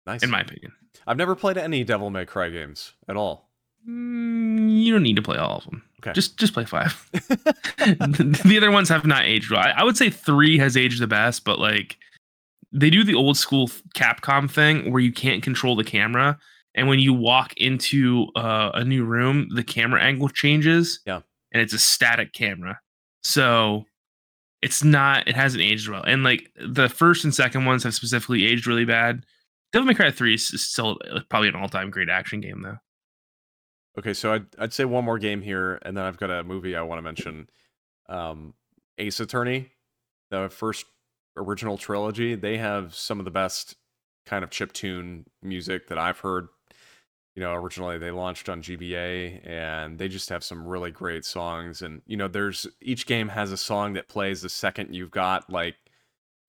Nice. 0.06 0.24
in 0.24 0.30
my 0.30 0.42
opinion. 0.42 0.72
I've 1.08 1.18
never 1.18 1.36
played 1.36 1.58
any 1.58 1.84
Devil 1.84 2.10
May 2.10 2.26
Cry 2.26 2.50
games 2.50 2.94
at 3.08 3.16
all. 3.16 3.50
Mm, 3.88 4.82
you 4.84 4.92
don't 4.94 5.04
need 5.04 5.16
to 5.18 5.22
play 5.22 5.38
all 5.38 5.58
of 5.58 5.66
them. 5.66 5.84
Okay. 6.02 6.14
Just 6.14 6.38
just 6.38 6.54
play 6.54 6.66
five. 6.66 7.08
the 7.12 8.42
the 8.46 8.58
other 8.58 8.72
ones 8.72 8.90
have 8.90 9.06
not 9.06 9.26
aged 9.26 9.52
well. 9.52 9.60
I, 9.62 9.72
I 9.78 9.84
would 9.84 9.98
say 9.98 10.10
three 10.10 10.58
has 10.58 10.76
aged 10.76 11.00
the 11.02 11.08
best, 11.08 11.44
but 11.44 11.60
like 11.60 11.98
they 12.76 12.90
do 12.90 13.04
the 13.04 13.16
old 13.16 13.38
school 13.38 13.70
Capcom 13.96 14.50
thing 14.52 14.92
where 14.92 15.02
you 15.02 15.12
can't 15.14 15.42
control 15.42 15.76
the 15.76 15.84
camera, 15.84 16.38
and 16.76 16.88
when 16.88 17.00
you 17.00 17.14
walk 17.14 17.54
into 17.58 18.28
uh, 18.36 18.72
a 18.74 18.84
new 18.84 19.06
room, 19.06 19.48
the 19.56 19.64
camera 19.64 20.02
angle 20.02 20.30
changes. 20.30 21.00
Yeah. 21.06 21.22
and 21.52 21.62
it's 21.62 21.74
a 21.74 21.80
static 21.80 22.34
camera, 22.34 22.80
so 23.24 23.86
it's 24.62 24.84
not. 24.84 25.28
It 25.28 25.36
hasn't 25.36 25.64
aged 25.64 25.88
well, 25.90 26.04
and 26.04 26.24
like 26.24 26.52
the 26.56 26.90
first 26.90 27.24
and 27.24 27.34
second 27.34 27.66
ones 27.66 27.84
have 27.84 27.94
specifically 27.94 28.46
aged 28.46 28.68
really 28.68 28.86
bad. 28.86 29.26
Devil 29.72 29.88
May 29.88 29.94
Cry 29.94 30.12
Three 30.12 30.36
is 30.36 30.48
still 30.62 30.98
uh, 31.10 31.22
probably 31.30 31.50
an 31.50 31.56
all 31.56 31.70
time 31.70 31.90
great 31.90 32.10
action 32.10 32.42
game 32.42 32.62
though. 32.62 32.78
Okay, 33.98 34.14
so 34.14 34.34
I'd 34.34 34.46
I'd 34.60 34.74
say 34.74 34.84
one 34.86 35.06
more 35.06 35.18
game 35.20 35.42
here, 35.42 35.80
and 35.84 35.96
then 35.96 36.04
I've 36.04 36.18
got 36.18 36.30
a 36.30 36.44
movie 36.44 36.76
I 36.76 36.82
want 36.82 37.00
to 37.00 37.04
mention. 37.04 37.48
Um, 38.10 38.54
Ace 38.98 39.20
Attorney, 39.20 39.72
the 40.30 40.50
first 40.50 40.86
original 41.38 41.78
trilogy. 41.78 42.36
They 42.36 42.58
have 42.58 42.96
some 42.96 43.20
of 43.20 43.26
the 43.26 43.32
best 43.32 43.76
kind 44.26 44.44
of 44.44 44.50
chip 44.50 44.74
tune 44.74 45.26
music 45.42 45.88
that 45.88 45.98
I've 45.98 46.20
heard. 46.20 46.48
You 47.36 47.42
know, 47.44 47.54
originally 47.54 47.98
they 47.98 48.12
launched 48.12 48.48
on 48.48 48.62
GBA, 48.62 49.46
and 49.46 50.00
they 50.00 50.08
just 50.08 50.30
have 50.30 50.44
some 50.44 50.66
really 50.66 50.92
great 50.92 51.26
songs. 51.26 51.82
And 51.82 52.02
you 52.08 52.16
know, 52.18 52.28
there's 52.28 52.66
each 52.82 53.06
game 53.06 53.30
has 53.30 53.52
a 53.52 53.58
song 53.58 53.94
that 53.94 54.08
plays 54.08 54.42
the 54.42 54.50
second 54.50 54.96
you've 54.96 55.12
got 55.12 55.50
like 55.50 55.76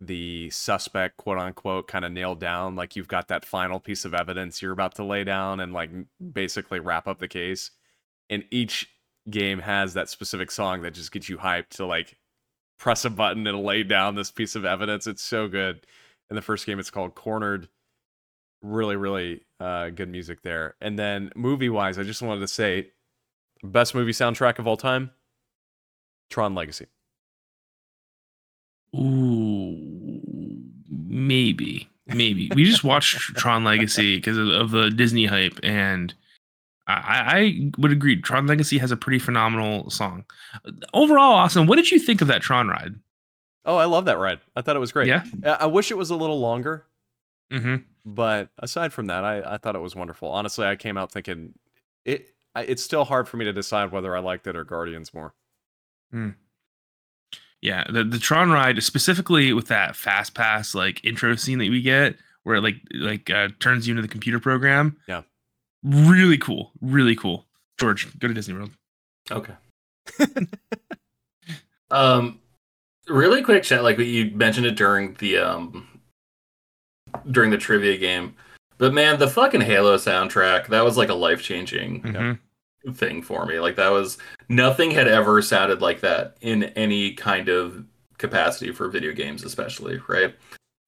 the 0.01 0.51
suspect 0.51 1.17
quote 1.17 1.39
unquote 1.39 1.89
kind 1.89 2.05
of 2.05 2.13
nailed 2.13 2.39
down 2.39 2.77
like 2.77 2.97
you've 2.97 3.09
got 3.09 3.29
that 3.29 3.47
final 3.47 3.81
piece 3.81 4.05
of 4.05 4.13
evidence 4.13 4.61
you're 4.61 4.73
about 4.73 4.95
to 4.95 5.03
lay 5.03 5.25
down 5.25 5.59
and 5.59 5.73
like 5.73 5.91
basically 6.33 6.79
wrap 6.79 7.09
up 7.09 7.19
the 7.19 7.29
case 7.29 7.71
and 8.29 8.45
each 8.51 8.91
game 9.31 9.61
has 9.61 9.95
that 9.95 10.11
specific 10.11 10.51
song 10.51 10.83
that 10.83 10.93
just 10.93 11.13
gets 11.13 11.31
you 11.31 11.39
hyped 11.39 11.71
to 11.71 11.87
like 11.87 12.19
press 12.79 13.05
a 13.05 13.11
button 13.11 13.47
and 13.47 13.63
lay 13.63 13.83
down 13.83 14.15
this 14.15 14.31
piece 14.31 14.55
of 14.55 14.65
evidence. 14.65 15.07
It's 15.07 15.23
so 15.23 15.49
good. 15.49 15.87
In 16.31 16.37
the 16.37 16.43
first 16.43 16.67
game 16.67 16.79
it's 16.79 16.91
called 16.91 17.15
cornered. 17.15 17.69
Really 18.63 18.97
really 18.97 19.43
uh 19.61 19.91
good 19.91 20.09
music 20.09 20.43
there. 20.43 20.75
And 20.81 20.99
then 20.99 21.31
movie 21.37 21.69
wise 21.69 21.99
i 21.99 22.03
just 22.03 22.23
wanted 22.23 22.41
to 22.41 22.49
say 22.49 22.91
best 23.63 23.95
movie 23.95 24.13
soundtrack 24.13 24.59
of 24.59 24.67
all 24.67 24.77
time? 24.77 25.11
Tron 26.31 26.55
legacy. 26.55 26.87
Ooh, 28.95 29.79
maybe, 30.89 31.89
maybe. 32.07 32.51
We 32.55 32.65
just 32.65 32.85
watched 32.85 33.19
Tron 33.37 33.65
Legacy 33.65 34.17
because 34.17 34.39
of, 34.39 34.49
of 34.49 34.71
the 34.71 34.91
Disney 34.91 35.27
hype, 35.27 35.59
and 35.63 36.15
I, 36.89 36.93
I 37.39 37.71
would 37.79 37.91
agree. 37.93 38.21
Tron 38.21 38.47
Legacy 38.47 38.79
has 38.79 38.91
a 38.93 38.97
pretty 38.97 39.19
phenomenal 39.19 39.91
song. 39.91 40.25
Overall, 40.95 41.33
awesome. 41.35 41.67
What 41.67 41.77
did 41.77 41.91
you 41.91 41.99
think 41.99 42.21
of 42.21 42.29
that 42.29 42.43
Tron 42.43 42.69
ride? 42.69 42.95
oh 43.69 43.77
i 43.79 43.85
love 43.85 44.05
that 44.05 44.17
ride 44.17 44.39
i 44.55 44.63
thought 44.63 44.77
it 44.77 44.79
was 44.79 44.93
great 44.93 45.09
Yeah. 45.09 45.25
I- 45.59 45.67
wish 45.67 45.91
it 45.91 45.97
was 45.97 46.11
a 46.11 46.15
little 46.15 46.39
longer 46.39 46.87
Mm-hmm. 47.53 47.77
but 48.05 48.49
aside 48.61 48.93
from 48.93 49.07
that, 49.09 49.25
I, 49.25 49.55
I 49.55 49.57
thought 49.59 49.75
it 49.77 49.81
was 49.81 49.95
wonderful. 49.97 50.29
Honestly, 50.31 50.65
I 50.67 50.75
came 50.77 50.97
out 50.97 51.11
thinking 51.13 51.55
it. 52.05 52.29
I, 52.57 52.63
it's 52.63 52.83
still 52.83 53.05
hard 53.05 53.29
for 53.29 53.37
me 53.39 53.45
to 53.45 53.53
decide 53.53 53.91
whether 53.93 54.17
I 54.17 54.21
liked 54.21 54.47
it 54.47 54.55
or 54.57 54.63
Guardians 54.65 55.13
more. 55.15 55.33
Yeah, 57.63 57.85
the 57.91 58.05
the 58.05 58.19
Tron 58.19 58.51
ride 58.51 58.83
specifically 58.83 59.53
with 59.53 59.69
that 59.69 59.97
fast 59.97 60.35
pass 60.35 60.75
like 60.75 61.05
intro 61.05 61.35
scene 61.37 61.59
that 61.59 61.71
we 61.71 61.83
get, 61.83 62.17
where 62.45 62.57
it 62.57 62.63
like 62.63 62.77
like 62.95 63.31
uh, 63.31 63.49
turns 63.61 63.87
you 63.89 63.93
into 63.93 64.03
the 64.03 64.09
computer 64.09 64.39
program. 64.39 64.97
Yeah. 65.09 65.23
Really 65.83 66.39
cool, 66.39 66.73
really 66.81 67.17
cool. 67.17 67.47
George, 67.79 68.19
go 68.19 68.29
to 68.29 68.35
Disney 68.35 68.55
World. 68.55 68.71
Okay. 69.31 69.53
um, 71.91 72.41
really 73.09 73.43
quick 73.43 73.63
chat. 73.63 73.83
Like 73.83 73.99
you 73.99 74.31
mentioned 74.35 74.67
it 74.67 74.77
during 74.77 75.15
the 75.15 75.39
um 75.39 75.87
during 77.31 77.51
the 77.51 77.59
trivia 77.59 77.97
game, 77.97 78.35
but 78.79 78.93
man, 78.95 79.19
the 79.19 79.29
fucking 79.29 79.61
Halo 79.61 79.97
soundtrack 79.97 80.67
that 80.69 80.85
was 80.85 80.97
like 80.97 81.09
a 81.09 81.15
life 81.15 81.43
changing 81.43 82.03
Mhm. 82.03 82.39
thing 82.95 83.23
for 83.23 83.47
me. 83.47 83.59
Like 83.61 83.77
that 83.77 83.91
was 83.91 84.19
nothing 84.49 84.91
had 84.91 85.09
ever 85.09 85.41
sounded 85.43 85.81
like 85.81 86.01
that 86.01 86.37
in 86.41 86.65
any 86.77 87.13
kind 87.13 87.49
of 87.49 87.85
capacity 88.19 88.73
for 88.73 88.89
video 88.89 89.13
games, 89.13 89.45
especially 89.45 90.01
right. 90.09 90.35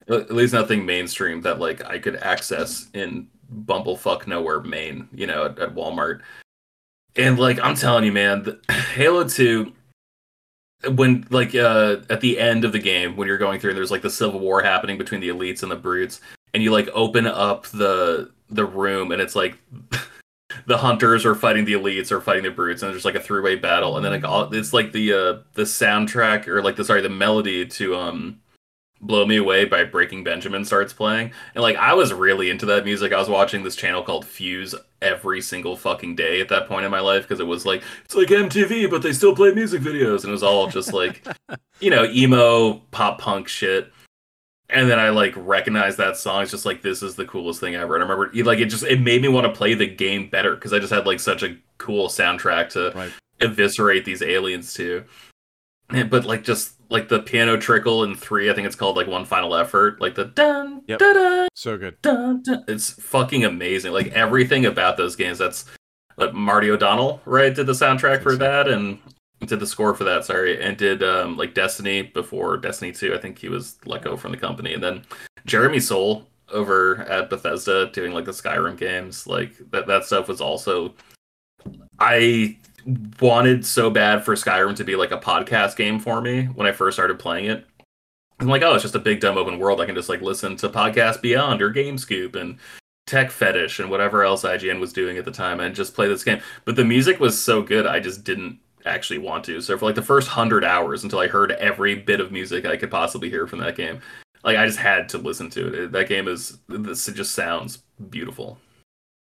At 0.07 0.31
least 0.31 0.53
nothing 0.53 0.85
mainstream 0.85 1.41
that 1.41 1.59
like 1.59 1.83
I 1.85 1.99
could 1.99 2.15
access 2.17 2.87
in 2.93 3.27
bumblefuck 3.65 4.27
nowhere 4.27 4.61
Maine, 4.61 5.07
you 5.13 5.27
know, 5.27 5.45
at, 5.45 5.59
at 5.59 5.75
Walmart. 5.75 6.21
And 7.15 7.39
like 7.39 7.59
I'm 7.61 7.75
telling 7.75 8.03
you, 8.03 8.11
man, 8.11 8.43
the, 8.43 8.59
Halo 8.93 9.27
Two, 9.27 9.73
when 10.91 11.25
like 11.29 11.55
uh 11.55 11.97
at 12.09 12.21
the 12.21 12.39
end 12.39 12.63
of 12.63 12.71
the 12.71 12.79
game 12.79 13.15
when 13.15 13.27
you're 13.27 13.37
going 13.37 13.59
through, 13.59 13.71
and 13.71 13.77
there's 13.77 13.91
like 13.91 14.01
the 14.01 14.09
civil 14.09 14.39
war 14.39 14.61
happening 14.61 14.97
between 14.97 15.21
the 15.21 15.29
elites 15.29 15.63
and 15.63 15.71
the 15.71 15.75
brutes, 15.75 16.21
and 16.53 16.63
you 16.63 16.71
like 16.71 16.87
open 16.93 17.27
up 17.27 17.67
the 17.67 18.31
the 18.49 18.65
room, 18.65 19.11
and 19.11 19.21
it's 19.21 19.35
like 19.35 19.57
the 20.65 20.77
hunters 20.77 21.25
are 21.25 21.35
fighting 21.35 21.65
the 21.65 21.73
elites 21.73 22.11
or 22.11 22.21
fighting 22.21 22.43
the 22.43 22.51
brutes, 22.51 22.81
and 22.81 22.91
there's 22.91 23.05
like 23.05 23.15
a 23.15 23.19
three 23.19 23.41
way 23.41 23.55
battle, 23.55 23.97
and 23.97 24.05
then 24.05 24.11
like 24.11 24.23
all, 24.23 24.53
it's 24.53 24.73
like 24.73 24.91
the 24.91 25.13
uh 25.13 25.37
the 25.53 25.63
soundtrack 25.63 26.47
or 26.47 26.63
like 26.63 26.75
the 26.75 26.85
sorry 26.85 27.01
the 27.01 27.09
melody 27.09 27.65
to 27.65 27.95
um 27.95 28.39
Blow 29.01 29.25
Me 29.25 29.37
Away 29.37 29.63
by 29.65 29.85
Breaking 29.85 30.23
Benjamin 30.23 30.65
starts 30.65 30.91
playing. 30.91 31.31
And 31.55 31.61
like 31.61 31.77
I 31.77 31.93
was 31.93 32.13
really 32.13 32.49
into 32.49 32.65
that 32.67 32.83
music. 32.85 33.13
I 33.13 33.17
was 33.19 33.29
watching 33.29 33.63
this 33.63 33.75
channel 33.75 34.03
called 34.03 34.25
Fuse 34.25 34.75
every 35.01 35.39
single 35.41 35.77
fucking 35.77 36.15
day 36.15 36.41
at 36.41 36.49
that 36.49 36.67
point 36.67 36.83
in 36.83 36.91
my 36.91 36.99
life 36.99 37.23
because 37.23 37.39
it 37.39 37.47
was 37.47 37.65
like 37.65 37.81
it's 38.03 38.15
like 38.15 38.27
MTV 38.27 38.89
but 38.89 39.01
they 39.01 39.13
still 39.13 39.33
play 39.33 39.53
music 39.53 39.81
videos 39.81 40.23
and 40.23 40.29
it 40.29 40.31
was 40.31 40.43
all 40.43 40.67
just 40.67 40.91
like 40.93 41.25
you 41.79 41.89
know, 41.89 42.03
emo 42.05 42.73
pop 42.91 43.19
punk 43.19 43.47
shit. 43.47 43.91
And 44.71 44.87
then 44.89 44.99
I 44.99 45.09
like 45.09 45.33
recognized 45.35 45.97
that 45.97 46.15
song. 46.17 46.43
It's 46.43 46.51
just 46.51 46.65
like 46.65 46.81
this 46.81 47.01
is 47.01 47.15
the 47.15 47.25
coolest 47.25 47.59
thing 47.59 47.75
ever. 47.75 47.95
And 47.95 48.03
I 48.03 48.07
remember 48.07 48.31
like 48.43 48.59
it 48.59 48.65
just 48.65 48.83
it 48.83 48.99
made 49.01 49.21
me 49.21 49.27
want 49.29 49.47
to 49.47 49.53
play 49.57 49.73
the 49.73 49.87
game 49.87 50.29
better 50.29 50.53
because 50.55 50.73
I 50.73 50.79
just 50.79 50.93
had 50.93 51.07
like 51.07 51.19
such 51.21 51.41
a 51.41 51.55
cool 51.77 52.07
soundtrack 52.09 52.69
to 52.71 52.91
Right. 52.93 53.11
eviscerate 53.39 54.03
these 54.05 54.21
aliens 54.21 54.73
to. 54.75 55.05
And- 55.89 56.09
But 56.09 56.25
like 56.25 56.43
just 56.43 56.73
like 56.89 57.07
the 57.09 57.19
piano 57.19 57.57
trickle 57.57 58.03
in 58.03 58.15
three, 58.15 58.49
I 58.49 58.53
think 58.53 58.65
it's 58.67 58.75
called 58.75 58.95
like 58.97 59.07
one 59.07 59.25
final 59.25 59.55
effort. 59.55 60.01
Like 60.01 60.15
the 60.15 60.25
dun 60.25 60.81
Yep. 60.87 60.99
da 60.99 61.13
da 61.13 61.47
So 61.53 61.77
good. 61.77 62.01
dun, 62.01 62.41
dun. 62.43 62.63
It's 62.67 62.89
fucking 62.91 63.45
amazing. 63.45 63.91
Like 63.93 64.07
everything 64.07 64.65
about 64.65 64.97
those 64.97 65.15
games. 65.15 65.37
That's 65.37 65.65
like 66.17 66.33
Marty 66.33 66.69
O'Donnell, 66.71 67.21
right? 67.25 67.53
Did 67.53 67.67
the 67.67 67.73
soundtrack 67.73 68.23
for 68.23 68.35
that 68.37 68.67
and 68.67 68.99
did 69.45 69.59
the 69.59 69.67
score 69.67 69.93
for 69.93 70.03
that. 70.03 70.25
Sorry, 70.25 70.61
and 70.61 70.75
did 70.77 71.01
um 71.03 71.37
like 71.37 71.53
Destiny 71.53 72.01
before 72.01 72.57
Destiny 72.57 72.91
Two. 72.91 73.13
I 73.13 73.17
think 73.19 73.37
he 73.39 73.49
was 73.49 73.77
let 73.85 74.01
go 74.01 74.17
from 74.17 74.31
the 74.31 74.37
company, 74.37 74.73
and 74.73 74.83
then 74.83 75.03
Jeremy 75.45 75.79
Soule 75.79 76.27
over 76.51 77.03
at 77.03 77.29
Bethesda 77.29 77.89
doing 77.93 78.11
like 78.11 78.25
the 78.25 78.31
Skyrim 78.31 78.75
games. 78.77 79.27
Like 79.27 79.53
that 79.71 79.87
that 79.87 80.03
stuff 80.05 80.27
was 80.27 80.41
also. 80.41 80.93
I 81.99 82.57
wanted 83.19 83.65
so 83.65 83.89
bad 83.89 84.23
for 84.23 84.35
Skyrim 84.35 84.75
to 84.75 84.83
be 84.83 84.95
like 84.95 85.11
a 85.11 85.19
podcast 85.19 85.75
game 85.75 85.99
for 85.99 86.21
me 86.21 86.45
when 86.45 86.67
I 86.67 86.71
first 86.71 86.95
started 86.95 87.19
playing 87.19 87.45
it. 87.45 87.65
I'm 88.39 88.47
like, 88.47 88.61
oh, 88.61 88.73
it's 88.73 88.83
just 88.83 88.95
a 88.95 88.99
big 88.99 89.19
dumb 89.19 89.37
open 89.37 89.59
world. 89.59 89.81
I 89.81 89.85
can 89.85 89.95
just 89.95 90.09
like 90.09 90.21
listen 90.21 90.55
to 90.57 90.69
Podcast 90.69 91.21
Beyond 91.21 91.61
or 91.61 91.73
GameScoop 91.73 92.35
and 92.35 92.57
Tech 93.05 93.31
Fetish 93.31 93.79
and 93.79 93.89
whatever 93.89 94.23
else 94.23 94.43
IGN 94.43 94.79
was 94.79 94.93
doing 94.93 95.17
at 95.17 95.25
the 95.25 95.31
time 95.31 95.59
and 95.59 95.75
just 95.75 95.93
play 95.93 96.07
this 96.07 96.23
game. 96.23 96.41
But 96.63 96.75
the 96.75 96.85
music 96.85 97.19
was 97.19 97.39
so 97.39 97.61
good, 97.61 97.85
I 97.85 97.99
just 97.99 98.23
didn't 98.23 98.59
actually 98.85 99.19
want 99.19 99.43
to. 99.45 99.59
So 99.61 99.77
for 99.77 99.85
like 99.85 99.95
the 99.95 100.01
first 100.01 100.29
hundred 100.29 100.63
hours 100.63 101.03
until 101.03 101.19
I 101.19 101.27
heard 101.27 101.51
every 101.53 101.95
bit 101.95 102.21
of 102.21 102.31
music 102.31 102.65
I 102.65 102.77
could 102.77 102.91
possibly 102.91 103.29
hear 103.29 103.45
from 103.45 103.59
that 103.59 103.75
game, 103.75 103.99
like 104.43 104.57
I 104.57 104.65
just 104.65 104.79
had 104.79 105.09
to 105.09 105.17
listen 105.17 105.49
to 105.51 105.83
it. 105.83 105.91
That 105.91 106.07
game 106.07 106.27
is 106.27 106.59
this 106.69 107.07
it 107.07 107.15
just 107.15 107.35
sounds 107.35 107.83
beautiful. 108.09 108.57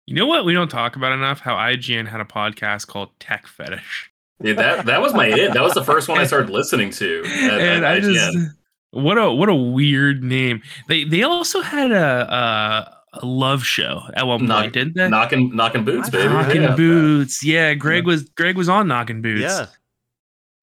You 0.06 0.14
know 0.14 0.26
what 0.26 0.44
we 0.44 0.52
don't 0.52 0.68
talk 0.70 0.96
about 0.96 1.12
enough? 1.12 1.40
How 1.40 1.54
IGN 1.54 2.06
had 2.08 2.20
a 2.20 2.24
podcast 2.24 2.86
called 2.86 3.08
Tech 3.20 3.46
Fetish. 3.46 4.10
Dude, 4.42 4.58
that 4.58 4.84
that 4.86 5.00
was 5.00 5.14
my 5.14 5.26
it. 5.28 5.54
That 5.54 5.62
was 5.62 5.72
the 5.74 5.84
first 5.84 6.08
one 6.08 6.18
I 6.18 6.24
started 6.26 6.50
listening 6.52 6.90
to. 6.90 7.22
At, 7.24 7.60
and 7.60 7.84
at 7.84 7.84
I 7.84 8.00
IGN. 8.00 8.12
just 8.14 8.38
what 8.90 9.16
a 9.16 9.32
what 9.32 9.48
a 9.48 9.54
weird 9.54 10.22
name. 10.22 10.62
They 10.88 11.04
they 11.04 11.22
also 11.22 11.62
had 11.62 11.90
a 11.90 12.32
a, 13.14 13.18
a 13.22 13.26
love 13.26 13.64
show 13.64 14.02
at 14.14 14.26
one 14.26 14.40
point, 14.40 14.48
Knock- 14.48 14.72
didn't 14.72 14.94
they? 14.96 15.08
knocking 15.08 15.54
knocking 15.56 15.84
boots, 15.84 16.10
baby. 16.10 16.28
Knocking 16.32 16.62
Yeah. 16.62 16.76
boots. 16.76 17.42
Yeah, 17.44 17.72
Greg 17.74 18.06
was 18.06 18.24
Greg 18.30 18.56
was 18.56 18.68
on 18.68 18.86
knocking 18.86 19.22
boots. 19.22 19.40
Yeah. 19.42 19.66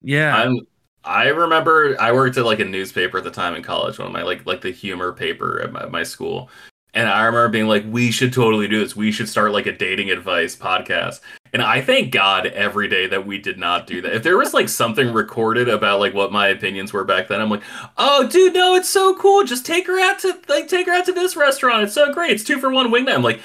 Yeah. 0.02 0.36
I'm 0.36 0.58
I 1.04 1.28
remember 1.28 1.96
I 2.00 2.12
worked 2.12 2.36
at 2.36 2.44
like 2.44 2.60
a 2.60 2.64
newspaper 2.64 3.18
at 3.18 3.24
the 3.24 3.30
time 3.30 3.56
in 3.56 3.62
college, 3.64 3.98
one 3.98 4.06
of 4.06 4.12
my 4.12 4.22
like 4.22 4.46
like 4.46 4.60
the 4.60 4.70
humor 4.70 5.12
paper 5.12 5.60
at 5.60 5.72
my, 5.72 5.86
my 5.86 6.02
school. 6.04 6.48
And 6.94 7.08
I 7.08 7.24
remember 7.24 7.48
being 7.48 7.68
like, 7.68 7.84
we 7.88 8.10
should 8.10 8.32
totally 8.32 8.68
do 8.68 8.80
this. 8.80 8.94
We 8.94 9.12
should 9.12 9.28
start 9.28 9.52
like 9.52 9.66
a 9.66 9.72
dating 9.72 10.10
advice 10.10 10.54
podcast. 10.54 11.20
And 11.54 11.62
I 11.62 11.80
thank 11.80 12.12
God 12.12 12.46
every 12.46 12.88
day 12.88 13.06
that 13.06 13.26
we 13.26 13.38
did 13.38 13.58
not 13.58 13.86
do 13.86 14.02
that. 14.02 14.14
If 14.14 14.22
there 14.22 14.36
was 14.36 14.52
like 14.52 14.68
something 14.68 15.12
recorded 15.12 15.68
about 15.68 16.00
like 16.00 16.12
what 16.14 16.32
my 16.32 16.48
opinions 16.48 16.92
were 16.92 17.04
back 17.04 17.28
then, 17.28 17.40
I'm 17.40 17.50
like, 17.50 17.62
oh 17.96 18.28
dude, 18.28 18.54
no, 18.54 18.74
it's 18.74 18.90
so 18.90 19.14
cool. 19.16 19.44
Just 19.44 19.64
take 19.64 19.86
her 19.86 19.98
out 20.00 20.18
to 20.20 20.38
like 20.48 20.68
take 20.68 20.86
her 20.86 20.92
out 20.92 21.06
to 21.06 21.12
this 21.12 21.34
restaurant. 21.36 21.84
It's 21.84 21.94
so 21.94 22.12
great. 22.12 22.30
It's 22.32 22.44
two 22.44 22.58
for 22.58 22.70
one 22.70 22.90
wingman. 22.90 23.14
I'm 23.14 23.22
like, 23.22 23.40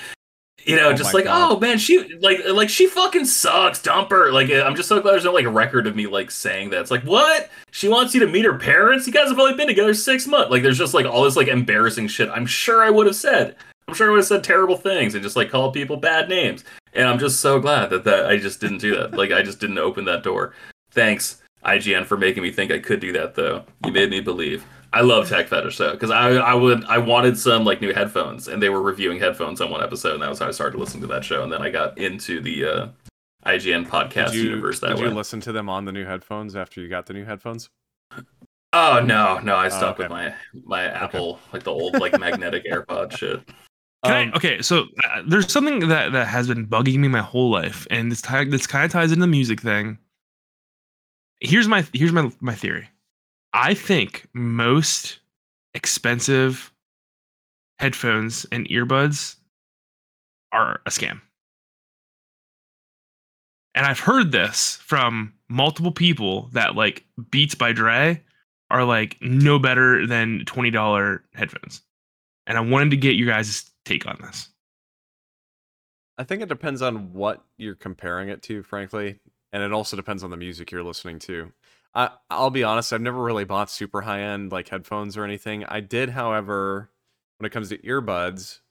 you 0.65 0.75
know, 0.75 0.89
Oh 0.89 0.93
just 0.93 1.13
like, 1.13 1.25
God. 1.25 1.51
oh 1.53 1.59
man, 1.59 1.77
she 1.77 2.15
like 2.15 2.39
like 2.51 2.69
she 2.69 2.87
fucking 2.87 3.25
sucks. 3.25 3.81
Dump 3.81 4.09
her. 4.11 4.31
Like 4.31 4.49
I'm 4.51 4.75
just 4.75 4.89
so 4.89 4.99
glad 4.99 5.13
there's 5.13 5.23
no 5.23 5.33
like 5.33 5.45
record 5.47 5.87
of 5.87 5.95
me 5.95 6.07
like 6.07 6.29
saying 6.31 6.71
that. 6.71 6.81
It's 6.81 6.91
like 6.91 7.03
what? 7.03 7.49
She 7.71 7.87
wants 7.87 8.13
you 8.13 8.19
to 8.21 8.27
meet 8.27 8.45
her 8.45 8.57
parents. 8.57 9.07
You 9.07 9.13
guys 9.13 9.29
have 9.29 9.39
only 9.39 9.53
been 9.55 9.67
together 9.67 9.93
six 9.93 10.27
months. 10.27 10.51
Like 10.51 10.63
there's 10.63 10.77
just 10.77 10.93
like 10.93 11.05
all 11.05 11.23
this 11.23 11.35
like 11.35 11.47
embarrassing 11.47 12.07
shit. 12.07 12.29
I'm 12.29 12.45
sure 12.45 12.83
I 12.83 12.89
would 12.89 13.05
have 13.07 13.15
said. 13.15 13.55
I'm 13.87 13.93
sure 13.93 14.07
I 14.07 14.11
would 14.11 14.17
have 14.17 14.25
said 14.27 14.43
terrible 14.43 14.75
things 14.75 15.13
and 15.13 15.23
just 15.23 15.37
like 15.37 15.49
called 15.49 15.73
people 15.73 15.95
bad 15.95 16.27
names. 16.27 16.65
And 16.93 17.07
I'm 17.07 17.19
just 17.19 17.39
so 17.39 17.59
glad 17.59 17.89
that 17.91 18.03
that 18.03 18.25
I 18.25 18.37
just 18.37 18.59
didn't 18.59 18.79
do 18.79 18.95
that. 18.97 19.13
like 19.13 19.31
I 19.31 19.41
just 19.43 19.59
didn't 19.59 19.77
open 19.77 20.03
that 20.05 20.23
door. 20.23 20.53
Thanks 20.91 21.41
IGN 21.63 22.05
for 22.05 22.17
making 22.17 22.43
me 22.43 22.51
think 22.51 22.71
I 22.71 22.79
could 22.79 22.99
do 22.99 23.11
that 23.13 23.35
though. 23.35 23.63
You 23.85 23.91
made 23.91 24.09
me 24.09 24.19
believe. 24.19 24.65
I 24.93 25.01
love 25.01 25.27
Tech 25.29 25.47
Fetish 25.47 25.77
though, 25.77 25.91
because 25.91 26.11
I 26.11 26.29
I 26.35 26.53
would 26.53 26.83
I 26.85 26.97
wanted 26.97 27.37
some 27.37 27.65
like 27.65 27.81
new 27.81 27.93
headphones, 27.93 28.47
and 28.47 28.61
they 28.61 28.69
were 28.69 28.81
reviewing 28.81 29.19
headphones 29.19 29.59
on 29.61 29.69
one 29.69 29.83
episode, 29.83 30.13
and 30.13 30.23
that 30.23 30.29
was 30.29 30.39
how 30.39 30.47
I 30.47 30.51
started 30.51 30.77
listening 30.79 31.01
to 31.01 31.07
that 31.07 31.23
show, 31.23 31.43
and 31.43 31.51
then 31.51 31.61
I 31.61 31.69
got 31.69 31.97
into 31.97 32.39
the 32.41 32.65
uh, 32.65 32.87
IGN 33.45 33.87
podcast 33.87 34.31
Did 34.31 34.35
you, 34.35 34.49
universe 34.49 34.79
that 34.79 34.89
did 34.89 34.99
way. 34.99 35.03
you 35.05 35.09
listen 35.13 35.39
to 35.41 35.51
them 35.51 35.69
on 35.69 35.85
the 35.85 35.91
new 35.91 36.05
headphones 36.05 36.55
after 36.55 36.81
you 36.81 36.87
got 36.89 37.05
the 37.05 37.13
new 37.13 37.25
headphones? 37.25 37.69
oh 38.73 39.01
no, 39.03 39.39
no, 39.39 39.55
I 39.55 39.69
stuck 39.69 39.99
okay. 39.99 40.03
with 40.03 40.11
my 40.11 40.33
my 40.65 40.83
Apple 40.85 41.39
like 41.53 41.63
the 41.63 41.71
old 41.71 41.99
like 41.99 42.17
magnetic 42.19 42.65
AirPod 42.71 43.15
shit. 43.17 43.45
Can 44.05 44.27
Um, 44.27 44.31
I, 44.33 44.37
okay, 44.37 44.61
so 44.61 44.85
uh, 45.03 45.23
there's 45.27 45.51
something 45.51 45.87
that 45.89 46.11
that 46.13 46.27
has 46.27 46.47
been 46.47 46.65
bugging 46.67 46.99
me 46.99 47.07
my 47.07 47.21
whole 47.21 47.49
life, 47.49 47.87
and 47.89 48.11
this 48.11 48.21
ti- 48.21 48.45
this 48.45 48.67
kind 48.67 48.85
of 48.85 48.91
ties 48.91 49.11
into 49.11 49.21
the 49.21 49.27
music 49.27 49.61
thing. 49.61 49.97
Here's 51.41 51.67
my 51.67 51.85
here's 51.93 52.11
my 52.11 52.31
my 52.39 52.55
theory. 52.55 52.89
I 53.57 53.73
think 53.73 54.27
most 54.35 55.19
expensive 55.73 56.71
headphones 57.79 58.45
and 58.51 58.69
earbuds 58.69 59.35
are 60.51 60.79
a 60.85 60.91
scam. 60.91 61.21
And 63.73 63.83
I've 63.83 63.99
heard 63.99 64.31
this 64.31 64.75
from 64.83 65.33
multiple 65.49 65.91
people 65.91 66.49
that 66.53 66.75
like 66.75 67.03
Beats 67.31 67.55
by 67.55 67.71
Dre 67.73 68.23
are 68.69 68.85
like 68.85 69.17
no 69.21 69.57
better 69.57 70.05
than 70.05 70.45
$20 70.45 71.19
headphones. 71.33 71.81
And 72.45 72.59
I 72.59 72.61
wanted 72.61 72.91
to 72.91 72.97
get 72.97 73.15
your 73.15 73.27
guys' 73.27 73.71
take 73.85 74.05
on 74.05 74.19
this. 74.21 74.49
I 76.19 76.25
think 76.25 76.43
it 76.43 76.49
depends 76.49 76.83
on 76.83 77.11
what 77.11 77.43
you're 77.57 77.73
comparing 77.73 78.29
it 78.29 78.43
to, 78.43 78.61
frankly, 78.61 79.19
and 79.51 79.63
it 79.63 79.73
also 79.73 79.95
depends 79.95 80.23
on 80.23 80.29
the 80.29 80.37
music 80.37 80.69
you're 80.69 80.83
listening 80.83 81.17
to. 81.19 81.51
I 81.97 82.11
I'll 82.31 82.51
be 82.51 82.63
honest, 82.63 82.93
I've 82.93 83.01
never 83.01 83.21
really 83.23 83.45
bought 83.45 83.69
super 83.71 84.01
high 84.03 84.21
end 84.21 84.53
like 84.53 84.69
headphones 84.69 85.17
or 85.17 85.25
anything. 85.25 85.65
I 85.65 85.81
did, 85.81 86.11
however, 86.11 86.91
when 87.39 87.47
it 87.47 87.51
comes 87.51 87.69
to 87.71 87.79
earbuds, 87.79 88.61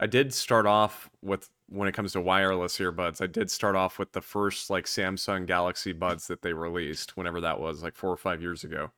I 0.00 0.06
did 0.08 0.34
start 0.34 0.66
off 0.66 1.10
with 1.22 1.50
when 1.68 1.88
it 1.88 1.92
comes 1.94 2.12
to 2.14 2.20
wireless 2.22 2.78
earbuds, 2.78 3.20
I 3.22 3.26
did 3.28 3.50
start 3.50 3.76
off 3.76 3.98
with 3.98 4.12
the 4.12 4.22
first 4.22 4.70
like 4.70 4.86
Samsung 4.86 5.46
Galaxy 5.46 5.92
Buds 5.92 6.28
that 6.28 6.42
they 6.42 6.52
released, 6.54 7.16
whenever 7.16 7.40
that 7.42 7.60
was, 7.60 7.82
like 7.82 7.96
four 7.96 8.10
or 8.10 8.16
five 8.18 8.42
years 8.42 8.64
ago. 8.64 8.92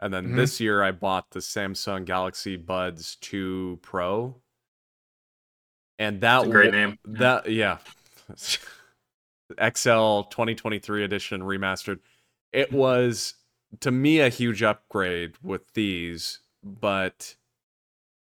And 0.00 0.12
then 0.14 0.34
Mhm. 0.34 0.36
this 0.36 0.60
year 0.60 0.82
I 0.84 0.92
bought 0.92 1.30
the 1.30 1.40
Samsung 1.40 2.04
Galaxy 2.06 2.56
Buds 2.56 3.16
2 3.16 3.78
Pro. 3.82 4.42
And 5.98 6.20
that 6.22 6.40
It's 6.40 6.46
a 6.46 6.48
great 6.48 6.66
wa- 6.66 6.72
name. 6.72 6.98
that 7.06 7.50
yeah. 7.50 7.78
XL 9.60 10.22
2023 10.30 11.04
edition 11.04 11.42
remastered. 11.42 12.00
It 12.54 12.72
was 12.72 13.34
to 13.80 13.90
me 13.90 14.20
a 14.20 14.28
huge 14.28 14.62
upgrade 14.62 15.34
with 15.42 15.72
these, 15.74 16.38
but 16.62 17.34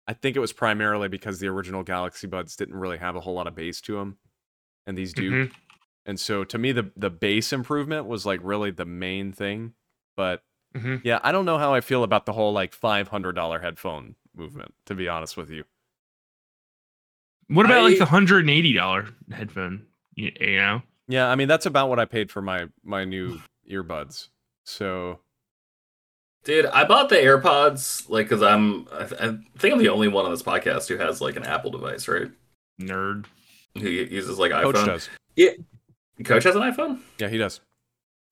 I 0.06 0.12
think 0.12 0.36
it 0.36 0.40
was 0.40 0.52
primarily 0.52 1.08
because 1.08 1.38
the 1.40 1.48
original 1.48 1.82
Galaxy 1.82 2.26
Buds 2.26 2.54
didn't 2.54 2.74
really 2.74 2.98
have 2.98 3.16
a 3.16 3.20
whole 3.20 3.32
lot 3.34 3.46
of 3.46 3.54
bass 3.54 3.80
to 3.82 3.96
them, 3.96 4.18
and 4.86 4.98
these 4.98 5.14
do. 5.14 5.30
Mhm. 5.46 5.52
And 6.04 6.20
so 6.20 6.44
to 6.44 6.58
me, 6.58 6.72
the 6.72 6.90
the 6.96 7.10
bass 7.10 7.52
improvement 7.52 8.06
was 8.06 8.26
like 8.26 8.40
really 8.42 8.70
the 8.70 8.84
main 8.84 9.32
thing. 9.32 9.72
But 10.16 10.44
Mhm. 10.74 11.00
yeah, 11.02 11.20
I 11.22 11.32
don't 11.32 11.44
know 11.46 11.56
how 11.58 11.72
I 11.72 11.80
feel 11.80 12.04
about 12.04 12.26
the 12.26 12.32
whole 12.34 12.52
like 12.52 12.74
five 12.74 13.08
hundred 13.08 13.32
dollar 13.32 13.60
headphone 13.60 14.16
movement. 14.34 14.74
To 14.86 14.94
be 14.94 15.08
honest 15.08 15.36
with 15.36 15.50
you, 15.50 15.64
What 17.48 17.66
about 17.66 17.84
like 17.84 17.98
the 17.98 18.04
hundred 18.06 18.40
and 18.40 18.50
eighty 18.50 18.72
dollar 18.74 19.08
headphone? 19.32 19.86
You, 20.14 20.32
you 20.40 20.56
know, 20.58 20.82
yeah, 21.08 21.28
I 21.30 21.36
mean 21.36 21.48
that's 21.48 21.66
about 21.66 21.88
what 21.88 21.98
I 21.98 22.04
paid 22.04 22.30
for 22.30 22.42
my 22.42 22.68
my 22.84 23.04
new 23.04 23.40
earbuds. 23.70 24.28
So 24.64 25.20
Dude, 26.44 26.66
I 26.66 26.84
bought 26.84 27.10
the 27.10 27.16
AirPods 27.16 28.08
like 28.08 28.28
because 28.28 28.42
I'm 28.42 28.88
I, 28.92 29.04
th- 29.04 29.20
I 29.20 29.36
think 29.58 29.74
I'm 29.74 29.78
the 29.78 29.90
only 29.90 30.08
one 30.08 30.24
on 30.24 30.30
this 30.30 30.42
podcast 30.42 30.88
who 30.88 30.96
has 30.96 31.20
like 31.20 31.36
an 31.36 31.44
Apple 31.44 31.70
device, 31.70 32.08
right? 32.08 32.30
nerd. 32.80 33.26
Who 33.78 33.88
uses 33.88 34.38
like 34.38 34.52
iPhone. 34.52 34.74
Coach 34.74 34.86
does. 34.86 35.08
Coach 36.24 36.44
has 36.44 36.56
an 36.56 36.62
iPhone. 36.62 37.00
Yeah, 37.18 37.28
he 37.28 37.38
does. 37.38 37.60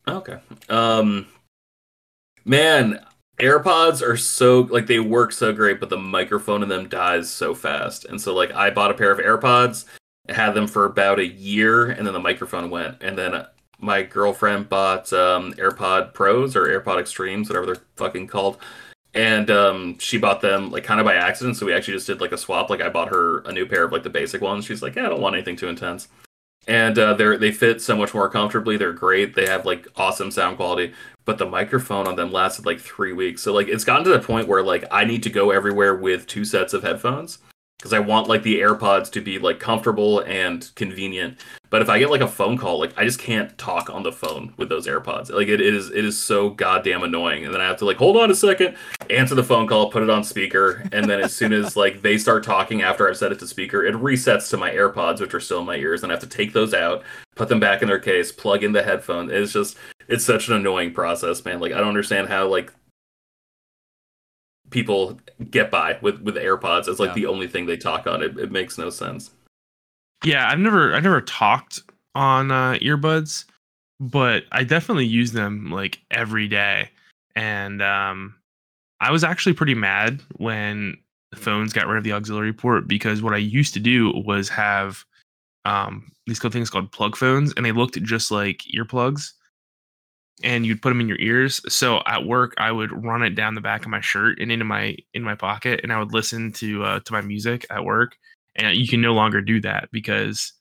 Okay. 0.06 0.38
Um 0.70 1.26
man, 2.44 3.04
AirPods 3.38 4.02
are 4.02 4.16
so 4.16 4.62
like 4.62 4.86
they 4.86 5.00
work 5.00 5.32
so 5.32 5.52
great, 5.52 5.78
but 5.78 5.90
the 5.90 5.98
microphone 5.98 6.62
in 6.62 6.68
them 6.70 6.88
dies 6.88 7.30
so 7.30 7.54
fast. 7.54 8.06
And 8.06 8.20
so 8.20 8.34
like 8.34 8.52
I 8.52 8.70
bought 8.70 8.90
a 8.90 8.94
pair 8.94 9.12
of 9.12 9.18
AirPods, 9.18 9.84
had 10.30 10.52
them 10.52 10.66
for 10.66 10.86
about 10.86 11.18
a 11.18 11.26
year, 11.26 11.90
and 11.90 12.06
then 12.06 12.14
the 12.14 12.20
microphone 12.20 12.70
went. 12.70 13.02
And 13.02 13.18
then 13.18 13.44
my 13.78 14.02
girlfriend 14.02 14.68
bought 14.68 15.12
um 15.12 15.52
AirPod 15.54 16.14
Pros 16.14 16.56
or 16.56 16.66
AirPod 16.66 17.00
Extremes, 17.00 17.48
whatever 17.48 17.66
they're 17.66 17.82
fucking 17.96 18.26
called. 18.28 18.58
and 19.14 19.50
um, 19.50 19.98
she 19.98 20.18
bought 20.18 20.40
them 20.42 20.70
like 20.70 20.84
kind 20.84 21.00
of 21.00 21.06
by 21.06 21.14
accident. 21.14 21.56
So 21.56 21.66
we 21.66 21.72
actually 21.72 21.94
just 21.94 22.06
did 22.06 22.20
like 22.20 22.32
a 22.32 22.38
swap. 22.38 22.70
Like 22.70 22.80
I 22.82 22.88
bought 22.90 23.08
her 23.08 23.40
a 23.40 23.52
new 23.52 23.66
pair 23.66 23.84
of 23.84 23.92
like 23.92 24.02
the 24.02 24.10
basic 24.10 24.40
ones. 24.42 24.64
She's 24.66 24.82
like, 24.82 24.96
yeah, 24.96 25.06
I 25.06 25.08
don't 25.08 25.20
want 25.20 25.34
anything 25.34 25.56
too 25.56 25.68
intense. 25.68 26.08
And 26.66 26.98
uh, 26.98 27.14
they're 27.14 27.38
they 27.38 27.50
fit 27.52 27.80
so 27.80 27.96
much 27.96 28.12
more 28.14 28.28
comfortably. 28.28 28.76
They're 28.76 28.92
great. 28.92 29.34
They 29.34 29.46
have 29.46 29.64
like 29.64 29.88
awesome 29.96 30.30
sound 30.30 30.56
quality. 30.58 30.92
But 31.24 31.38
the 31.38 31.46
microphone 31.46 32.06
on 32.06 32.16
them 32.16 32.30
lasted 32.32 32.66
like 32.66 32.80
three 32.80 33.12
weeks. 33.14 33.42
So 33.42 33.52
like 33.54 33.68
it's 33.68 33.84
gotten 33.84 34.04
to 34.04 34.10
the 34.10 34.18
point 34.20 34.48
where 34.48 34.62
like 34.62 34.84
I 34.90 35.04
need 35.04 35.22
to 35.24 35.30
go 35.30 35.50
everywhere 35.50 35.96
with 35.96 36.26
two 36.26 36.44
sets 36.44 36.74
of 36.74 36.82
headphones 36.82 37.38
because 37.78 37.92
I 37.92 38.00
want 38.00 38.28
like 38.28 38.42
the 38.42 38.60
AirPods 38.60 39.10
to 39.12 39.20
be 39.20 39.38
like 39.38 39.60
comfortable 39.60 40.20
and 40.20 40.68
convenient. 40.74 41.38
But 41.70 41.82
if 41.82 41.88
I 41.88 41.98
get 41.98 42.10
like 42.10 42.22
a 42.22 42.28
phone 42.28 42.56
call, 42.56 42.80
like 42.80 42.96
I 42.96 43.04
just 43.04 43.20
can't 43.20 43.56
talk 43.56 43.88
on 43.88 44.02
the 44.02 44.10
phone 44.10 44.52
with 44.56 44.68
those 44.68 44.86
AirPods. 44.86 45.30
Like 45.30 45.48
it, 45.48 45.60
is 45.60 45.90
it 45.90 46.04
is 46.04 46.18
so 46.18 46.50
goddamn 46.50 47.04
annoying. 47.04 47.44
And 47.44 47.54
then 47.54 47.60
I 47.60 47.66
have 47.66 47.76
to 47.78 47.84
like 47.84 47.98
hold 47.98 48.16
on 48.16 48.30
a 48.30 48.34
second, 48.34 48.76
answer 49.10 49.34
the 49.36 49.44
phone 49.44 49.68
call, 49.68 49.90
put 49.90 50.02
it 50.02 50.10
on 50.10 50.24
speaker, 50.24 50.82
and 50.92 51.08
then 51.08 51.20
as 51.20 51.34
soon 51.34 51.52
as 51.52 51.76
like 51.76 52.02
they 52.02 52.18
start 52.18 52.42
talking 52.42 52.82
after 52.82 53.08
I've 53.08 53.16
set 53.16 53.32
it 53.32 53.38
to 53.40 53.46
speaker, 53.46 53.84
it 53.84 53.94
resets 53.94 54.50
to 54.50 54.56
my 54.56 54.70
AirPods, 54.70 55.20
which 55.20 55.34
are 55.34 55.40
still 55.40 55.60
in 55.60 55.66
my 55.66 55.76
ears, 55.76 56.02
and 56.02 56.10
I 56.10 56.14
have 56.14 56.22
to 56.22 56.28
take 56.28 56.52
those 56.52 56.74
out, 56.74 57.04
put 57.36 57.48
them 57.48 57.60
back 57.60 57.82
in 57.82 57.88
their 57.88 58.00
case, 58.00 58.32
plug 58.32 58.64
in 58.64 58.72
the 58.72 58.82
headphone. 58.82 59.30
It's 59.30 59.52
just 59.52 59.76
it's 60.08 60.24
such 60.24 60.48
an 60.48 60.54
annoying 60.54 60.92
process, 60.92 61.44
man. 61.44 61.60
Like 61.60 61.72
I 61.72 61.78
don't 61.78 61.88
understand 61.88 62.28
how 62.28 62.48
like 62.48 62.72
people 64.70 65.18
get 65.50 65.70
by 65.70 65.98
with 66.02 66.20
with 66.20 66.36
AirPods 66.36 66.88
as 66.88 66.98
like 66.98 67.08
Yeah. 67.10 67.14
the 67.14 67.26
only 67.26 67.48
thing 67.48 67.66
they 67.66 67.76
talk 67.76 68.06
on. 68.06 68.22
It, 68.22 68.38
it 68.38 68.50
makes 68.50 68.78
no 68.78 68.90
sense. 68.90 69.30
Yeah, 70.24 70.48
I've 70.48 70.58
never 70.58 70.94
I've 70.94 71.02
never 71.02 71.20
talked 71.20 71.80
on 72.14 72.50
uh, 72.50 72.72
earbuds, 72.82 73.44
but 74.00 74.44
I 74.52 74.64
definitely 74.64 75.06
use 75.06 75.32
them 75.32 75.70
like 75.70 76.00
every 76.10 76.48
day. 76.48 76.90
And 77.36 77.80
um, 77.82 78.34
I 79.00 79.12
was 79.12 79.22
actually 79.22 79.52
pretty 79.52 79.74
mad 79.74 80.20
when 80.38 80.96
the 81.30 81.36
phones 81.36 81.72
got 81.72 81.86
rid 81.86 81.98
of 81.98 82.04
the 82.04 82.12
auxiliary 82.12 82.52
port 82.52 82.88
because 82.88 83.22
what 83.22 83.34
I 83.34 83.38
used 83.38 83.74
to 83.74 83.80
do 83.80 84.10
was 84.24 84.48
have 84.48 85.04
um, 85.64 86.10
these 86.26 86.40
things 86.40 86.70
called 86.70 86.90
plug 86.90 87.14
phones, 87.14 87.52
and 87.56 87.64
they 87.64 87.72
looked 87.72 88.02
just 88.02 88.30
like 88.30 88.62
earplugs. 88.76 89.32
And 90.44 90.64
you'd 90.64 90.80
put 90.82 90.90
them 90.90 91.00
in 91.00 91.08
your 91.08 91.18
ears. 91.18 91.60
So 91.72 92.00
at 92.06 92.24
work, 92.24 92.54
I 92.58 92.70
would 92.70 93.04
run 93.04 93.22
it 93.24 93.34
down 93.34 93.54
the 93.54 93.60
back 93.60 93.84
of 93.84 93.90
my 93.90 94.00
shirt 94.00 94.38
and 94.40 94.52
into 94.52 94.64
my 94.64 94.96
in 95.14 95.22
my 95.22 95.34
pocket, 95.34 95.80
and 95.82 95.92
I 95.92 95.98
would 95.98 96.12
listen 96.12 96.52
to 96.54 96.84
uh, 96.84 97.00
to 97.00 97.12
my 97.12 97.20
music 97.20 97.66
at 97.70 97.84
work 97.84 98.16
and 98.56 98.76
you 98.76 98.88
can 98.88 99.00
no 99.00 99.14
longer 99.14 99.40
do 99.40 99.60
that 99.60 99.88
because 99.92 100.52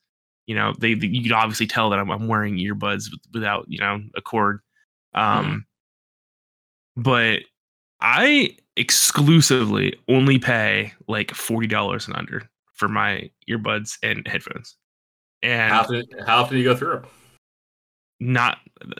you 0.45 0.53
know 0.55 0.73
they, 0.79 0.93
they- 0.93 1.07
you 1.07 1.23
can 1.23 1.31
obviously 1.33 1.65
tell 1.67 1.89
that 1.89 1.99
I'm, 1.99 2.11
I'm 2.11 2.27
wearing 2.27 2.57
earbuds 2.57 3.09
without 3.33 3.65
you 3.67 3.79
know 3.79 4.01
a 4.15 4.21
cord 4.21 4.59
um 5.15 5.65
but 6.95 7.39
i 8.01 8.55
exclusively 8.75 9.95
only 10.07 10.37
pay 10.37 10.93
like 11.07 11.29
$40 11.31 12.07
and 12.07 12.15
under 12.15 12.47
for 12.75 12.87
my 12.87 13.31
earbuds 13.49 13.97
and 14.03 14.27
headphones 14.27 14.75
and 15.41 15.73
How 15.73 15.81
often 15.81 16.03
how 16.25 16.41
often 16.43 16.55
do 16.57 16.59
you 16.61 16.69
go 16.69 16.75
through? 16.75 16.97
'em? 16.97 17.05
not 18.19 18.59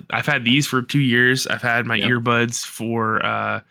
I've 0.10 0.26
had 0.26 0.44
these 0.44 0.66
for 0.68 0.82
two 0.82 1.00
years. 1.02 1.48
I've 1.48 1.62
had 1.62 1.86
my 1.86 1.96
Yep. 1.96 2.10
earbuds 2.10 2.66
for 2.66 3.24
uh, 3.26 3.62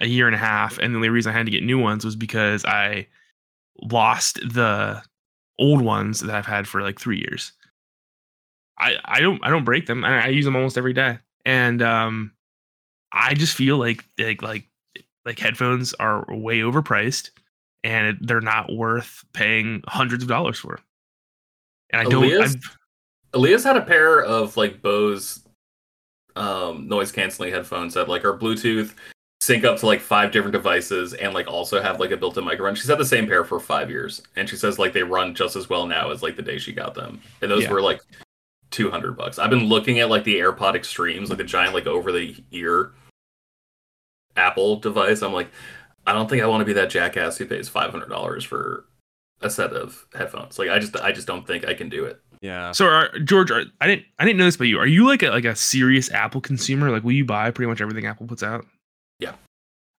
a 0.00 0.06
year 0.06 0.26
and 0.26 0.34
a 0.34 0.38
half, 0.38 0.78
and 0.78 0.92
the 0.94 0.96
only 0.96 1.08
reason 1.08 1.32
I 1.32 1.36
had 1.36 1.46
to 1.46 1.52
get 1.52 1.62
new 1.62 1.78
ones 1.78 2.04
was 2.04 2.16
because 2.16 2.64
I 2.64 3.06
lost 3.82 4.36
the 4.48 5.02
old 5.58 5.82
ones 5.82 6.20
that 6.20 6.34
I've 6.34 6.46
had 6.46 6.66
for 6.66 6.82
like 6.82 6.98
three 7.00 7.18
years. 7.18 7.52
I 8.78 8.96
I 9.04 9.20
don't 9.20 9.44
I 9.44 9.50
don't 9.50 9.64
break 9.64 9.86
them. 9.86 10.04
I, 10.04 10.24
I 10.24 10.28
use 10.28 10.44
them 10.44 10.56
almost 10.56 10.78
every 10.78 10.92
day, 10.92 11.18
and 11.44 11.82
um, 11.82 12.32
I 13.12 13.34
just 13.34 13.54
feel 13.56 13.76
like 13.76 14.04
like 14.18 14.42
like 14.42 14.66
like 15.24 15.38
headphones 15.38 15.94
are 15.94 16.24
way 16.28 16.60
overpriced, 16.60 17.30
and 17.84 18.16
they're 18.22 18.40
not 18.40 18.72
worth 18.72 19.24
paying 19.34 19.82
hundreds 19.86 20.22
of 20.24 20.28
dollars 20.28 20.58
for. 20.58 20.80
And 21.90 22.00
I 22.00 22.10
don't. 22.10 22.24
Aaliyah's- 23.32 23.64
had 23.64 23.76
a 23.76 23.82
pair 23.82 24.22
of 24.22 24.56
like 24.56 24.82
Bose 24.82 25.41
um, 26.36 26.88
noise 26.88 27.12
canceling 27.12 27.52
headphones 27.52 27.94
that 27.94 28.08
like 28.08 28.24
are 28.24 28.36
Bluetooth, 28.36 28.94
sync 29.40 29.64
up 29.64 29.78
to 29.78 29.86
like 29.86 30.00
five 30.00 30.32
different 30.32 30.52
devices, 30.52 31.14
and 31.14 31.34
like 31.34 31.46
also 31.48 31.82
have 31.82 32.00
like 32.00 32.10
a 32.10 32.16
built-in 32.16 32.44
microphone. 32.44 32.74
She's 32.74 32.88
had 32.88 32.98
the 32.98 33.04
same 33.04 33.26
pair 33.26 33.44
for 33.44 33.58
five 33.60 33.90
years, 33.90 34.22
and 34.36 34.48
she 34.48 34.56
says 34.56 34.78
like 34.78 34.92
they 34.92 35.02
run 35.02 35.34
just 35.34 35.56
as 35.56 35.68
well 35.68 35.86
now 35.86 36.10
as 36.10 36.22
like 36.22 36.36
the 36.36 36.42
day 36.42 36.58
she 36.58 36.72
got 36.72 36.94
them. 36.94 37.20
And 37.40 37.50
those 37.50 37.64
Yeah. 37.64 37.72
were 37.72 37.82
like 37.82 38.00
two 38.70 38.90
hundred 38.90 39.16
bucks. 39.16 39.38
I've 39.38 39.50
been 39.50 39.66
looking 39.68 40.00
at 40.00 40.08
like 40.08 40.24
the 40.24 40.36
AirPod 40.36 40.74
Extremes, 40.74 41.28
like 41.28 41.38
the 41.38 41.44
giant 41.44 41.74
like 41.74 41.86
over 41.86 42.12
the 42.12 42.36
ear 42.52 42.92
Apple 44.36 44.76
device. 44.76 45.22
I'm 45.22 45.32
like, 45.32 45.50
I 46.06 46.12
don't 46.12 46.28
think 46.28 46.42
I 46.42 46.46
want 46.46 46.62
to 46.62 46.64
be 46.64 46.72
that 46.72 46.90
jackass 46.90 47.36
who 47.36 47.46
pays 47.46 47.68
five 47.68 47.90
hundred 47.90 48.08
dollars 48.08 48.44
for 48.44 48.86
a 49.42 49.50
set 49.50 49.72
of 49.72 50.06
headphones. 50.14 50.58
Like 50.58 50.70
I 50.70 50.78
just 50.78 50.96
I 50.96 51.12
just 51.12 51.26
don't 51.26 51.46
think 51.46 51.66
I 51.66 51.74
can 51.74 51.88
do 51.88 52.04
it. 52.04 52.20
Yeah. 52.42 52.72
So, 52.72 52.86
are, 52.86 53.08
George, 53.20 53.52
are, 53.52 53.62
I 53.80 53.86
didn't 53.86 54.04
I 54.18 54.24
didn't 54.24 54.36
know 54.36 54.44
this 54.44 54.56
about 54.56 54.66
you. 54.66 54.78
Are 54.78 54.86
you 54.86 55.06
like 55.06 55.22
a 55.22 55.30
like 55.30 55.44
a 55.44 55.54
serious 55.54 56.10
Apple 56.10 56.40
consumer? 56.40 56.90
Like, 56.90 57.04
will 57.04 57.12
you 57.12 57.24
buy 57.24 57.50
pretty 57.52 57.68
much 57.68 57.80
everything 57.80 58.04
Apple 58.04 58.26
puts 58.26 58.42
out? 58.42 58.66
Yeah. 59.20 59.34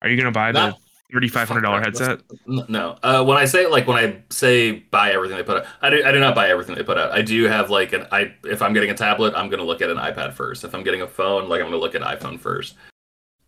Are 0.02 0.10
you 0.10 0.18
gonna 0.18 0.32
buy 0.32 0.52
the 0.52 0.76
thirty 1.12 1.30
five 1.30 1.48
hundred 1.48 1.62
dollar 1.62 1.80
headset? 1.80 2.20
No. 2.46 2.98
Uh, 3.02 3.24
when 3.24 3.38
I 3.38 3.46
say 3.46 3.66
like 3.68 3.88
when 3.88 3.98
I 3.98 4.22
say 4.30 4.74
buy 4.74 5.12
everything 5.14 5.38
they 5.38 5.44
put 5.44 5.64
out, 5.64 5.68
I 5.82 5.89
do, 5.89 6.04
I 6.04 6.12
do 6.12 6.20
not 6.20 6.36
buy 6.36 6.50
everything 6.50 6.76
they 6.76 6.84
put 6.84 6.98
out. 6.98 7.12
I 7.12 7.22
do 7.22 7.46
have 7.46 7.70
like 7.70 7.94
an 7.94 8.08
I 8.12 8.34
if 8.44 8.62
I'm 8.62 8.74
getting 8.74 8.89
a 8.89 8.96
tablet, 8.96 9.34
I'm 9.38 9.50
gonna 9.50 9.64
look 9.64 9.82
at 9.82 9.89
an 9.89 9.98
iPad 9.98 10.34
first. 10.34 10.66
If 10.66 10.76
I'm 10.76 10.84
getting 10.84 11.02
a 11.02 11.08
phone, 11.08 11.48
like 11.48 11.62
I'm 11.62 11.68
gonna 11.68 11.78
look 11.78 11.96
at 11.96 12.02
iPhone 12.02 12.38
first. 12.38 12.76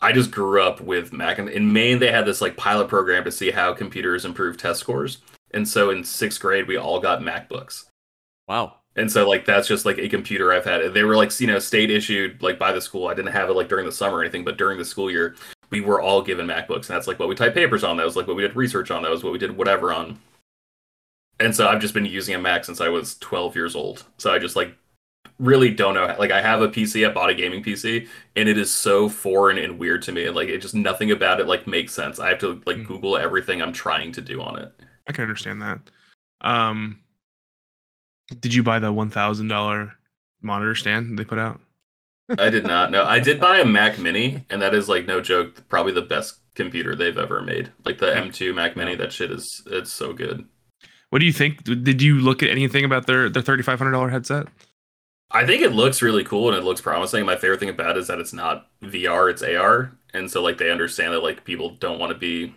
I 0.01 0.13
just 0.13 0.31
grew 0.31 0.61
up 0.61 0.79
with 0.79 1.11
Mac, 1.11 1.37
and 1.37 1.49
in 1.49 1.73
Maine 1.73 1.99
they 1.99 2.11
had 2.11 2.25
this 2.25 2.39
like 2.39 2.55
pilot 2.55 2.87
program 2.87 3.25
to 3.25 3.31
see 3.31 3.51
how 3.51 3.73
computers 3.73 4.23
improve 4.23 4.55
test 4.55 4.79
scores, 4.79 5.17
and 5.51 5.67
so 5.67 5.89
in 5.89 6.05
sixth 6.05 6.39
grade 6.39 6.67
we 6.67 6.77
all 6.77 7.01
got 7.01 7.19
MacBooks. 7.19 7.85
Wow. 8.47 8.75
And 8.97 9.11
so 9.11 9.27
like 9.27 9.45
that's 9.45 9.67
just 9.67 9.85
like 9.85 9.97
a 9.97 10.07
computer 10.07 10.53
I've 10.53 10.65
had. 10.65 10.93
They 10.93 11.03
were 11.03 11.17
like 11.17 11.37
you 11.39 11.47
know 11.47 11.59
state 11.59 11.91
issued 11.91 12.41
like 12.41 12.57
by 12.57 12.71
the 12.71 12.81
school. 12.81 13.07
I 13.07 13.13
didn't 13.13 13.33
have 13.33 13.49
it 13.49 13.53
like 13.53 13.67
during 13.69 13.85
the 13.85 13.91
summer 13.91 14.17
or 14.17 14.21
anything, 14.21 14.45
but 14.45 14.57
during 14.57 14.77
the 14.77 14.85
school 14.85 15.11
year, 15.11 15.35
we 15.69 15.81
were 15.81 16.01
all 16.01 16.21
given 16.21 16.47
MacBooks, 16.47 16.87
and 16.89 16.95
that's 16.95 17.07
like 17.07 17.19
what 17.19 17.27
we 17.27 17.35
typed 17.35 17.55
papers 17.55 17.83
on. 17.83 17.97
That 17.97 18.05
was 18.05 18.15
like 18.15 18.27
what 18.27 18.35
we 18.37 18.43
did 18.43 18.55
research 18.55 18.91
on. 18.91 19.03
That 19.03 19.11
was 19.11 19.23
what 19.23 19.33
we 19.33 19.39
did 19.39 19.57
whatever 19.57 19.91
on. 19.91 20.19
And 21.39 21.53
so 21.53 21.67
I've 21.67 21.81
just 21.81 21.93
been 21.93 22.05
using 22.05 22.33
a 22.35 22.39
Mac 22.39 22.63
since 22.63 22.79
I 22.79 22.87
was 22.89 23.17
12 23.19 23.55
years 23.55 23.75
old. 23.75 24.05
So 24.17 24.31
I 24.33 24.39
just 24.39 24.55
like 24.55 24.75
really 25.39 25.69
don't 25.71 25.93
know. 25.93 26.15
Like 26.17 26.31
I 26.31 26.41
have 26.41 26.61
a 26.61 26.69
PC, 26.69 27.07
I 27.07 27.11
bought 27.11 27.29
a 27.29 27.33
gaming 27.33 27.61
PC, 27.63 28.07
and 28.37 28.47
it 28.47 28.57
is 28.57 28.71
so 28.71 29.09
foreign 29.09 29.57
and 29.57 29.77
weird 29.77 30.01
to 30.03 30.11
me. 30.13 30.25
And 30.27 30.35
like 30.35 30.47
it 30.49 30.59
just 30.59 30.75
nothing 30.75 31.11
about 31.11 31.39
it 31.41 31.47
like 31.47 31.67
makes 31.67 31.93
sense. 31.93 32.19
I 32.19 32.29
have 32.29 32.39
to 32.39 32.61
like 32.65 32.77
Hmm. 32.77 32.83
Google 32.83 33.17
everything 33.17 33.61
I'm 33.61 33.73
trying 33.73 34.11
to 34.13 34.21
do 34.21 34.41
on 34.41 34.59
it. 34.59 34.71
I 35.07 35.11
can 35.11 35.23
understand 35.23 35.61
that. 35.61 35.79
Um, 36.41 37.01
did 38.39 38.53
you 38.53 38.63
buy 38.63 38.79
the 38.79 38.91
one 38.91 39.09
thousand 39.09 39.47
dollar 39.47 39.93
monitor 40.41 40.75
stand 40.75 41.17
they 41.17 41.25
put 41.25 41.39
out? 41.39 41.59
I 42.39 42.49
did 42.49 42.65
not 42.65 42.91
No, 42.91 43.03
I 43.03 43.19
did 43.19 43.39
buy 43.39 43.59
a 43.59 43.65
Mac 43.65 43.99
Mini, 43.99 44.45
and 44.49 44.61
that 44.61 44.73
is 44.73 44.89
like 44.89 45.05
no 45.05 45.21
joke, 45.21 45.67
probably 45.69 45.93
the 45.93 46.01
best 46.01 46.39
computer 46.55 46.95
they've 46.95 47.17
ever 47.17 47.41
made. 47.41 47.71
Like 47.83 47.99
the 47.99 48.07
M2 48.07 48.55
Mac 48.55 48.75
Mini, 48.75 48.95
that 48.95 49.11
shit 49.11 49.31
is 49.31 49.61
it's 49.67 49.91
so 49.91 50.13
good. 50.13 50.45
What 51.09 51.19
do 51.19 51.25
you 51.25 51.33
think? 51.33 51.63
Did 51.63 52.01
you 52.01 52.19
look 52.19 52.43
at 52.43 52.49
anything 52.49 52.83
about 52.83 53.05
their 53.07 53.29
their 53.29 53.43
thirty 53.43 53.63
five 53.63 53.77
hundred 53.79 53.91
dollar 53.91 54.09
headset? 54.09 54.47
I 55.31 55.45
think 55.45 55.61
it 55.61 55.71
looks 55.71 56.01
really 56.01 56.23
cool 56.23 56.49
and 56.49 56.57
it 56.57 56.63
looks 56.63 56.81
promising. 56.81 57.25
My 57.25 57.35
favorite 57.35 57.59
thing 57.59 57.69
about 57.69 57.91
it 57.91 57.97
is 57.97 58.07
that 58.07 58.19
it's 58.19 58.33
not 58.33 58.67
VR, 58.83 59.29
it's 59.29 59.41
AR, 59.43 59.91
and 60.13 60.29
so 60.29 60.41
like 60.41 60.57
they 60.57 60.71
understand 60.71 61.13
that 61.13 61.23
like 61.23 61.43
people 61.43 61.71
don't 61.79 61.99
want 61.99 62.11
to 62.11 62.17
be 62.17 62.55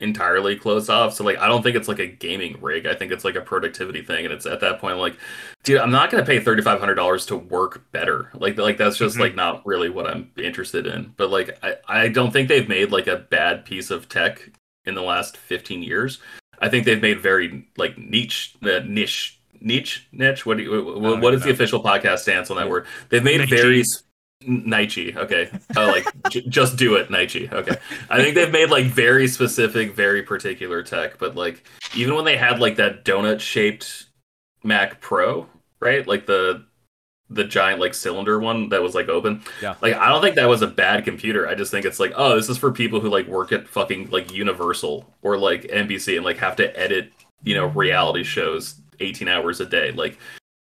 entirely 0.00 0.56
closed 0.56 0.90
off. 0.90 1.14
So 1.14 1.24
like 1.24 1.38
I 1.38 1.46
don't 1.48 1.62
think 1.62 1.76
it's 1.76 1.88
like 1.88 1.98
a 1.98 2.06
gaming 2.06 2.60
rig. 2.60 2.86
I 2.86 2.94
think 2.94 3.12
it's 3.12 3.24
like 3.24 3.36
a 3.36 3.40
productivity 3.40 4.02
thing, 4.02 4.24
and 4.24 4.34
it's 4.34 4.46
at 4.46 4.60
that 4.60 4.80
point 4.80 4.98
like, 4.98 5.16
dude, 5.62 5.78
I'm 5.78 5.90
not 5.90 6.10
gonna 6.10 6.24
pay 6.24 6.40
thirty 6.40 6.62
five 6.62 6.80
hundred 6.80 6.96
dollars 6.96 7.26
to 7.26 7.36
work 7.36 7.90
better. 7.92 8.30
Like 8.34 8.58
like 8.58 8.76
that's 8.76 8.96
just 8.96 9.16
Mhm. 9.16 9.20
like 9.20 9.34
not 9.34 9.64
really 9.66 9.88
what 9.90 10.06
I'm 10.06 10.30
interested 10.36 10.86
in. 10.86 11.14
But 11.16 11.30
like 11.30 11.58
I 11.62 11.76
I 11.88 12.08
don't 12.08 12.32
think 12.32 12.48
they've 12.48 12.68
made 12.68 12.90
like 12.92 13.06
a 13.06 13.16
bad 13.16 13.64
piece 13.64 13.90
of 13.90 14.08
tech 14.08 14.50
in 14.84 14.94
the 14.94 15.02
last 15.02 15.36
fifteen 15.36 15.82
years. 15.82 16.18
I 16.60 16.68
think 16.68 16.84
they've 16.84 17.00
made 17.02 17.20
very 17.20 17.66
like 17.76 17.96
niche 17.98 18.54
uh, 18.62 18.80
niche 18.86 19.40
niche 19.60 20.06
niche. 20.12 20.44
What 20.44 20.56
do 20.58 20.62
you, 20.64 20.84
what, 20.84 21.20
what 21.20 21.34
is 21.34 21.40
know. 21.40 21.46
the 21.46 21.52
official 21.52 21.82
podcast 21.82 22.18
stance 22.20 22.50
on 22.50 22.56
that 22.58 22.68
word? 22.68 22.86
They've 23.08 23.24
made 23.24 23.48
very 23.48 23.82
Nike. 24.46 25.16
Okay, 25.16 25.50
uh, 25.76 25.86
like 25.86 26.06
j- 26.30 26.46
just 26.48 26.76
do 26.76 26.94
it, 26.94 27.10
Nike. 27.10 27.48
Okay, 27.50 27.76
I 28.10 28.18
think 28.18 28.34
they've 28.34 28.50
made 28.50 28.70
like 28.70 28.86
very 28.86 29.28
specific, 29.28 29.92
very 29.92 30.22
particular 30.22 30.82
tech. 30.82 31.18
But 31.18 31.36
like 31.36 31.66
even 31.94 32.14
when 32.14 32.24
they 32.24 32.36
had 32.36 32.60
like 32.60 32.76
that 32.76 33.04
donut 33.04 33.40
shaped 33.40 34.06
Mac 34.62 35.00
Pro, 35.00 35.46
right? 35.80 36.06
Like 36.06 36.26
the 36.26 36.64
the 37.30 37.44
giant 37.44 37.80
like 37.80 37.94
cylinder 37.94 38.38
one 38.38 38.68
that 38.68 38.82
was 38.82 38.94
like 38.94 39.08
open. 39.08 39.42
Yeah. 39.62 39.74
Like 39.80 39.94
I 39.94 40.08
don't 40.08 40.22
think 40.22 40.36
that 40.36 40.48
was 40.48 40.62
a 40.62 40.66
bad 40.66 41.04
computer. 41.04 41.48
I 41.48 41.54
just 41.54 41.70
think 41.70 41.86
it's 41.86 42.00
like, 42.00 42.12
oh, 42.16 42.36
this 42.36 42.48
is 42.48 42.58
for 42.58 42.70
people 42.70 43.00
who 43.00 43.08
like 43.08 43.26
work 43.26 43.52
at 43.52 43.68
fucking 43.68 44.10
like 44.10 44.32
Universal 44.32 45.12
or 45.22 45.38
like 45.38 45.62
NBC 45.62 46.16
and 46.16 46.24
like 46.24 46.38
have 46.38 46.56
to 46.56 46.78
edit, 46.78 47.12
you 47.42 47.54
know, 47.54 47.66
reality 47.66 48.24
shows 48.24 48.76
18 49.00 49.28
hours 49.28 49.60
a 49.60 49.66
day. 49.66 49.90
Like 49.92 50.18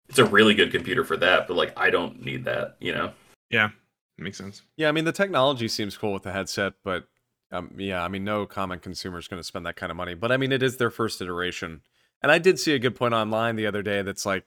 it's 0.10 0.20
a 0.20 0.26
really 0.26 0.54
good 0.54 0.72
computer 0.72 1.04
for 1.04 1.18
that, 1.18 1.48
but 1.48 1.56
like 1.56 1.78
I 1.78 1.90
don't 1.90 2.24
need 2.24 2.46
that, 2.46 2.76
you 2.80 2.94
know. 2.94 3.12
Yeah, 3.50 3.70
makes 4.18 4.38
sense. 4.38 4.64
Yeah, 4.78 4.90
I 4.90 4.92
mean 4.92 5.06
the 5.06 5.12
technology 5.12 5.68
seems 5.68 5.98
cool 5.98 6.14
with 6.14 6.24
the 6.24 6.32
headset, 6.32 6.74
but 6.84 7.08
Um, 7.52 7.74
yeah, 7.80 8.04
I 8.04 8.10
mean, 8.10 8.24
no 8.24 8.46
common 8.46 8.80
consumer 8.80 9.18
is 9.18 9.28
going 9.28 9.40
to 9.40 9.44
spend 9.44 9.66
that 9.66 9.76
kind 9.76 9.90
of 9.92 9.98
money, 9.98 10.14
but 10.14 10.32
I 10.32 10.38
mean, 10.38 10.52
it 10.52 10.62
is 10.62 10.78
their 10.78 10.92
first 10.92 11.20
iteration. 11.22 11.82
And 12.22 12.32
I 12.32 12.38
did 12.38 12.60
see 12.60 12.74
a 12.76 12.80
good 12.80 12.96
point 12.96 13.16
online 13.16 13.56
the 13.56 13.66
other 13.68 13.82
day 13.82 14.04
that's 14.04 14.24
like, 14.26 14.46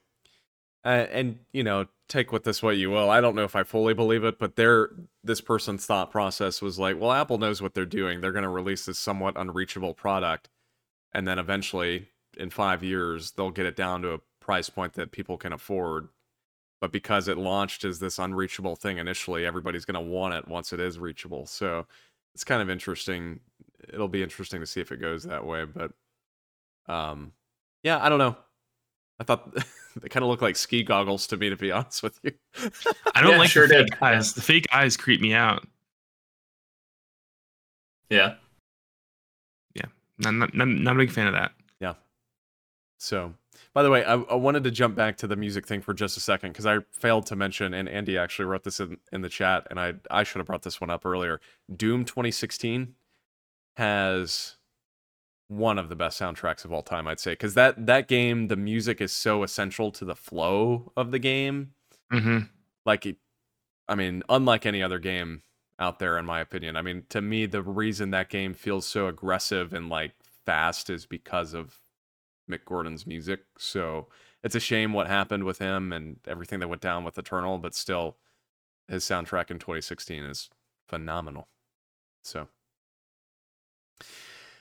uh, 0.85 1.07
and 1.11 1.41
you 1.53 1.65
know, 1.65 1.87
take 2.09 2.33
with 2.33 2.45
this 2.45 2.63
what 2.63 2.77
you 2.77 2.91
will. 2.91 3.11
I 3.11 3.21
don't 3.21 3.35
know 3.37 3.45
if 3.45 3.57
I 3.57 3.65
fully 3.65 3.95
believe 3.95 4.25
it, 4.25 4.39
but 4.39 4.57
their 4.57 4.91
this 5.25 5.41
person's 5.41 5.87
thought 5.87 6.11
process 6.13 6.63
was 6.63 6.79
like, 6.79 7.01
well, 7.01 7.13
Apple 7.13 7.39
knows 7.39 7.63
what 7.63 7.75
they're 7.75 7.87
doing. 7.87 8.21
They're 8.21 8.33
going 8.33 8.45
to 8.45 8.49
release 8.49 8.87
this 8.87 8.99
somewhat 9.01 9.37
unreachable 9.37 9.95
product, 9.95 10.49
and 11.13 11.27
then 11.29 11.39
eventually, 11.39 12.09
in 12.37 12.51
five 12.51 12.83
years, 12.85 13.33
they'll 13.33 13.51
get 13.51 13.67
it 13.67 13.77
down 13.77 14.03
to 14.03 14.15
a 14.15 14.21
price 14.41 14.71
point 14.71 14.95
that 14.95 15.13
people 15.13 15.39
can 15.39 15.53
afford. 15.53 16.09
But 16.83 16.91
because 16.91 17.29
it 17.29 17.39
launched 17.39 17.85
as 17.85 18.01
this 18.01 18.19
unreachable 18.19 18.75
thing 18.75 18.99
initially, 18.99 19.47
everybody's 19.47 19.85
going 19.85 19.95
to 20.05 20.11
want 20.11 20.35
it 20.35 20.49
once 20.49 20.73
it 20.73 20.81
is 20.81 20.99
reachable. 20.99 21.47
So 21.47 21.87
it's 22.35 22.43
kind 22.43 22.61
of 22.61 22.69
interesting. 22.69 23.39
It'll 23.89 24.09
be 24.09 24.21
interesting 24.23 24.59
to 24.61 24.67
see 24.67 24.81
if 24.81 24.91
it 24.91 24.97
goes 25.01 25.23
that 25.23 25.47
way. 25.47 25.65
But 25.65 25.93
um, 26.93 27.33
yeah, 27.85 28.05
I 28.05 28.09
don't 28.09 28.19
know. 28.19 28.37
I 29.21 29.25
thought 29.25 29.55
they 29.97 30.09
kind 30.09 30.25
of 30.25 30.29
look 30.29 30.43
like 30.43 30.57
ski 30.57 30.83
goggles 30.83 31.29
to 31.29 31.37
me, 31.37 31.51
to 31.51 31.57
be 31.57 31.71
honest 31.73 32.03
with 32.03 32.19
you. 32.25 32.33
I 33.15 33.23
don't 33.23 33.31
Yeah, 33.31 33.39
like 33.39 33.51
sure 33.51 33.69
the 33.69 33.75
fake 33.75 33.87
did. 33.91 34.03
eyes. 34.03 34.35
The 34.35 34.43
fake 34.43 34.67
eyes 34.73 34.97
creep 34.97 35.21
me 35.21 35.35
out. 35.35 35.65
Yeah. 38.11 38.35
Not, 40.19 40.35
not, 40.35 40.55
not, 40.55 40.69
not 40.69 40.95
a 40.95 40.99
big 40.99 41.11
fan 41.11 41.27
of 41.27 41.33
that. 41.33 41.53
Yeah. 41.81 41.95
So, 42.99 43.35
by 43.75 43.83
the 43.83 43.91
way, 43.91 44.05
I, 44.05 44.15
I 44.15 44.35
wanted 44.35 44.65
to 44.65 44.71
jump 44.71 44.95
back 44.95 45.17
to 45.19 45.27
the 45.27 45.37
music 45.37 45.67
thing 45.67 45.81
for 45.81 45.95
just 45.95 46.17
a 46.17 46.21
second 46.21 46.53
because 46.53 46.67
I 46.67 46.79
failed 46.93 47.27
to 47.27 47.37
mention, 47.37 47.75
and 47.75 47.89
Andy 47.89 48.19
actually 48.19 48.45
wrote 48.47 48.65
this 48.65 48.81
in, 48.81 48.99
in 49.13 49.23
the 49.23 49.29
chat, 49.29 49.67
and 49.71 49.81
I 49.81 49.95
I 50.11 50.25
should 50.25 50.39
have 50.39 50.47
brought 50.47 50.63
this 50.63 50.81
one 50.81 50.91
up 50.91 51.07
earlier. 51.07 51.41
Doom 51.75 52.05
2016 52.05 52.95
has 53.77 54.57
one 55.49 55.79
of 55.79 55.89
the 55.89 55.97
best 55.97 56.21
soundtracks 56.21 56.65
of 56.65 56.73
all 56.73 56.83
time, 56.83 57.07
I'd 57.09 57.21
say, 57.21 57.33
because 57.33 57.55
that 57.55 57.87
that 57.87 58.09
game, 58.09 58.49
the 58.49 58.57
music 58.57 59.01
is 59.01 59.13
so 59.13 59.43
essential 59.43 59.91
to 59.93 60.05
the 60.05 60.17
flow 60.17 60.93
of 60.97 61.11
the 61.11 61.19
game. 61.19 61.73
hmm 62.11 62.53
Like, 62.85 63.07
it, 63.07 63.17
I 63.89 63.95
mean, 63.95 64.23
unlike 64.29 64.67
any 64.67 64.83
other 64.83 64.99
game 64.99 65.43
out 65.79 65.99
there, 65.99 66.19
in 66.19 66.27
my 66.27 66.41
opinion. 66.41 66.77
I 66.77 66.83
mean, 66.83 67.05
to 67.11 67.21
me, 67.23 67.47
the 67.47 67.63
reason 67.63 68.11
that 68.11 68.31
game 68.31 68.55
feels 68.55 68.87
so 68.87 69.09
aggressive 69.09 69.73
and 69.73 69.89
like 69.89 70.13
fast 70.47 70.91
is 70.91 71.07
because 71.07 71.55
of 71.55 71.82
Mick 72.51 72.65
Gordon's 72.65 73.07
music. 73.07 73.41
So 73.59 74.09
it's 74.43 74.55
a 74.55 74.61
shame 74.61 74.93
what 74.93 75.07
happened 75.07 75.45
with 75.45 75.59
him 75.59 75.93
and 75.93 76.17
everything 76.27 76.61
that 76.61 76.69
went 76.69 76.83
down 76.83 77.05
with 77.05 77.19
Eternal, 77.19 77.59
but 77.59 77.75
still, 77.75 78.17
his 78.89 79.05
soundtrack 79.05 79.51
in 79.51 79.59
2016 79.59 80.25
is 80.25 80.51
phenomenal. 80.89 81.49
So, 82.23 82.49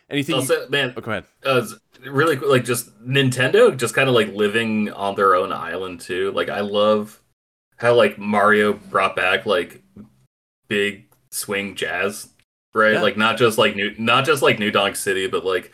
anything? 0.09 0.35
Also, 0.35 0.67
man, 0.69 0.93
oh, 0.95 1.01
go 1.01 1.11
ahead. 1.11 1.25
uh, 1.45 1.65
really 2.05 2.35
like 2.35 2.63
just 2.63 2.89
Nintendo 3.03 3.75
just 3.75 3.93
kind 3.93 4.09
of 4.09 4.15
like 4.15 4.33
living 4.33 4.91
on 4.93 5.15
their 5.15 5.35
own 5.35 5.51
island 5.51 5.99
too. 6.01 6.31
Like 6.31 6.49
I 6.49 6.61
love 6.61 7.21
how 7.77 7.95
like 7.95 8.17
Mario 8.17 8.73
brought 8.73 9.15
back 9.15 9.45
like 9.45 9.83
big 10.67 11.07
swing 11.31 11.75
jazz, 11.75 12.29
right? 12.73 12.93
Yeah. 12.93 13.01
Like 13.01 13.17
not 13.17 13.37
just 13.37 13.57
like 13.57 13.75
new, 13.75 13.93
not 13.97 14.25
just 14.25 14.41
like 14.41 14.59
New 14.59 14.71
Donk 14.71 14.95
City, 14.95 15.27
but 15.27 15.43
like 15.43 15.71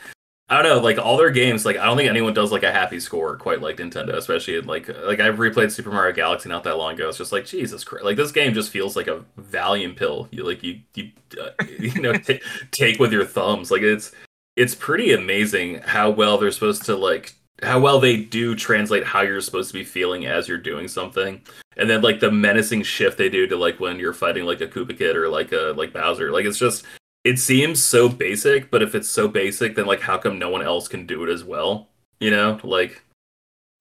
I 0.50 0.62
don't 0.62 0.78
know, 0.78 0.82
like 0.82 0.98
all 0.98 1.18
their 1.18 1.30
games. 1.30 1.66
Like 1.66 1.78
I 1.78 1.86
don't 1.86 1.98
think 1.98 2.10
anyone 2.10 2.34
does 2.34 2.54
like 2.54 2.64
a 2.64 2.72
happy 2.72 3.02
score 3.02 3.36
quite 3.36 3.62
like 3.62 3.78
Nintendo, 3.78 4.14
especially 4.14 4.56
in 4.56 4.66
like 4.66 4.88
like 5.04 5.20
I've 5.20 5.36
replayed 5.36 5.72
Super 5.72 5.92
Mario 5.92 6.16
Galaxy 6.16 6.48
not 6.48 6.64
that 6.64 6.78
long 6.78 6.94
ago. 6.94 7.10
It's 7.10 7.18
just 7.18 7.34
like 7.34 7.46
Jesus 7.46 7.84
Christ, 7.84 8.06
like 8.06 8.16
this 8.16 8.32
game 8.32 8.54
just 8.54 8.72
feels 8.72 8.96
like 8.96 9.08
a 9.08 9.26
Valium 9.40 9.96
pill. 9.96 10.30
You 10.32 10.46
like 10.46 10.64
you 10.64 10.80
you 10.96 11.12
uh, 11.42 11.50
you 11.80 12.02
know 12.02 12.14
t- 12.14 12.42
take 12.72 12.98
with 12.98 13.12
your 13.12 13.26
thumbs. 13.26 13.72
Like 13.72 13.82
it's 13.82 14.14
it's 14.56 14.74
pretty 14.74 15.14
amazing 15.14 15.82
how 15.82 16.10
well 16.10 16.38
they're 16.38 16.52
supposed 16.52 16.86
to 16.86 16.96
like 16.96 17.36
how 17.64 17.80
well 17.80 18.00
they 18.00 18.16
do 18.16 18.56
translate 18.56 19.04
how 19.04 19.22
you're 19.22 19.42
supposed 19.42 19.70
to 19.72 19.78
be 19.78 19.84
feeling 19.84 20.26
as 20.28 20.48
you're 20.48 20.58
doing 20.58 20.88
something 20.88 21.42
and 21.76 21.90
then 21.90 22.02
like 22.02 22.20
the 22.20 22.32
menacing 22.32 22.84
shift 22.84 23.18
they 23.18 23.30
do 23.30 23.48
to 23.48 23.56
like 23.56 23.80
when 23.80 23.98
you're 23.98 24.14
fighting 24.14 24.46
like 24.46 24.62
a 24.62 24.68
Koopa 24.68 24.96
Kid 24.96 25.16
or 25.16 25.28
like 25.28 25.52
a 25.52 25.74
like 25.76 25.92
Bowser 25.92 26.32
like 26.32 26.46
it's 26.46 26.60
just 26.60 26.86
it 27.24 27.38
seems 27.40 27.84
so 27.84 28.08
basic 28.08 28.72
but 28.72 28.82
if 28.82 28.96
it's 28.96 29.10
so 29.10 29.28
basic 29.28 29.76
then 29.76 29.86
like 29.86 30.02
how 30.02 30.18
come 30.18 30.40
no 30.40 30.50
one 30.50 30.62
else 30.62 30.88
can 30.88 31.06
do 31.06 31.24
it 31.24 31.30
as 31.30 31.44
well 31.44 31.88
you 32.20 32.32
know 32.32 32.60
like 32.64 33.02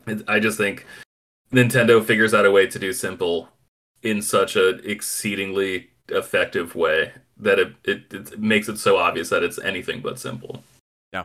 it, 0.07 0.22
I 0.28 0.41
just 0.41 0.59
think 0.59 0.87
Nintendo 1.53 2.05
figures 2.05 2.34
out 2.34 2.47
a 2.47 2.51
way 2.51 2.66
to 2.66 2.78
do 2.78 2.93
simple 2.93 3.49
in 4.03 4.22
such 4.22 4.57
a 4.57 4.68
exceedingly 4.89 5.91
effective 6.09 6.74
way 6.74 7.12
that 7.39 7.59
it, 7.59 7.74
it, 7.84 8.12
it 8.12 8.41
makes 8.41 8.68
it 8.68 8.78
so 8.78 8.97
obvious 8.97 9.28
that 9.28 9.43
it's 9.43 9.59
anything 9.59 10.01
but 10.01 10.18
simple. 10.18 10.62
Yeah. 11.12 11.24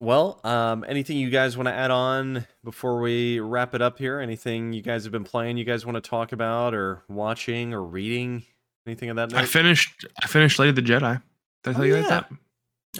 Well, 0.00 0.40
um, 0.44 0.84
anything 0.88 1.16
you 1.16 1.30
guys 1.30 1.56
want 1.56 1.68
to 1.68 1.72
add 1.72 1.90
on 1.90 2.46
before 2.64 3.00
we 3.00 3.40
wrap 3.40 3.74
it 3.74 3.82
up 3.82 3.98
here? 3.98 4.20
Anything 4.20 4.72
you 4.72 4.82
guys 4.82 5.04
have 5.04 5.12
been 5.12 5.24
playing? 5.24 5.56
You 5.56 5.64
guys 5.64 5.86
want 5.86 5.96
to 5.96 6.06
talk 6.06 6.32
about, 6.32 6.74
or 6.74 7.02
watching, 7.08 7.72
or 7.72 7.82
reading? 7.82 8.44
Anything 8.86 9.10
of 9.10 9.16
that 9.16 9.34
I 9.34 9.44
finished. 9.44 10.06
I 10.22 10.26
finished 10.28 10.58
Light 10.58 10.68
of 10.68 10.76
the 10.76 10.82
Jedi. 10.82 11.20
Did 11.64 11.70
I 11.70 11.72
tell 11.72 11.82
Oh, 11.82 11.84
you 11.84 11.94
guys 11.94 12.04
yeah. 12.04 12.08
that? 12.08 12.30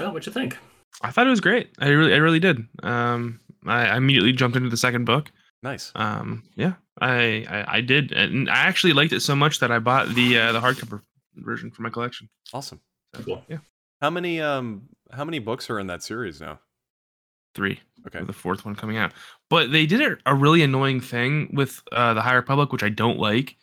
Oh, 0.01 0.12
what'd 0.12 0.26
you 0.26 0.32
think? 0.32 0.57
I 1.03 1.11
thought 1.11 1.26
it 1.26 1.30
was 1.30 1.41
great. 1.41 1.70
I 1.78 1.89
really, 1.89 2.12
I 2.14 2.16
really 2.16 2.41
did. 2.41 2.66
Um, 2.82 3.41
I, 3.66 3.87
I 3.89 3.97
immediately 3.97 4.32
jumped 4.32 4.57
into 4.57 4.68
the 4.68 4.76
second 4.76 5.05
book. 5.05 5.30
nice. 5.62 5.93
Um, 5.95 6.43
yeah, 6.57 6.74
I, 7.01 7.47
I, 7.49 7.64
I 7.76 7.80
did, 7.80 8.12
and 8.12 8.49
I 8.51 8.57
actually 8.64 8.93
liked 8.95 9.12
it 9.12 9.20
so 9.20 9.37
much 9.37 9.61
that 9.61 9.70
I 9.70 9.78
bought 9.78 10.09
the 10.14 10.39
uh, 10.39 10.53
the 10.53 10.61
hardcover 10.61 11.03
version 11.37 11.70
for 11.70 11.82
my 11.82 11.91
collection. 11.91 12.28
Awesome. 12.53 12.80
So, 13.14 13.22
Cool. 13.22 13.45
Yeah, 13.49 13.59
How 14.01 14.11
many 14.11 14.41
um 14.41 14.89
how 15.12 15.24
many 15.24 15.39
books 15.39 15.70
are 15.70 15.78
in 15.78 15.87
that 15.89 16.03
series 16.03 16.41
now? 16.41 16.59
three. 17.55 17.80
Okay. 18.07 18.18
with 18.18 18.26
the 18.26 18.32
fourth 18.34 18.64
one 18.66 18.74
coming 18.76 18.99
out. 18.99 19.12
But 19.49 19.72
they 19.72 19.87
did 19.87 20.01
a, 20.03 20.16
a 20.30 20.34
really 20.34 20.62
annoying 20.62 21.01
thing 21.01 21.51
with 21.55 21.82
uh, 21.91 22.12
the 22.14 22.20
High 22.20 22.34
Republic, 22.34 22.70
which 22.70 22.82
I 22.82 22.89
don't 22.91 23.18
like, 23.18 23.57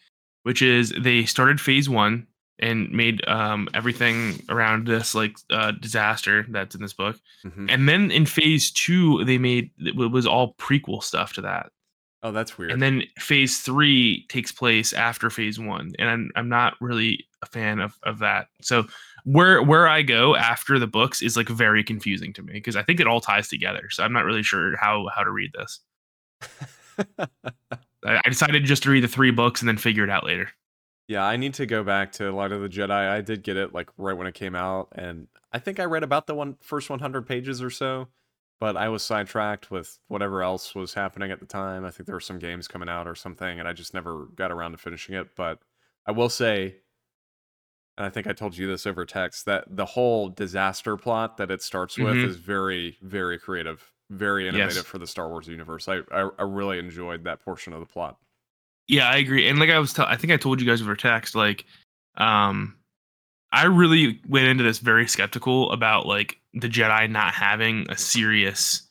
which 0.43 0.61
is 0.61 0.93
they 0.99 1.25
started 1.25 1.59
phase 1.59 1.89
one 1.89 2.27
and 2.59 2.89
made 2.91 3.27
um, 3.27 3.67
everything 3.73 4.39
around 4.47 4.85
this 4.87 5.15
like 5.15 5.35
uh, 5.49 5.71
disaster 5.71 6.45
that's 6.49 6.75
in 6.75 6.81
this 6.81 6.93
book, 6.93 7.17
Mhm. 7.45 7.65
and 7.69 7.89
then 7.89 8.11
in 8.11 8.25
phase 8.25 8.71
two 8.71 9.23
they 9.25 9.37
made 9.37 9.71
it 9.79 9.95
was 9.95 10.25
all 10.27 10.53
prequel 10.55 11.01
stuff 11.03 11.33
to 11.33 11.41
that, 11.41 11.71
Oh, 12.21 12.31
that's 12.31 12.57
weird. 12.57 12.71
and 12.71 12.81
then 12.81 13.03
phase 13.17 13.59
three 13.61 14.25
takes 14.29 14.51
place 14.51 14.93
after 14.93 15.29
phase 15.29 15.59
one, 15.59 15.91
and 15.99 16.09
I'm, 16.09 16.31
I'm 16.35 16.47
not 16.49 16.75
really 16.79 17.25
a 17.41 17.45
fan 17.47 17.79
of 17.79 17.97
of 18.03 18.19
that. 18.19 18.47
So 18.61 18.85
where 19.25 19.61
where 19.63 19.87
I 19.87 20.01
go 20.03 20.35
after 20.35 20.77
the 20.79 20.87
books 20.87 21.21
is 21.21 21.35
like 21.35 21.49
very 21.49 21.83
confusing 21.83 22.31
to 22.33 22.43
me 22.43 22.53
because 22.53 22.75
I 22.75 22.83
think 22.83 22.99
it 22.99 23.07
all 23.07 23.19
ties 23.19 23.47
together. 23.49 23.89
So 23.89 24.03
I'm 24.03 24.13
not 24.13 24.25
really 24.25 24.43
sure 24.43 24.77
how 24.77 25.09
how 25.13 25.23
to 25.23 25.31
read 25.31 25.51
this. 25.57 25.79
I 28.05 28.21
decided 28.29 28.65
just 28.65 28.83
to 28.83 28.89
read 28.91 29.03
the 29.03 29.07
three 29.07 29.31
books 29.31 29.61
and 29.61 29.67
then 29.69 29.77
figure 29.77 30.03
it 30.03 30.09
out 30.09 30.25
later. 30.25 30.49
yeah, 31.07 31.23
I 31.25 31.35
need 31.37 31.53
to 31.55 31.65
go 31.65 31.83
back 31.83 32.11
to 32.13 32.31
Light 32.31 32.51
of 32.51 32.61
the 32.61 32.69
Jedi. 32.69 32.91
I 32.91 33.21
did 33.21 33.43
get 33.43 33.57
it 33.57 33.73
like 33.73 33.89
right 33.97 34.15
when 34.17 34.27
it 34.27 34.33
came 34.35 34.55
out, 34.55 34.89
and 34.95 35.27
I 35.51 35.59
think 35.59 35.79
I 35.79 35.85
read 35.85 36.03
about 36.03 36.27
the 36.27 36.35
one 36.35 36.55
first 36.61 36.89
100 36.89 37.27
pages 37.27 37.61
or 37.61 37.69
so, 37.69 38.07
but 38.59 38.77
I 38.77 38.89
was 38.89 39.03
sidetracked 39.03 39.69
with 39.69 39.99
whatever 40.07 40.41
else 40.43 40.73
was 40.75 40.93
happening 40.93 41.31
at 41.31 41.39
the 41.39 41.45
time. 41.45 41.85
I 41.85 41.91
think 41.91 42.07
there 42.07 42.15
were 42.15 42.19
some 42.21 42.39
games 42.39 42.67
coming 42.67 42.89
out 42.89 43.07
or 43.07 43.15
something, 43.15 43.59
and 43.59 43.67
I 43.67 43.73
just 43.73 43.93
never 43.93 44.27
got 44.35 44.51
around 44.51 44.71
to 44.71 44.77
finishing 44.77 45.15
it. 45.15 45.35
But 45.35 45.59
I 46.07 46.11
will 46.11 46.29
say, 46.29 46.77
and 47.97 48.05
I 48.05 48.09
think 48.09 48.25
I 48.25 48.33
told 48.33 48.57
you 48.57 48.65
this 48.67 48.87
over 48.87 49.05
text, 49.05 49.45
that 49.45 49.65
the 49.69 49.85
whole 49.85 50.29
disaster 50.29 50.97
plot 50.97 51.37
that 51.37 51.51
it 51.51 51.61
starts 51.61 51.99
with 51.99 52.15
Mhm. 52.17 52.25
is 52.25 52.37
very, 52.37 52.97
very 53.01 53.37
creative, 53.37 53.92
very 54.13 54.47
innovative 54.47 54.75
Yes. 54.77 54.85
for 54.85 54.97
the 54.97 55.07
Star 55.07 55.27
Wars 55.29 55.47
universe. 55.47 55.87
I, 55.87 55.99
I 56.11 56.29
I 56.39 56.43
really 56.43 56.79
enjoyed 56.79 57.23
that 57.25 57.39
portion 57.43 57.73
of 57.73 57.79
the 57.79 57.85
plot. 57.85 58.17
Yeah, 58.87 59.09
I 59.09 59.17
agree. 59.17 59.47
And 59.47 59.59
like 59.59 59.69
I 59.69 59.79
was, 59.79 59.93
tell- 59.93 60.05
I 60.05 60.17
think 60.17 60.33
I 60.33 60.37
told 60.37 60.59
you 60.61 60.67
guys 60.67 60.81
over 60.81 60.95
text, 60.95 61.35
like, 61.35 61.65
um, 62.17 62.75
I 63.51 63.65
really 63.65 64.19
went 64.27 64.47
into 64.47 64.63
this 64.63 64.79
very 64.79 65.07
skeptical 65.07 65.71
about 65.71 66.05
like 66.05 66.37
the 66.53 66.67
Jedi 66.67 67.09
not 67.09 67.33
having 67.33 67.85
a 67.89 67.97
serious 67.97 68.87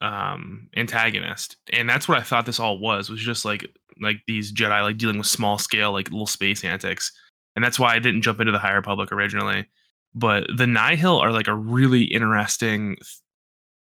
um 0.00 0.68
antagonist 0.76 1.56
and 1.72 1.88
that's 1.88 2.08
what 2.08 2.18
i 2.18 2.20
thought 2.22 2.44
this 2.44 2.58
all 2.60 2.78
was 2.78 3.08
was 3.08 3.20
just 3.20 3.44
like 3.44 3.64
like 4.02 4.16
these 4.26 4.52
jedi 4.52 4.82
like 4.82 4.98
dealing 4.98 5.16
with 5.16 5.26
small 5.26 5.56
scale 5.56 5.92
like 5.92 6.10
little 6.10 6.26
space 6.26 6.64
antics 6.64 7.12
and 7.54 7.64
that's 7.64 7.78
why 7.78 7.94
i 7.94 7.98
didn't 8.00 8.20
jump 8.20 8.40
into 8.40 8.50
the 8.52 8.58
high 8.58 8.72
republic 8.72 9.12
originally 9.12 9.64
but 10.14 10.44
the 10.56 10.66
nihil 10.66 11.16
are 11.18 11.30
like 11.30 11.46
a 11.46 11.54
really 11.54 12.02
interesting 12.02 12.96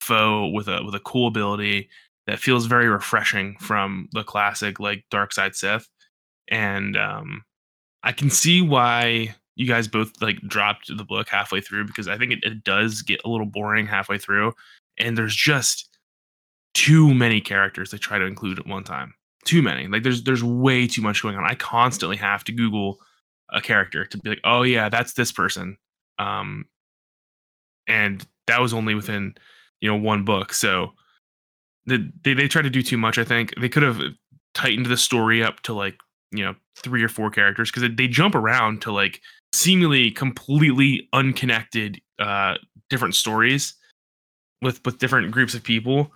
foe 0.09 0.48
with 0.48 0.68
a 0.68 0.82
with 0.84 0.94
a 0.94 1.00
cool 1.00 1.28
ability 1.28 1.88
that 2.26 2.38
feels 2.38 2.66
very 2.66 2.88
refreshing 2.88 3.56
from 3.61 4.09
the 4.12 4.24
classic 4.24 4.80
like 4.80 5.04
dark 5.11 5.32
side 5.32 5.54
sith. 5.54 5.88
And 6.48 6.96
um 6.96 7.42
i 8.02 8.12
can 8.12 8.30
see 8.30 8.62
why 8.62 9.34
you 9.56 9.66
guys 9.66 9.88
both 9.88 10.12
like 10.22 10.38
dropped 10.46 10.96
the 10.96 11.04
book 11.04 11.28
halfway 11.28 11.61
through 11.61 11.84
because 11.84 12.06
i 12.06 12.16
think 12.16 12.32
it, 12.32 12.38
it 12.44 12.62
does 12.62 13.02
get 13.02 13.20
a 13.24 13.28
little 13.28 13.46
boring 13.46 13.86
halfway 13.86 14.18
through. 14.18 14.52
And 14.98 15.16
there's 15.16 15.36
just 15.36 15.88
too 16.74 17.12
many 17.12 17.40
characters 17.40 17.90
they 17.90 17.98
try 17.98 18.18
to 18.18 18.24
include 18.24 18.59
at 18.59 18.66
one 18.66 18.84
time. 18.84 19.14
Too 19.44 19.62
many. 19.62 19.88
Like 19.88 20.02
there's 20.04 20.22
there's 20.24 20.44
way 20.44 20.86
too 20.86 21.02
much 21.02 21.22
going 21.22 21.36
on. 21.36 21.44
I 21.44 21.54
constantly 21.54 22.16
have 22.16 22.44
to 22.44 22.52
google 22.52 22.98
a 23.50 23.61
character 23.61 24.04
to 24.04 24.18
be 24.18 24.30
like, 24.30 24.40
oh 24.44 24.62
yeah, 24.62 24.88
that's 24.88 25.14
this 25.14 25.32
person. 25.32 25.76
Um, 26.18 26.66
and 27.86 28.24
that 28.46 28.61
was 28.61 28.74
only 28.74 28.94
within 28.94 29.34
you 29.80 29.88
know 29.88 29.96
one 29.96 30.24
book. 30.24 30.52
So 30.52 30.92
they 31.86 31.98
they, 32.24 32.34
they 32.34 32.48
tried 32.48 32.62
to 32.62 32.70
do 32.70 32.82
too 32.82 32.98
much. 32.98 33.18
I 33.18 33.24
think 33.24 33.54
they 33.60 33.68
could 33.68 33.82
have 33.82 34.00
tightened 34.54 34.86
the 34.86 34.96
story 34.96 35.42
up 35.42 35.60
to 35.60 35.72
like 35.72 35.98
you 36.32 36.44
know 36.44 36.54
three 36.76 37.02
or 37.02 37.08
four 37.08 37.30
characters 37.30 37.70
because 37.70 37.88
they 37.96 38.08
jump 38.08 38.34
around 38.34 38.82
to 38.82 38.92
like 38.92 39.20
seemingly 39.52 40.10
completely 40.10 41.08
unconnected 41.12 42.00
uh 42.18 42.54
different 42.90 43.14
stories 43.14 43.74
with 44.62 44.80
with 44.84 44.98
different 44.98 45.30
groups 45.30 45.54
of 45.54 45.62
people 45.62 46.12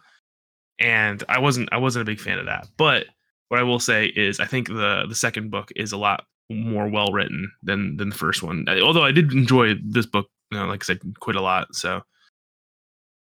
and 0.78 1.24
i 1.28 1.38
wasn't 1.38 1.68
i 1.72 1.76
wasn't 1.76 2.02
a 2.02 2.04
big 2.04 2.20
fan 2.20 2.38
of 2.38 2.46
that 2.46 2.68
but 2.76 3.06
what 3.48 3.58
i 3.58 3.62
will 3.62 3.80
say 3.80 4.06
is 4.06 4.38
i 4.40 4.44
think 4.44 4.68
the 4.68 5.04
the 5.08 5.14
second 5.14 5.50
book 5.50 5.70
is 5.76 5.92
a 5.92 5.96
lot 5.96 6.24
more 6.50 6.88
well 6.88 7.12
written 7.12 7.50
than 7.62 7.96
than 7.96 8.10
the 8.10 8.14
first 8.14 8.42
one 8.42 8.66
although 8.82 9.04
i 9.04 9.12
did 9.12 9.32
enjoy 9.32 9.74
this 9.82 10.06
book 10.06 10.26
you 10.50 10.58
know 10.58 10.66
like 10.66 10.82
i 10.82 10.86
said 10.86 11.00
quite 11.20 11.36
a 11.36 11.40
lot 11.40 11.74
so 11.74 12.02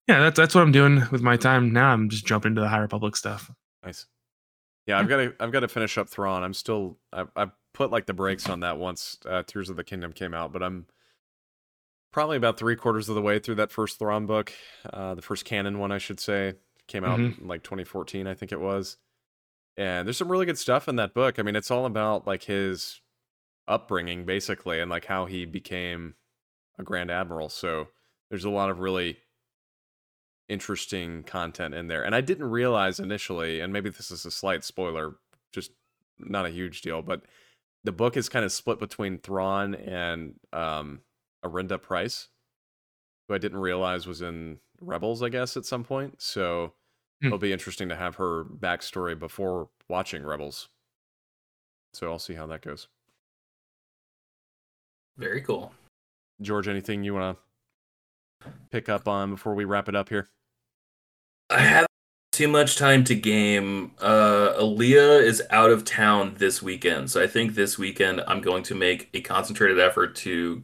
yeah 0.08 0.20
that's 0.20 0.36
that's 0.36 0.54
what 0.54 0.62
i'm 0.62 0.72
doing 0.72 1.02
with 1.10 1.22
my 1.22 1.36
time 1.36 1.72
now 1.72 1.88
i'm 1.88 2.08
just 2.08 2.26
jumping 2.26 2.50
into 2.50 2.60
the 2.60 2.68
high 2.68 2.78
republic 2.78 3.16
stuff 3.16 3.50
Nice. 3.84 4.06
Yeah, 4.86 4.98
I've 4.98 5.08
got 5.08 5.16
to 5.18 5.34
I've 5.38 5.52
got 5.52 5.60
to 5.60 5.68
finish 5.68 5.96
up 5.98 6.08
Thrawn. 6.08 6.42
I'm 6.42 6.54
still 6.54 6.98
I 7.12 7.24
I 7.36 7.46
put 7.72 7.90
like 7.90 8.06
the 8.06 8.14
brakes 8.14 8.48
on 8.48 8.60
that 8.60 8.78
once 8.78 9.18
uh, 9.26 9.42
Tears 9.46 9.70
of 9.70 9.76
the 9.76 9.84
Kingdom 9.84 10.12
came 10.12 10.34
out, 10.34 10.52
but 10.52 10.62
I'm 10.62 10.86
probably 12.12 12.36
about 12.36 12.58
three 12.58 12.76
quarters 12.76 13.08
of 13.08 13.14
the 13.14 13.22
way 13.22 13.38
through 13.38 13.54
that 13.56 13.70
first 13.70 13.98
Thrawn 13.98 14.26
book, 14.26 14.52
uh, 14.92 15.14
the 15.14 15.22
first 15.22 15.44
canon 15.44 15.78
one, 15.78 15.92
I 15.92 15.98
should 15.98 16.18
say, 16.18 16.54
came 16.88 17.04
out 17.04 17.20
in 17.20 17.36
like 17.46 17.62
2014, 17.62 18.26
I 18.26 18.34
think 18.34 18.50
it 18.50 18.60
was. 18.60 18.96
And 19.76 20.06
there's 20.06 20.16
some 20.16 20.30
really 20.30 20.46
good 20.46 20.58
stuff 20.58 20.88
in 20.88 20.96
that 20.96 21.14
book. 21.14 21.38
I 21.38 21.42
mean, 21.42 21.54
it's 21.54 21.70
all 21.70 21.86
about 21.86 22.26
like 22.26 22.42
his 22.42 23.00
upbringing, 23.68 24.24
basically, 24.24 24.80
and 24.80 24.90
like 24.90 25.04
how 25.04 25.26
he 25.26 25.44
became 25.44 26.14
a 26.78 26.82
Grand 26.82 27.12
Admiral. 27.12 27.48
So 27.48 27.88
there's 28.28 28.44
a 28.44 28.50
lot 28.50 28.70
of 28.70 28.80
really 28.80 29.18
interesting 30.50 31.22
content 31.22 31.74
in 31.74 31.86
there. 31.86 32.02
And 32.04 32.14
I 32.14 32.20
didn't 32.20 32.50
realize 32.50 33.00
initially, 33.00 33.60
and 33.60 33.72
maybe 33.72 33.88
this 33.88 34.10
is 34.10 34.26
a 34.26 34.30
slight 34.30 34.64
spoiler, 34.64 35.16
just 35.52 35.70
not 36.18 36.44
a 36.44 36.50
huge 36.50 36.82
deal, 36.82 37.00
but 37.00 37.22
the 37.84 37.92
book 37.92 38.16
is 38.16 38.28
kind 38.28 38.44
of 38.44 38.52
split 38.52 38.78
between 38.78 39.18
Thrawn 39.18 39.74
and 39.74 40.34
um, 40.52 41.00
Arihnda 41.44 41.80
Pryce, 41.80 42.28
who 43.28 43.34
I 43.34 43.38
didn't 43.38 43.60
realize 43.60 44.06
was 44.06 44.20
in 44.20 44.58
Rebels, 44.80 45.22
I 45.22 45.28
guess, 45.30 45.56
at 45.56 45.64
some 45.64 45.84
point. 45.84 46.20
So 46.20 46.74
Hmm. 47.22 47.26
it'll 47.26 47.38
be 47.38 47.52
interesting 47.52 47.90
to 47.90 47.96
have 47.96 48.16
her 48.16 48.44
backstory 48.44 49.18
before 49.18 49.68
watching 49.88 50.24
Rebels. 50.24 50.68
So 51.92 52.10
I'll 52.10 52.18
see 52.18 52.34
how 52.34 52.46
that 52.46 52.62
goes. 52.62 52.88
Very 55.18 55.42
cool. 55.42 55.74
George, 56.40 56.66
anything 56.66 57.04
you 57.04 57.12
want 57.12 57.36
to 58.42 58.50
pick 58.70 58.88
up 58.88 59.06
on 59.06 59.30
before 59.30 59.54
we 59.54 59.66
wrap 59.66 59.88
it 59.88 59.94
up 59.94 60.08
here? 60.08 60.28
I 61.50 61.60
have 61.60 61.86
too 62.32 62.48
much 62.48 62.76
time 62.76 63.04
to 63.04 63.14
game. 63.14 63.92
Uh, 63.98 64.54
Aaliyah 64.58 65.22
is 65.22 65.42
out 65.50 65.70
of 65.70 65.84
town 65.84 66.36
this 66.38 66.62
weekend, 66.62 67.10
so 67.10 67.22
I 67.22 67.26
think 67.26 67.54
this 67.54 67.78
weekend 67.78 68.22
I'm 68.26 68.40
going 68.40 68.62
to 68.64 68.74
make 68.74 69.08
a 69.14 69.20
concentrated 69.20 69.78
effort 69.78 70.14
to 70.16 70.62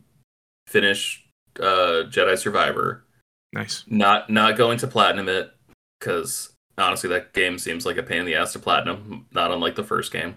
finish 0.69 1.25
uh, 1.61 2.05
Jedi 2.09 2.39
Survivor. 2.39 3.05
nice 3.53 3.85
Not 3.89 4.31
not 4.31 4.57
going 4.57 4.79
to 4.79 4.87
platinum 4.87 5.29
it 5.29 5.53
because 5.99 6.53
honestly, 6.79 7.09
that 7.11 7.33
game 7.33 7.59
seems 7.59 7.85
like 7.85 7.97
a 7.97 8.03
pain 8.03 8.21
in 8.21 8.27
the 8.27 8.37
ass 8.37 8.53
to 8.53 8.59
platinum. 8.59 9.27
Not 9.33 9.51
unlike 9.51 9.75
the 9.75 9.85
first 9.85 10.13
game. 10.13 10.37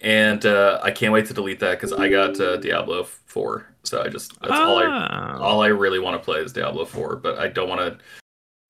And 0.00 0.44
uh, 0.44 0.78
I 0.82 0.90
can't 0.90 1.12
wait 1.12 1.24
to 1.26 1.34
delete 1.34 1.60
that 1.60 1.72
because 1.80 1.92
I 1.92 2.08
got 2.08 2.38
uh, 2.38 2.58
Diablo 2.58 3.04
four. 3.04 3.66
So 3.82 4.02
I 4.02 4.08
just 4.08 4.38
that's 4.40 4.52
all 4.52 4.78
I 4.78 4.84
Ah. 4.86 5.38
all 5.38 5.62
I 5.62 5.68
really 5.68 5.98
want 5.98 6.20
to 6.20 6.24
play 6.24 6.40
is 6.40 6.52
Diablo 6.52 6.84
4, 6.84 7.16
but 7.16 7.38
I 7.38 7.48
don't 7.48 7.68
want 7.68 7.80
to 7.80 7.98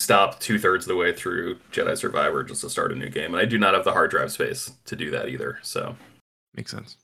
stop 0.07 0.41
two 0.41 0.59
thirds 0.59 0.85
of 0.85 0.89
the 0.89 0.97
way 0.97 1.13
through 1.13 1.57
Jedi 1.73 1.97
Survivor 1.99 2.43
just 2.43 2.63
to 2.63 2.71
start 2.71 2.93
a 2.93 2.95
new 2.95 3.11
game. 3.11 3.35
And 3.35 3.43
I 3.43 3.45
do 3.45 3.59
not 3.59 3.75
have 3.75 3.85
the 3.85 3.93
hard 3.93 4.11
drive 4.11 4.33
space 4.33 4.73
to 4.87 4.97
do 4.97 5.11
that 5.11 5.29
either. 5.29 5.59
So 5.63 5.97
makes 6.55 6.71
sense 6.71 6.97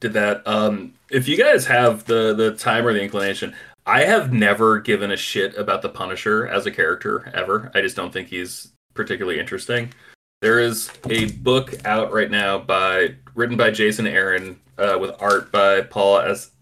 did 0.00 0.12
that. 0.14 0.46
Um, 0.46 0.94
if 1.10 1.28
you 1.28 1.36
guys 1.36 1.66
have 1.66 2.04
the 2.04 2.34
the 2.34 2.52
time 2.52 2.86
or 2.86 2.92
the 2.92 3.02
inclination, 3.02 3.54
I 3.86 4.04
have 4.04 4.32
never 4.32 4.80
given 4.80 5.10
a 5.10 5.16
shit 5.16 5.56
about 5.56 5.82
the 5.82 5.88
Punisher 5.88 6.46
as 6.46 6.66
a 6.66 6.70
character 6.70 7.30
ever. 7.34 7.70
I 7.74 7.80
just 7.80 7.96
don't 7.96 8.12
think 8.12 8.28
he's 8.28 8.72
particularly 8.94 9.40
interesting. 9.40 9.92
There 10.40 10.60
is 10.60 10.90
a 11.10 11.32
book 11.32 11.74
out 11.84 12.12
right 12.12 12.30
now 12.30 12.58
by 12.58 13.14
written 13.34 13.56
by 13.56 13.70
Jason 13.70 14.06
Aaron 14.06 14.60
uh, 14.78 14.98
with 15.00 15.10
art 15.20 15.50
by 15.50 15.80
Paul 15.80 16.20
Es- 16.20 16.52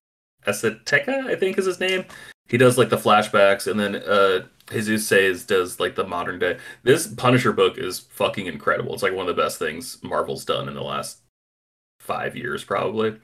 Esateca, 0.47 1.27
I 1.27 1.35
think 1.35 1.59
is 1.59 1.67
his 1.67 1.81
name. 1.81 2.05
He 2.49 2.57
does 2.57 2.79
like 2.79 2.89
the 2.89 2.97
flashbacks, 2.97 3.71
and 3.71 3.79
then 3.79 3.97
uh, 3.97 4.47
Jesús 4.67 5.01
Saiz 5.07 5.47
does 5.47 5.79
like 5.79 5.95
the 5.95 6.07
modern 6.07 6.39
day. 6.39 6.59
This 6.83 7.07
Punisher 7.07 7.53
book 7.53 7.79
is 7.79 8.01
fucking 8.01 8.47
incredible. 8.47 8.95
It's 8.95 9.03
like 9.03 9.15
one 9.15 9.29
of 9.29 9.35
the 9.37 9.41
best 9.43 9.59
things 9.59 9.99
Marvel's 10.03 10.45
done 10.45 10.69
in 10.69 10.75
the 10.75 10.83
last 10.83 11.19
five 12.01 12.37
years, 12.37 12.65
probably. 12.65 13.17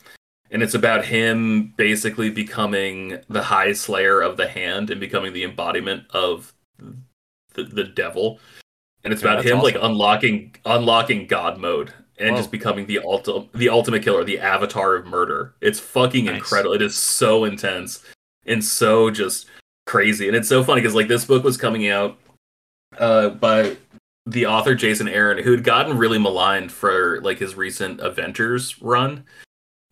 And 0.51 0.63
it's 0.63 0.75
about 0.75 1.05
him 1.05 1.73
basically 1.77 2.31
becoming 2.31 3.19
the 3.29 3.43
High 3.43 3.73
Slayer 3.73 4.21
of 4.21 4.37
the 4.37 4.47
Hand 4.47 4.91
and 4.91 5.01
becoming 5.01 5.33
the 5.33 5.45
embodiment 5.45 6.05
of 6.11 6.53
the, 7.55 7.65
the 7.65 7.85
devil. 7.85 8.39
And 9.03 9.13
it's 9.13 9.23
Yeah, 9.23 9.33
about 9.33 9.45
him 9.45 9.59
like 9.61 9.77
unlocking 9.81 10.55
unlocking 10.65 11.27
God 11.27 11.59
mode 11.59 11.93
and 12.19 12.33
Whoa. 12.33 12.37
just 12.37 12.53
becoming 12.53 12.87
the 12.87 13.01
ulti- 13.03 13.51
the 13.53 13.69
ultimate 13.69 14.03
killer, 14.05 14.23
the 14.25 14.39
avatar 14.39 14.95
of 14.95 15.07
murder. 15.07 15.55
It's 15.61 15.81
fucking 15.81 16.27
Nice. 16.27 16.37
incredible. 16.37 16.75
It 16.75 16.83
is 16.83 16.95
so 16.95 17.45
intense 17.45 18.05
and 18.47 18.63
so 18.63 19.11
just 19.11 19.47
crazy. 19.93 20.27
And 20.27 20.35
it's 20.35 20.49
so 20.49 20.65
funny 20.65 20.81
because 20.81 20.95
like 20.95 21.09
this 21.09 21.27
book 21.27 21.45
was 21.45 21.59
coming 21.59 21.87
out 21.87 22.17
uh, 22.97 23.29
by 23.29 23.77
the 24.25 24.47
author 24.47 24.75
Jason 24.75 25.07
Aaron, 25.07 25.45
who 25.45 25.51
had 25.51 25.65
gotten 25.65 25.99
really 25.99 26.19
maligned 26.19 26.73
for 26.73 27.21
like 27.21 27.39
his 27.39 27.57
recent 27.57 28.01
Avengers 28.01 28.81
run. 28.81 29.25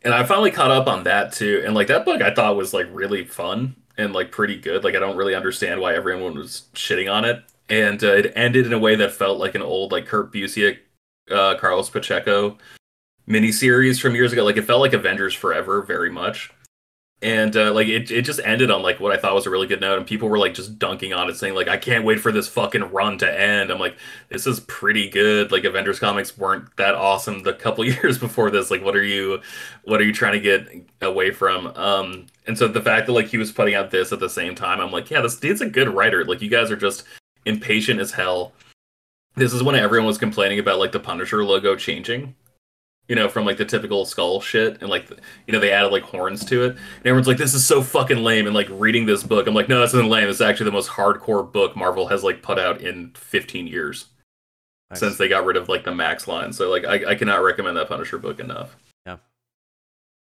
And 0.01 0.15
I 0.15 0.25
finally 0.25 0.53
caught 0.53 0.71
up 0.71 0.87
on 0.87 1.05
that 1.05 1.35
too. 1.35 1.63
And 1.67 1.75
like 1.75 1.89
that 1.89 2.07
book 2.07 2.23
I 2.23 2.33
thought 2.33 2.57
was 2.57 2.73
like 2.73 2.87
really 2.91 3.27
fun 3.27 3.77
and 3.99 4.15
like 4.15 4.33
pretty 4.33 4.59
good. 4.59 4.85
Like 4.85 4.95
I 4.95 5.01
don't 5.01 5.19
really 5.19 5.35
understand 5.35 5.83
why 5.83 5.95
everyone 5.95 6.35
was 6.35 6.71
shitting 6.73 7.13
on 7.13 7.27
it. 7.27 7.45
And 7.69 8.03
uh, 8.03 8.15
it 8.15 8.33
ended 8.35 8.65
in 8.65 8.73
a 8.73 8.79
way 8.79 8.97
that 8.97 9.13
felt 9.13 9.39
like 9.39 9.55
an 9.55 9.61
old 9.61 9.93
like 9.93 10.07
Kurt 10.07 10.33
Busiek, 10.33 10.79
uh, 11.31 11.57
Carlos 11.59 11.91
Pacheco 11.91 12.57
miniseries 13.29 14.01
from 14.01 14.15
years 14.15 14.33
ago. 14.33 14.45
Like 14.45 14.57
it 14.57 14.65
felt 14.65 14.81
like 14.81 14.95
Avengers 14.95 15.35
Forever 15.35 15.83
very 15.83 16.11
much. 16.11 16.51
And 17.23 17.55
uh, 17.55 17.75
like 17.75 17.87
it, 17.87 18.11
it 18.11 18.23
just 18.23 18.41
ended 18.45 18.71
on 18.71 18.83
like 18.83 18.99
what 18.99 19.13
I 19.13 19.19
thought 19.19 19.35
was 19.35 19.45
a 19.45 19.51
really 19.51 19.67
good 19.67 19.83
note, 19.83 19.99
and 19.99 20.07
people 20.07 20.29
were 20.29 20.39
like 20.39 20.55
just 20.55 20.79
dunking 20.79 21.13
on 21.13 21.29
it, 21.29 21.37
saying 21.37 21.55
like 21.55 21.69
I 21.69 21.77
can't 21.77 22.05
wait 22.05 22.19
for 22.19 22.33
this 22.33 22.49
fucking 22.49 22.93
run 22.93 23.19
to 23.19 23.41
end. 23.41 23.71
I'm 23.71 23.79
like, 23.79 23.97
this 24.31 24.47
is 24.47 24.61
pretty 24.61 25.11
good. 25.11 25.53
Like 25.53 25.65
Avengers 25.65 25.99
comics 25.99 26.39
weren't 26.39 26.75
that 26.79 26.95
awesome 26.95 27.43
the 27.43 27.53
couple 27.53 27.85
years 27.85 28.17
before 28.17 28.51
this. 28.51 28.71
Like, 28.71 28.83
what 28.83 28.97
are 28.97 29.05
you, 29.05 29.43
what 29.85 30.01
are 30.01 30.05
you 30.05 30.15
trying 30.15 30.33
to 30.33 30.41
get 30.41 30.67
away 31.03 31.31
from? 31.31 31.67
Um, 31.77 32.27
and 32.47 32.57
so 32.57 32.67
the 32.67 32.81
fact 32.81 33.07
that 33.07 33.13
like 33.13 33.29
he 33.29 33.37
was 33.37 33.53
putting 33.53 33.75
out 33.75 33.91
this 33.91 34.13
at 34.13 34.21
the 34.21 34.31
same 34.31 34.55
time, 34.55 34.81
I'm 34.81 34.91
like, 34.91 35.11
yeah, 35.11 35.21
this 35.21 35.37
dude's 35.37 35.61
a 35.61 35.69
good 35.69 35.91
writer. 35.91 36.25
Like 36.25 36.41
you 36.41 36.49
guys 36.49 36.71
are 36.71 36.77
just 36.77 37.05
impatient 37.45 38.01
as 38.01 38.13
hell. 38.13 38.53
This 39.37 39.53
is 39.53 39.63
when 39.63 39.75
everyone 39.75 40.07
was 40.07 40.19
complaining 40.19 40.59
about 40.59 40.79
like 40.79 40.93
the 40.93 41.01
Punisher 41.01 41.45
logo 41.45 41.77
changing 41.77 42.35
you 43.11 43.17
know, 43.17 43.29
from 43.29 43.45
like 43.45 43.57
the 43.57 43.65
typical 43.65 44.05
skull 44.05 44.41
shit, 44.41 44.81
and 44.81 44.89
like, 44.89 45.11
you 45.49 45.53
know, 45.53 45.59
they 45.59 45.73
added 45.73 45.91
like 45.91 46.05
horns 46.05 46.45
to 46.45 46.63
it, 46.63 46.71
and 46.77 47.07
everyone's 47.07 47.27
like, 47.27 47.39
"This 47.39 47.55
is 47.55 47.67
so 47.67 47.83
fucking 47.83 48.19
lame." 48.19 48.47
And 48.47 48.55
like 48.55 48.69
reading 48.71 49.05
this 49.05 49.25
book, 49.25 49.49
I'm 49.49 49.55
like, 49.55 49.69
"No, 49.69 49.81
this 49.81 49.93
isn't 49.95 50.09
lame. 50.09 50.29
It's 50.29 50.41
actually 50.41 50.67
the 50.67 50.71
most 50.71 50.91
hardcore 50.91 51.53
book 51.53 51.75
Marvel 51.75 52.07
has 52.07 52.23
like 52.23 52.41
put 52.41 52.57
out 52.57 52.81
in 52.81 53.11
15 53.17 53.67
years 53.67 54.07
Nice. 54.91 55.01
since 55.01 55.19
they 55.19 55.27
got 55.27 55.45
rid 55.45 55.57
of 55.57 55.69
like 55.69 55.83
the 55.83 55.93
Max 55.93 56.29
line." 56.29 56.53
So 56.53 56.71
like, 56.71 56.85
I, 56.85 57.11
I 57.11 57.15
cannot 57.17 57.43
recommend 57.43 57.77
that 57.79 57.89
Punisher 57.89 58.17
book 58.17 58.39
enough. 58.39 58.77
Yeah, 59.05 59.17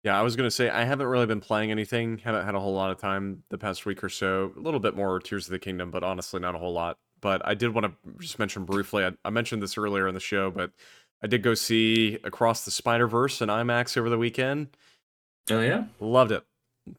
yeah. 0.06 0.18
I 0.18 0.22
was 0.22 0.38
gonna 0.38 0.50
say 0.50 0.70
I 0.70 0.86
haven't 0.86 1.08
really 1.08 1.26
been 1.26 1.42
playing 1.42 1.72
anything. 1.72 2.20
Haven't 2.20 2.46
had 2.46 2.56
a 2.56 2.60
whole 2.62 2.74
lot 2.74 2.90
of 2.90 3.00
time 3.00 3.44
the 3.50 3.58
past 3.58 3.86
week 3.86 4.02
or 4.02 4.08
so. 4.08 4.54
A 4.56 4.60
little 4.62 4.80
bit 4.80 4.96
more 4.96 5.20
Tears 5.20 5.46
of 5.46 5.52
the 5.52 5.60
Kingdom, 5.60 5.92
but 5.92 6.06
honestly, 6.06 6.40
not 6.40 6.56
a 6.56 6.58
whole 6.58 6.72
lot. 6.72 7.00
But 7.20 7.46
I 7.46 7.54
did 7.54 7.74
want 7.74 7.86
to 7.86 7.94
just 8.20 8.40
mention 8.40 8.64
briefly. 8.64 9.04
I, 9.04 9.12
I 9.26 9.30
mentioned 9.30 9.62
this 9.62 9.78
earlier 9.78 10.08
in 10.08 10.14
the 10.14 10.22
show, 10.22 10.50
but 10.50 10.72
I 11.24 11.28
did 11.28 11.44
go 11.44 11.54
see 11.54 12.18
Across 12.24 12.66
the 12.66 12.72
Spider 12.72 13.08
Verse 13.08 13.42
in 13.42 13.50
IMAX 13.50 13.98
over 13.98 14.10
the 14.10 14.18
weekend. 14.18 14.70
Oh 15.50 15.62
yeah, 15.62 15.86
Loved 16.00 16.32
it. 16.32 16.44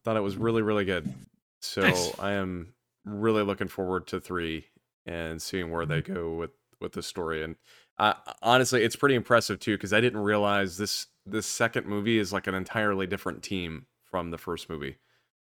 Thought 0.04 0.16
it 0.16 0.20
was 0.20 0.36
really, 0.36 0.62
really 0.62 0.84
good. 0.84 1.12
So 1.60 1.82
Nice. 1.82 2.18
I 2.18 2.32
am 2.32 2.74
really 3.04 3.42
looking 3.42 3.68
forward 3.68 4.06
to 4.08 4.20
three 4.20 4.66
and 5.06 5.40
seeing 5.40 5.70
where 5.70 5.86
they 5.86 6.02
go 6.02 6.34
with 6.34 6.50
with 6.80 6.92
the 6.92 7.02
story. 7.02 7.42
And 7.42 7.56
uh, 7.98 8.14
honestly, 8.42 8.82
it's 8.82 8.96
pretty 8.96 9.14
impressive 9.14 9.60
too 9.60 9.76
because 9.76 9.92
I 9.92 10.00
didn't 10.00 10.20
realize 10.20 10.76
this 10.76 11.06
this 11.26 11.46
second 11.46 11.86
movie 11.86 12.18
is 12.18 12.32
like 12.32 12.46
an 12.46 12.54
entirely 12.54 13.06
different 13.06 13.42
team 13.42 13.86
from 14.04 14.30
the 14.30 14.38
first 14.38 14.68
movie. 14.68 14.98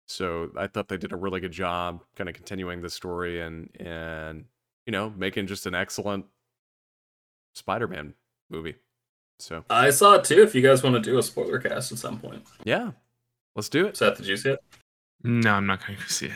So 0.08 0.52
I 0.58 0.68
thought 0.68 0.90
they 0.90 0.98
did 0.98 1.14
a 1.14 1.18
really 1.18 1.40
good 1.40 1.54
job, 1.54 2.04
kind 2.16 2.30
of 2.30 2.36
continuing 2.36 2.82
the 2.82 2.90
story 2.90 3.42
and 3.42 3.70
and 3.80 4.46
you 4.86 4.92
know 4.92 5.10
making 5.16 5.48
just 5.48 5.66
an 5.66 5.76
excellent 5.76 6.26
Spider-Man 7.56 8.14
movie. 8.50 8.76
So 9.40 9.64
I 9.70 9.90
saw 9.90 10.14
it 10.16 10.24
too. 10.24 10.42
If 10.44 10.56
you 10.56 10.62
guys 10.62 10.84
want 10.84 10.96
to 10.96 11.02
do 11.02 11.18
a 11.18 11.24
spoiler 11.24 11.60
cast 11.60 11.92
at 11.92 11.98
some 11.98 12.20
point, 12.20 12.44
yeah, 12.64 12.92
Let's 13.56 13.70
do 13.70 13.86
it. 13.86 13.98
Seth, 13.98 14.18
did 14.18 14.28
you 14.28 14.38
see 14.38 14.52
it? 14.52 14.60
No, 15.24 15.52
I'm 15.54 15.68
not 15.68 15.86
going 15.86 16.00
to 16.00 16.12
see 16.12 16.28
it. 16.28 16.34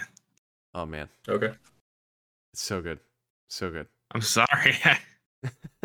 Oh 0.74 0.86
man, 0.86 1.10
Okay. 1.28 1.54
it's 2.54 2.62
so 2.62 2.82
good, 2.82 3.00
so 3.48 3.72
good. 3.72 3.88
I'm 4.12 4.22
sorry. 4.22 4.76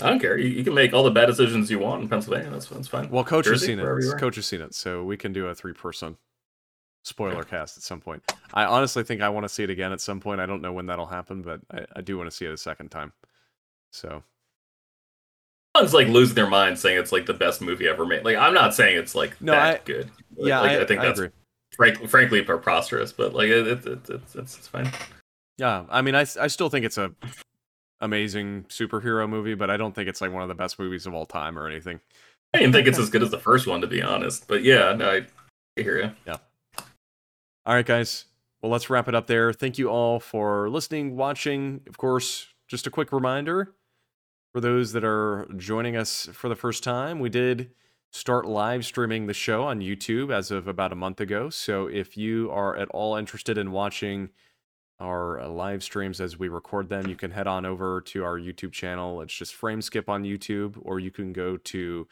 I 0.00 0.08
don't 0.08 0.18
care. 0.20 0.36
You, 0.36 0.48
you 0.48 0.64
can 0.64 0.74
make 0.74 0.92
all 0.92 1.04
the 1.04 1.10
bad 1.10 1.26
decisions 1.26 1.70
you 1.70 1.78
want 1.78 2.02
in 2.02 2.08
Pennsylvania. 2.08 2.50
That's, 2.50 2.66
that's 2.66 2.88
fine. 2.88 3.08
well, 3.10 3.22
coach 3.24 3.46
has 3.46 3.64
seen 3.64 3.78
it. 3.78 4.18
Coach 4.18 4.36
has 4.36 4.46
seen 4.46 4.60
it, 4.60 4.74
so 4.74 5.04
we 5.04 5.16
can 5.16 5.32
do 5.32 5.46
a 5.46 5.54
three-person 5.54 6.16
spoiler 7.04 7.44
cast 7.44 7.76
at 7.76 7.82
some 7.84 8.00
point. 8.00 8.22
I 8.52 8.64
honestly 8.64 9.04
think 9.04 9.22
I 9.22 9.28
want 9.28 9.44
to 9.44 9.48
see 9.48 9.62
it 9.62 9.70
again 9.70 9.92
at 9.92 10.00
some 10.00 10.20
point. 10.20 10.40
I 10.40 10.46
don't 10.46 10.62
know 10.62 10.72
when 10.72 10.86
that'll 10.86 11.06
happen, 11.06 11.42
but 11.42 11.60
I, 11.70 11.86
I 11.96 12.00
do 12.00 12.16
want 12.18 12.28
to 12.28 12.36
see 12.36 12.44
it 12.44 12.52
a 12.52 12.56
second 12.56 12.90
time. 12.90 13.12
So 13.92 14.22
Everyone's 15.74 15.94
like 15.94 16.08
losing 16.08 16.34
their 16.36 16.48
mind 16.48 16.78
saying 16.78 16.98
it's 16.98 17.10
like 17.12 17.26
the 17.26 17.34
best 17.34 17.60
movie 17.60 17.88
ever 17.88 18.06
made. 18.06 18.24
Like 18.24 18.36
I'm 18.36 18.54
not 18.54 18.74
saying 18.74 18.96
it's 18.96 19.14
like 19.14 19.40
No, 19.40 19.52
that 19.52 19.80
I- 19.80 19.84
good. 19.84 20.10
Like, 20.36 20.48
yeah, 20.48 20.60
like, 20.60 20.70
I, 20.70 20.82
I, 20.82 20.84
think 20.84 21.00
I 21.00 21.06
that's 21.06 21.18
agree. 21.18 21.30
frank, 21.76 22.08
frankly 22.08 22.42
preposterous, 22.42 23.12
but 23.12 23.34
like 23.34 23.48
it, 23.48 23.66
it, 23.66 23.86
it, 23.86 24.10
it's, 24.10 24.34
it's 24.34 24.58
it's 24.58 24.68
fine. 24.68 24.90
Yeah, 25.58 25.84
I 25.88 26.02
mean, 26.02 26.14
I 26.14 26.26
I 26.40 26.46
still 26.48 26.68
think 26.68 26.84
it's 26.84 26.98
a 26.98 27.12
amazing 28.00 28.64
superhero 28.68 29.28
movie, 29.28 29.54
but 29.54 29.70
I 29.70 29.76
don't 29.76 29.94
think 29.94 30.08
it's 30.08 30.20
like 30.20 30.32
one 30.32 30.42
of 30.42 30.48
the 30.48 30.54
best 30.54 30.78
movies 30.78 31.06
of 31.06 31.14
all 31.14 31.26
time 31.26 31.58
or 31.58 31.68
anything. 31.68 32.00
I 32.52 32.58
didn't 32.58 32.72
think 32.72 32.86
it's 32.86 32.98
as 32.98 33.10
good 33.10 33.22
as 33.22 33.30
the 33.30 33.38
first 33.38 33.66
one 33.66 33.80
to 33.80 33.86
be 33.86 34.02
honest, 34.02 34.46
but 34.48 34.62
yeah, 34.62 34.92
no, 34.94 35.10
I, 35.10 35.16
I 35.78 35.82
hear 35.82 35.98
you. 36.00 36.10
Yeah. 36.26 36.36
All 37.66 37.74
right, 37.74 37.86
guys. 37.86 38.26
Well, 38.62 38.72
let's 38.72 38.88
wrap 38.90 39.08
it 39.08 39.14
up 39.14 39.26
there. 39.26 39.52
Thank 39.52 39.78
you 39.78 39.88
all 39.88 40.20
for 40.20 40.70
listening, 40.70 41.16
watching. 41.16 41.80
Of 41.86 41.98
course, 41.98 42.46
just 42.68 42.86
a 42.86 42.90
quick 42.90 43.12
reminder 43.12 43.74
for 44.54 44.60
those 44.60 44.92
that 44.92 45.02
are 45.02 45.48
joining 45.56 45.96
us 45.96 46.28
for 46.32 46.48
the 46.48 46.54
first 46.54 46.84
time, 46.84 47.18
we 47.18 47.28
did 47.28 47.72
start 48.12 48.46
live 48.46 48.84
streaming 48.84 49.26
the 49.26 49.34
show 49.34 49.64
on 49.64 49.80
YouTube 49.80 50.32
as 50.32 50.52
of 50.52 50.68
about 50.68 50.92
a 50.92 50.94
month 50.94 51.20
ago. 51.20 51.50
So 51.50 51.88
if 51.88 52.16
you 52.16 52.52
are 52.52 52.76
at 52.76 52.88
all 52.90 53.16
interested 53.16 53.58
in 53.58 53.72
watching 53.72 54.28
our 55.00 55.40
uh, 55.40 55.48
live 55.48 55.82
streams 55.82 56.20
as 56.20 56.38
we 56.38 56.46
record 56.46 56.88
them, 56.88 57.08
you 57.08 57.16
can 57.16 57.32
head 57.32 57.48
on 57.48 57.66
over 57.66 58.00
to 58.02 58.22
our 58.22 58.38
YouTube 58.38 58.70
channel. 58.70 59.20
It's 59.22 59.34
just 59.34 59.60
Frameskip 59.60 60.08
on 60.08 60.22
YouTube, 60.22 60.78
or 60.82 61.00
you 61.00 61.10
can 61.10 61.32
go 61.32 61.56
to 61.56 62.06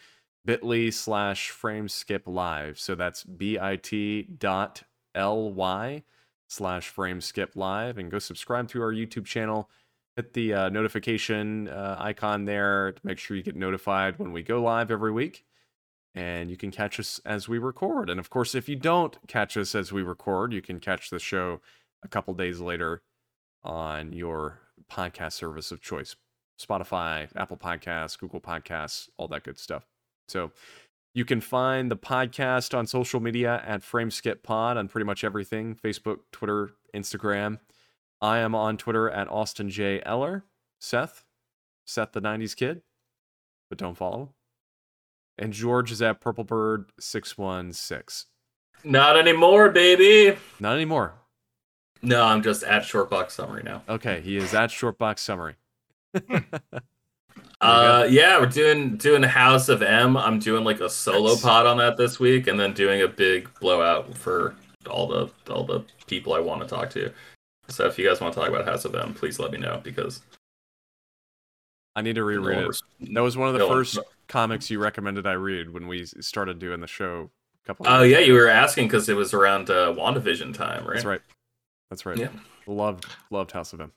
bit.ly 0.44 0.90
slash 0.90 1.52
Frameskip 1.52 2.22
Live. 2.26 2.80
So 2.80 2.96
that's 2.96 3.22
bit 3.22 4.38
dot 4.40 4.82
ly 5.14 6.02
slash 6.48 6.92
Frameskip 6.92 7.54
Live, 7.54 7.98
and 7.98 8.10
go 8.10 8.18
subscribe 8.18 8.66
to 8.70 8.82
our 8.82 8.92
YouTube 8.92 9.26
channel. 9.26 9.70
Hit 10.16 10.34
the 10.34 10.54
uh, 10.54 10.68
notification 10.68 11.68
uh, 11.68 11.96
icon 11.98 12.44
there 12.44 12.92
to 12.92 13.00
make 13.02 13.18
sure 13.18 13.36
you 13.36 13.42
get 13.42 13.56
notified 13.56 14.18
when 14.18 14.32
we 14.32 14.42
go 14.42 14.62
live 14.62 14.90
every 14.90 15.12
week. 15.12 15.44
And 16.14 16.50
you 16.50 16.58
can 16.58 16.70
catch 16.70 17.00
us 17.00 17.20
as 17.24 17.48
we 17.48 17.56
record. 17.56 18.10
And 18.10 18.20
of 18.20 18.28
course, 18.28 18.54
if 18.54 18.68
you 18.68 18.76
don't 18.76 19.16
catch 19.26 19.56
us 19.56 19.74
as 19.74 19.92
we 19.92 20.02
record, 20.02 20.52
you 20.52 20.60
can 20.60 20.78
catch 20.78 21.08
the 21.08 21.18
show 21.18 21.60
a 22.02 22.08
couple 22.08 22.34
days 22.34 22.60
later 22.60 23.00
on 23.64 24.12
your 24.12 24.58
podcast 24.90 25.32
service 25.32 25.70
of 25.70 25.80
choice 25.80 26.16
Spotify, 26.60 27.28
Apple 27.34 27.56
Podcasts, 27.56 28.18
Google 28.18 28.40
Podcasts, 28.40 29.08
all 29.16 29.28
that 29.28 29.44
good 29.44 29.58
stuff. 29.58 29.86
So 30.28 30.52
you 31.14 31.24
can 31.24 31.40
find 31.40 31.90
the 31.90 31.96
podcast 31.96 32.76
on 32.76 32.86
social 32.86 33.20
media 33.20 33.62
at 33.66 33.82
Frameskip 33.82 34.42
Pod 34.42 34.76
on 34.76 34.88
pretty 34.88 35.04
much 35.04 35.24
everything 35.24 35.74
Facebook, 35.74 36.18
Twitter, 36.30 36.70
Instagram. 36.94 37.58
I 38.22 38.38
am 38.38 38.54
on 38.54 38.78
Twitter 38.78 39.10
at 39.10 39.28
Austin 39.28 39.68
J. 39.68 40.00
Eller. 40.06 40.44
Seth, 40.78 41.24
Seth 41.84 42.12
the 42.12 42.20
90s 42.22 42.54
kid, 42.56 42.82
but 43.68 43.76
don't 43.78 43.96
follow. 43.96 44.30
And 45.38 45.52
George 45.52 45.90
is 45.92 46.00
at 46.02 46.20
PurpleBird616. 46.20 48.26
Not 48.84 49.16
anymore, 49.18 49.70
baby. 49.70 50.36
Not 50.60 50.74
anymore. 50.74 51.14
No, 52.02 52.22
I'm 52.24 52.42
just 52.42 52.62
at 52.64 52.82
Shortbox 52.82 53.30
Summary 53.32 53.62
now. 53.64 53.82
Okay, 53.88 54.20
he 54.20 54.36
is 54.36 54.52
at 54.54 54.70
Shortbox 54.70 55.18
Summary. 55.20 55.54
Uh, 57.62 58.06
yeah, 58.10 58.38
we're 58.40 58.46
doing 58.46 58.96
doing 58.96 59.22
House 59.22 59.68
of 59.68 59.82
M. 59.82 60.16
I'm 60.16 60.40
doing 60.40 60.64
like 60.64 60.80
a 60.80 60.90
solo 60.90 61.30
Nice. 61.34 61.42
pod 61.42 61.64
on 61.64 61.76
that 61.78 61.96
this 61.96 62.18
week, 62.18 62.48
and 62.48 62.58
then 62.58 62.72
doing 62.72 63.02
a 63.02 63.08
big 63.08 63.48
blowout 63.60 64.18
for 64.18 64.56
all 64.90 65.06
the 65.06 65.30
all 65.48 65.62
the 65.64 65.84
people 66.08 66.34
I 66.34 66.40
want 66.40 66.60
to 66.62 66.66
talk 66.66 66.90
to. 66.90 67.12
So 67.72 67.86
if 67.86 67.98
you 67.98 68.06
guys 68.08 68.20
want 68.20 68.34
to 68.34 68.40
talk 68.40 68.48
about 68.48 68.64
House 68.64 68.84
of 68.84 68.94
M, 68.94 69.14
please 69.14 69.38
let 69.38 69.50
me 69.50 69.58
know 69.58 69.80
because 69.82 70.22
I 71.96 72.02
need 72.02 72.14
to 72.14 72.24
reread 72.24 72.58
it. 72.58 72.76
That 73.14 73.22
was 73.22 73.36
one 73.36 73.48
of 73.48 73.54
the 73.54 73.60
No 73.60 73.68
one- 73.68 73.76
first 73.78 73.98
comics 74.28 74.70
you 74.70 74.78
recommended 74.78 75.26
I 75.26 75.32
read 75.32 75.72
when 75.72 75.88
we 75.88 76.06
started 76.06 76.58
doing 76.58 76.80
the 76.80 76.86
show 76.86 77.30
a 77.64 77.66
couple. 77.66 77.86
Oh 77.88 78.02
of 78.02 78.10
yeah, 78.10 78.18
you 78.20 78.32
were 78.34 78.48
asking 78.48 78.86
because 78.88 79.08
it 79.08 79.16
was 79.16 79.34
around 79.34 79.70
uh, 79.70 79.92
WandaVision 79.92 80.54
time, 80.54 80.84
right? 80.84 80.94
That's 80.94 81.04
right. 81.04 81.20
That's 81.90 82.06
right. 82.06 82.16
Yeah. 82.16 82.28
Loved 82.66 83.06
loved 83.30 83.52
House 83.52 83.72
of 83.72 83.80
M. 83.80 83.92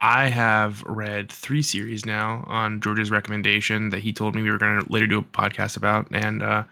I 0.00 0.28
have 0.28 0.82
read 0.82 1.30
three 1.30 1.62
series 1.62 2.04
now 2.04 2.44
on 2.48 2.80
George's 2.80 3.10
recommendation 3.10 3.90
that 3.90 4.00
he 4.00 4.12
told 4.12 4.34
me 4.34 4.42
we 4.42 4.50
were 4.50 4.58
going 4.58 4.80
to 4.80 4.92
later 4.92 5.06
do 5.06 5.18
a 5.18 5.22
podcast 5.22 5.76
about, 5.76 6.08
and 6.10 6.42
uh, 6.42 6.64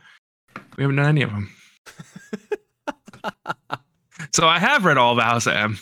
we 0.77 0.83
haven't 0.83 0.97
done 0.97 1.07
any 1.07 1.23
of 1.23 1.31
them. 1.31 1.49
so 4.35 4.49
I 4.49 4.59
have 4.59 4.85
read 4.85 4.99
all 4.99 5.17
of 5.17 5.23
House 5.25 5.47
of 5.47 5.55
M. 5.55 5.79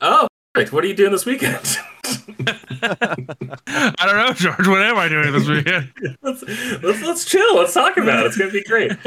Oh, 0.00 0.28
perfect. 0.54 0.72
What 0.72 0.84
are 0.84 0.86
you 0.86 0.94
doing 0.94 1.12
this 1.12 1.26
weekend? 1.26 1.76
I 2.80 4.06
don't 4.06 4.16
know, 4.16 4.32
George. 4.32 4.66
What 4.66 4.80
am 4.82 4.96
I 4.96 5.08
doing 5.08 5.32
this 5.32 5.48
weekend? 5.48 5.92
let's, 6.22 6.42
let's 6.82 7.02
let's 7.02 7.24
chill. 7.24 7.56
Let's 7.56 7.74
talk 7.74 7.96
about 7.96 8.20
it. 8.24 8.26
It's 8.26 8.36
gonna 8.36 8.50
be 8.50 8.64
great. 8.64 8.92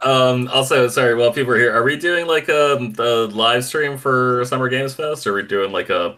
Um. 0.00 0.48
Also, 0.48 0.88
sorry. 0.88 1.14
While 1.14 1.32
people 1.32 1.52
are 1.52 1.58
here, 1.58 1.72
are 1.72 1.84
we 1.84 1.96
doing 1.96 2.26
like 2.26 2.48
a, 2.48 2.90
the 2.92 3.30
live 3.32 3.64
stream 3.64 3.96
for 3.98 4.44
Summer 4.44 4.68
Games 4.68 4.94
Fest? 4.94 5.26
Or 5.26 5.30
are 5.30 5.34
we 5.34 5.42
doing 5.42 5.70
like 5.70 5.90
a, 5.90 6.16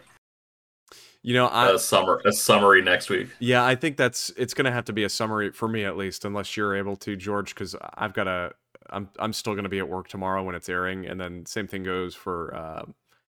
You 1.22 1.34
know, 1.34 1.48
I 1.48 1.70
a 1.72 1.78
summer 1.78 2.22
a 2.24 2.32
summary 2.32 2.80
next 2.80 3.10
week? 3.10 3.28
yeah, 3.40 3.64
I 3.66 3.74
think 3.74 3.96
that's 3.96 4.30
it's 4.38 4.54
gonna 4.54 4.72
have 4.72 4.84
to 4.86 4.92
be 4.92 5.04
a 5.04 5.08
summary 5.08 5.50
for 5.52 5.68
me 5.68 5.84
at 5.84 5.96
least, 5.98 6.24
unless 6.24 6.56
you're 6.56 6.76
able 6.76 6.96
to, 6.96 7.16
George, 7.16 7.54
because 7.54 7.76
I've 7.94 8.14
got 8.14 8.26
a 8.28 8.52
I'm 8.90 9.10
I'm 9.18 9.32
still 9.34 9.54
gonna 9.54 9.68
be 9.68 9.80
at 9.80 9.88
work 9.88 10.08
tomorrow 10.08 10.42
when 10.44 10.54
it's 10.54 10.68
airing, 10.68 11.06
and 11.06 11.20
then 11.20 11.44
same 11.44 11.66
thing 11.66 11.82
goes 11.82 12.14
for 12.14 12.54
uh, 12.54 12.84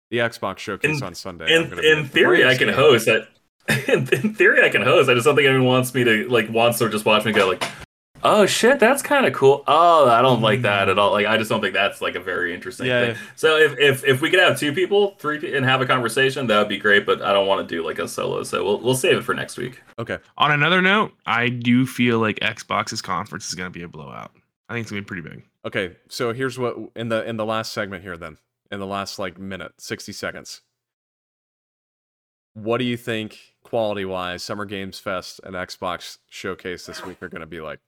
the 0.10 0.18
Xbox 0.18 0.60
showcase 0.60 0.98
In- 1.00 1.04
on 1.04 1.16
Sunday. 1.16 1.54
In 1.54 1.78
in 1.84 2.06
theory, 2.06 2.46
I 2.46 2.56
can 2.58 2.70
host. 2.70 3.08
I, 3.10 3.28
in, 3.92 4.08
in 4.14 4.34
theory, 4.34 4.64
I 4.64 4.70
can 4.70 4.82
host. 4.82 5.10
I 5.10 5.14
just 5.14 5.26
don't 5.26 5.36
think 5.36 5.48
anyone 5.48 5.68
wants 5.68 5.94
me 5.94 6.04
to 6.04 6.28
like 6.30 6.50
wants 6.50 6.80
to 6.80 6.90
just 6.90 7.06
watch 7.06 7.26
me 7.26 7.32
go 7.32 7.48
like. 7.48 7.64
Oh 8.24 8.48
shit, 8.48 8.80
that's 8.80 9.04
kind 9.04 9.28
of 9.28 9.34
cool. 9.34 9.64
Oh, 9.68 10.10
I 10.10 10.24
don't 10.24 10.42
like 10.42 10.64
that 10.64 10.90
at 10.90 10.98
all. 10.98 11.12
Like, 11.12 11.28
I 11.28 11.38
just 11.38 11.52
don't 11.52 11.62
think 11.62 11.76
that's 11.76 12.02
like 12.02 12.16
a 12.16 12.20
very 12.20 12.52
interesting 12.52 12.88
Yeah. 12.88 13.14
thing. 13.14 13.16
So 13.36 13.58
if, 13.58 13.78
if 13.78 14.04
if 14.06 14.22
we 14.22 14.32
could 14.32 14.40
have 14.40 14.60
two 14.60 14.74
people, 14.74 15.16
three, 15.20 15.38
pe- 15.40 15.56
and 15.56 15.64
have 15.64 15.82
a 15.82 15.86
conversation, 15.86 16.48
that 16.48 16.58
would 16.58 16.68
be 16.68 16.80
great. 16.80 17.06
But 17.06 17.22
I 17.22 17.32
don't 17.32 17.46
want 17.46 17.68
to 17.68 17.76
do 17.76 17.86
like 17.86 18.00
a 18.00 18.08
solo, 18.08 18.42
so 18.42 18.64
we'll 18.66 18.80
we'll 18.80 18.96
save 18.96 19.18
it 19.18 19.22
for 19.24 19.36
next 19.36 19.56
week. 19.58 19.82
Okay, 20.00 20.18
On 20.38 20.52
another 20.52 20.82
note, 20.82 21.14
I 21.28 21.50
do 21.50 21.86
feel 21.86 22.18
like 22.20 22.40
Xbox's 22.40 23.04
conference 23.04 23.48
is 23.50 23.54
going 23.54 23.72
to 23.72 23.78
be 23.80 23.84
a 23.84 23.88
blowout. 23.88 24.32
I 24.68 24.74
think 24.74 24.84
it's 24.86 24.92
going 24.92 25.04
to 25.04 25.06
be 25.06 25.22
pretty 25.22 25.36
big. 25.36 25.46
okay. 25.66 25.96
So 26.10 26.34
here's 26.34 26.58
what 26.58 26.76
in 26.96 27.10
the 27.10 27.24
in 27.24 27.38
the 27.38 27.46
last 27.46 27.72
segment 27.72 28.02
here, 28.02 28.18
then 28.18 28.38
in 28.72 28.80
the 28.80 28.86
last 28.86 29.20
like 29.20 29.38
minute, 29.40 29.74
sixty 29.80 30.12
seconds. 30.14 30.62
What 32.54 32.80
do 32.80 32.86
you 32.86 32.98
think, 32.98 33.38
quality 33.64 34.04
wise, 34.04 34.42
Summer 34.42 34.66
Games 34.66 34.98
Fest 35.00 35.40
and 35.44 35.54
Xbox 35.56 36.18
Showcase 36.30 36.88
this 36.88 37.06
week 37.06 37.22
are 37.22 37.30
going 37.30 37.42
to 37.42 37.46
be 37.48 37.62
like? 37.62 37.80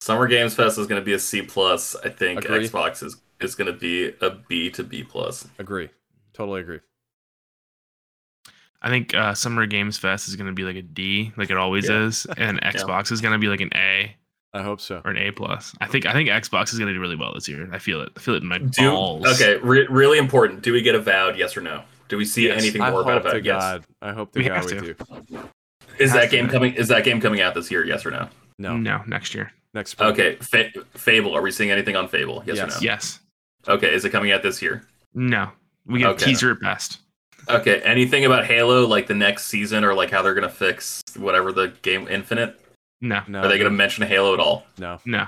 Summer 0.00 0.28
Games 0.28 0.54
Fest 0.54 0.78
is 0.78 0.86
going 0.86 1.00
to 1.00 1.04
be 1.04 1.14
a 1.14 1.18
C 1.18 1.42
plus. 1.42 1.96
I 1.96 2.10
think 2.10 2.44
Agree. 2.44 2.68
Xbox 2.68 3.02
is 3.02 3.16
is 3.40 3.54
going 3.54 3.66
to 3.72 3.78
be 3.78 4.12
a 4.20 4.30
B 4.48 4.70
to 4.70 4.84
B 4.84 5.02
plus. 5.02 5.48
Agree, 5.58 5.90
totally 6.32 6.60
agree. 6.60 6.80
I 8.82 8.88
think 8.88 9.14
uh, 9.14 9.34
Summer 9.34 9.66
Games 9.66 9.98
Fest 9.98 10.28
is 10.28 10.36
going 10.36 10.46
to 10.46 10.52
be 10.52 10.62
like 10.62 10.76
a 10.76 10.82
D, 10.82 11.32
like 11.36 11.50
it 11.50 11.56
always 11.56 11.88
Yeah. 11.88 12.04
is, 12.04 12.26
and 12.36 12.60
Xbox 12.62 13.10
is 13.10 13.20
going 13.20 13.32
to 13.32 13.38
be 13.38 13.48
like 13.48 13.60
an 13.60 13.70
A 13.74 14.14
I 14.56 14.62
hope 14.62 14.80
so. 14.80 15.00
or 15.04 15.10
an 15.10 15.16
A 15.18 15.30
plus. 15.30 15.74
I 15.80 15.86
think 15.86 16.06
I 16.06 16.12
think 16.12 16.28
Xbox 16.28 16.72
is 16.72 16.78
going 16.78 16.88
to 16.88 16.94
do 16.94 17.00
really 17.00 17.16
well 17.16 17.32
this 17.34 17.48
year. 17.48 17.68
I 17.72 17.78
feel 17.78 18.00
it. 18.00 18.10
I 18.16 18.20
feel 18.20 18.34
it 18.34 18.42
in 18.42 18.48
my 18.48 18.58
Do 18.58 18.90
balls. 18.90 19.26
okay, 19.40 19.56
re- 19.58 19.86
really 19.88 20.18
important. 20.18 20.62
Do 20.62 20.72
we 20.72 20.82
get 20.82 20.94
Avowed? 20.94 21.36
Yes 21.36 21.56
or 21.56 21.60
no? 21.60 21.82
Do 22.08 22.16
we 22.16 22.24
see 22.24 22.46
Yes. 22.48 22.62
anything 22.62 22.80
I 22.82 22.90
more 22.90 23.02
about 23.02 23.22
to 23.24 23.36
it? 23.36 23.44
Yes. 23.44 23.60
God. 23.62 23.84
I 24.02 24.12
hope 24.12 24.32
to 24.32 24.38
We 24.38 24.46
God 24.48 24.56
have 24.56 24.64
we 24.66 24.72
to. 24.72 24.80
do. 24.94 25.38
Is 25.98 26.10
Has 26.10 26.12
that 26.12 26.30
game 26.30 26.48
coming? 26.48 26.74
Is 26.74 26.88
that 26.88 27.04
game 27.04 27.20
coming 27.20 27.40
out 27.40 27.54
this 27.54 27.70
year? 27.70 27.84
Yes 27.84 28.04
or 28.06 28.10
no? 28.10 28.28
No, 28.58 28.76
No, 28.76 29.02
next 29.06 29.34
year. 29.34 29.52
next. 29.74 29.90
spring. 29.92 30.10
Okay, 30.10 30.36
Fa- 30.36 30.70
Fable. 30.94 31.34
Are 31.36 31.42
we 31.42 31.50
seeing 31.50 31.70
anything 31.70 31.96
on 31.96 32.08
Fable? 32.08 32.42
Yes, 32.46 32.56
Yes. 32.56 32.64
or 32.64 32.74
no? 32.74 32.80
Yes. 32.82 33.20
Okay, 33.68 33.92
is 33.94 34.04
it 34.04 34.10
coming 34.10 34.30
out 34.32 34.42
this 34.42 34.62
year? 34.62 34.84
No. 35.14 35.50
We 35.86 35.98
get 36.00 36.08
Okay. 36.10 36.24
a 36.24 36.28
teaser 36.28 36.50
at 36.52 36.60
best. 36.60 37.00
Okay, 37.48 37.80
anything 37.80 38.24
about 38.24 38.44
Halo, 38.46 38.86
like 38.86 39.06
the 39.06 39.14
next 39.14 39.46
season, 39.46 39.84
or 39.84 39.94
like 39.94 40.10
how 40.10 40.22
they're 40.22 40.34
gonna 40.34 40.48
fix 40.48 41.02
whatever 41.16 41.52
the 41.52 41.68
game 41.82 42.08
Infinite? 42.08 42.60
No. 43.00 43.22
No, 43.28 43.40
Are 43.40 43.48
they 43.48 43.58
gonna 43.58 43.70
mention 43.70 44.06
Halo 44.06 44.34
at 44.34 44.40
all? 44.40 44.66
no. 44.78 44.98
No. 45.04 45.26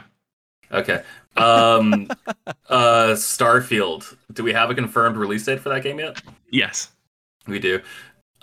Okay. 0.71 1.03
Um, 1.37 2.09
uh, 2.69 3.15
Starfield. 3.15 4.17
Do 4.33 4.43
we 4.45 4.53
have 4.53 4.71
a 4.71 4.75
confirmed 4.75 5.17
release 5.17 5.45
date 5.45 5.61
for 5.61 5.69
that 5.71 5.83
game 5.83 5.99
yet? 5.99 6.21
Yes. 6.51 6.91
We 7.47 7.59
do. 7.59 7.81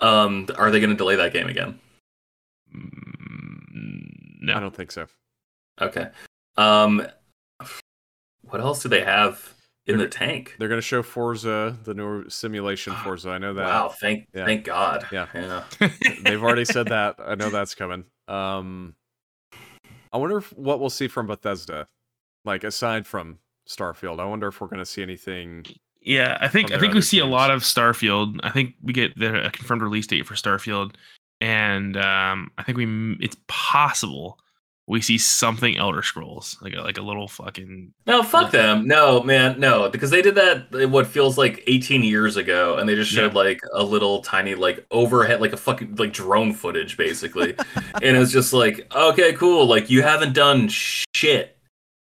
Um, 0.00 0.48
are 0.56 0.70
they 0.70 0.80
gonna 0.80 0.94
delay 0.96 1.16
that 1.16 1.32
game 1.32 1.46
again? 1.48 1.78
Mm, 2.74 4.50
I 4.54 4.60
don't 4.60 4.74
think 4.74 4.90
so. 4.92 5.06
Okay. 5.80 6.08
Um, 6.56 7.06
what 8.48 8.60
else 8.60 8.82
do 8.82 8.88
they 8.88 9.02
have 9.04 9.52
in 9.86 9.98
the 9.98 10.08
tank? 10.08 10.54
They're 10.58 10.68
going 10.68 10.78
to 10.80 10.86
show 10.86 11.02
Forza, 11.02 11.76
the 11.84 11.94
new 11.94 12.28
simulation 12.28 12.94
Forza. 13.04 13.30
I 13.30 13.38
know 13.38 13.54
that. 13.54 13.66
Wow, 13.66 13.88
thank 13.88 14.26
Yeah. 14.34 14.44
thank 14.46 14.64
God. 14.64 15.06
Yeah. 15.12 15.26
yeah. 15.34 15.64
They've 16.22 16.42
already 16.42 16.64
said 16.64 16.86
that. 16.88 17.16
I 17.18 17.34
know 17.34 17.50
that's 17.50 17.74
coming. 17.74 18.04
Um, 18.28 18.94
I 20.16 20.18
wonder 20.18 20.38
if, 20.38 20.50
what 20.56 20.80
we'll 20.80 20.88
see 20.88 21.08
from 21.08 21.26
Bethesda, 21.26 21.86
like 22.46 22.64
aside 22.64 23.06
from 23.06 23.38
Starfield. 23.68 24.18
I 24.18 24.24
wonder 24.24 24.48
if 24.48 24.62
we're 24.62 24.66
going 24.66 24.78
to 24.78 24.86
see 24.86 25.02
anything. 25.02 25.66
Yeah, 26.00 26.38
I 26.40 26.48
think 26.48 26.72
I 26.72 26.78
think 26.78 26.94
we 26.94 27.02
see 27.02 27.18
a 27.18 27.26
lot 27.26 27.50
of 27.50 27.60
Starfield. 27.60 28.40
I 28.42 28.48
think 28.48 28.76
we 28.82 28.94
get 28.94 29.14
the 29.18 29.44
a 29.44 29.50
confirmed 29.50 29.82
release 29.82 30.06
date 30.06 30.24
for 30.24 30.32
Starfield, 30.32 30.94
and 31.42 31.98
um, 31.98 32.50
I 32.56 32.62
think 32.62 32.78
we 32.78 33.18
it's 33.20 33.36
possible 33.46 34.38
we 34.88 35.00
see 35.00 35.18
something 35.18 35.76
Elder 35.76 36.02
Scrolls, 36.02 36.56
like 36.62 36.72
a, 36.74 36.80
like 36.80 36.96
a 36.96 37.02
little 37.02 37.26
fucking 37.26 37.92
No, 38.06 38.22
fuck 38.22 38.52
them. 38.52 38.86
No, 38.86 39.20
man, 39.22 39.58
no, 39.58 39.88
because 39.90 40.10
they 40.10 40.22
did 40.22 40.36
that 40.36 40.90
what 40.90 41.08
feels 41.08 41.36
like 41.36 41.64
18 41.66 42.04
years 42.04 42.36
ago, 42.36 42.76
and 42.76 42.88
they 42.88 42.94
just 42.94 43.10
showed 43.10 43.32
Yeah. 43.32 43.38
like 43.38 43.60
a 43.74 43.82
little 43.82 44.22
tiny 44.22 44.54
like 44.54 44.86
overhead, 44.92 45.40
like 45.40 45.52
a 45.52 45.56
fucking 45.56 45.96
like 45.96 46.12
drone 46.12 46.52
footage, 46.52 46.96
basically, 46.96 47.56
and 48.02 48.16
it 48.16 48.18
was 48.18 48.30
just 48.32 48.52
like, 48.52 48.86
okay, 48.94 49.32
cool, 49.32 49.66
like 49.66 49.90
you 49.90 50.02
haven't 50.02 50.34
done 50.34 50.68
shit, 50.68 51.56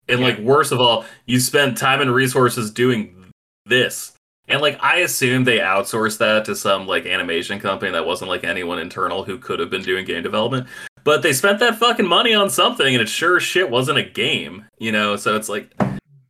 and 0.09 0.19
Yeah. 0.21 0.27
like 0.27 0.39
worst 0.41 0.73
of 0.73 0.81
all, 0.81 1.05
you 1.27 1.39
spent 1.39 1.79
time 1.79 2.01
and 2.01 2.13
resources 2.13 2.71
doing 2.73 3.31
this. 3.67 4.13
And 4.49 4.61
like 4.61 4.79
I 4.83 4.99
assume 4.99 5.45
they 5.45 5.59
outsourced 5.61 6.19
that 6.19 6.45
to 6.47 6.55
some 6.57 6.87
like 6.87 7.07
animation 7.07 7.59
company 7.61 7.93
that 7.93 8.05
wasn't 8.05 8.29
like 8.29 8.45
anyone 8.45 8.79
internal 8.79 9.25
who 9.25 9.39
could 9.39 9.59
have 9.61 9.71
been 9.71 9.81
doing 9.83 10.05
game 10.05 10.23
development. 10.23 10.67
But 11.05 11.21
they 11.21 11.35
spent 11.35 11.59
that 11.59 11.77
fucking 11.77 12.07
money 12.07 12.33
on 12.35 12.49
something 12.49 12.87
and 12.87 13.03
it 13.03 13.09
sure 13.09 13.39
shit 13.39 13.71
wasn't 13.71 13.99
a 13.99 14.03
game, 14.03 14.65
you 14.79 14.91
know? 14.91 15.17
So 15.17 15.37
it's 15.37 15.51
like 15.51 15.71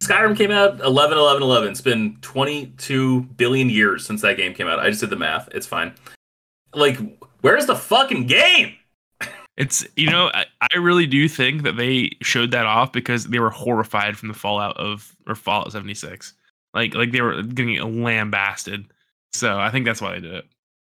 Skyrim 0.02 0.36
came 0.36 0.50
out 0.50 0.80
11 0.80 1.16
11 1.16 1.42
11. 1.42 1.70
It's 1.70 1.80
been 1.80 2.18
22 2.20 3.22
billion 3.22 3.70
years 3.70 4.04
since 4.04 4.20
that 4.22 4.36
game 4.36 4.52
came 4.52 4.66
out. 4.66 4.80
I 4.80 4.90
just 4.90 5.00
did 5.00 5.10
the 5.10 5.16
math. 5.16 5.48
It's 5.52 5.66
fine. 5.66 5.94
Like 6.74 6.98
where's 7.40 7.66
the 7.66 7.76
fucking 7.76 8.26
game? 8.26 8.74
It's 9.56 9.86
you 9.94 10.10
know 10.10 10.32
I, 10.34 10.46
I 10.72 10.78
really 10.78 11.06
do 11.06 11.28
think 11.28 11.62
that 11.62 11.76
they 11.76 12.10
showed 12.22 12.50
that 12.50 12.66
off 12.66 12.90
because 12.90 13.26
they 13.26 13.38
were 13.38 13.50
horrified 13.50 14.18
from 14.18 14.26
the 14.26 14.34
fallout 14.34 14.76
of 14.78 15.14
or 15.28 15.36
Fallout 15.36 15.70
76. 15.70 16.34
Like 16.74 16.92
like 16.92 17.12
they 17.12 17.20
were 17.20 17.40
getting 17.40 18.02
lambasted. 18.02 18.86
So 19.32 19.56
I 19.56 19.70
think 19.70 19.86
that's 19.86 20.02
why 20.02 20.14
they 20.14 20.20
did 20.22 20.34
it. 20.34 20.46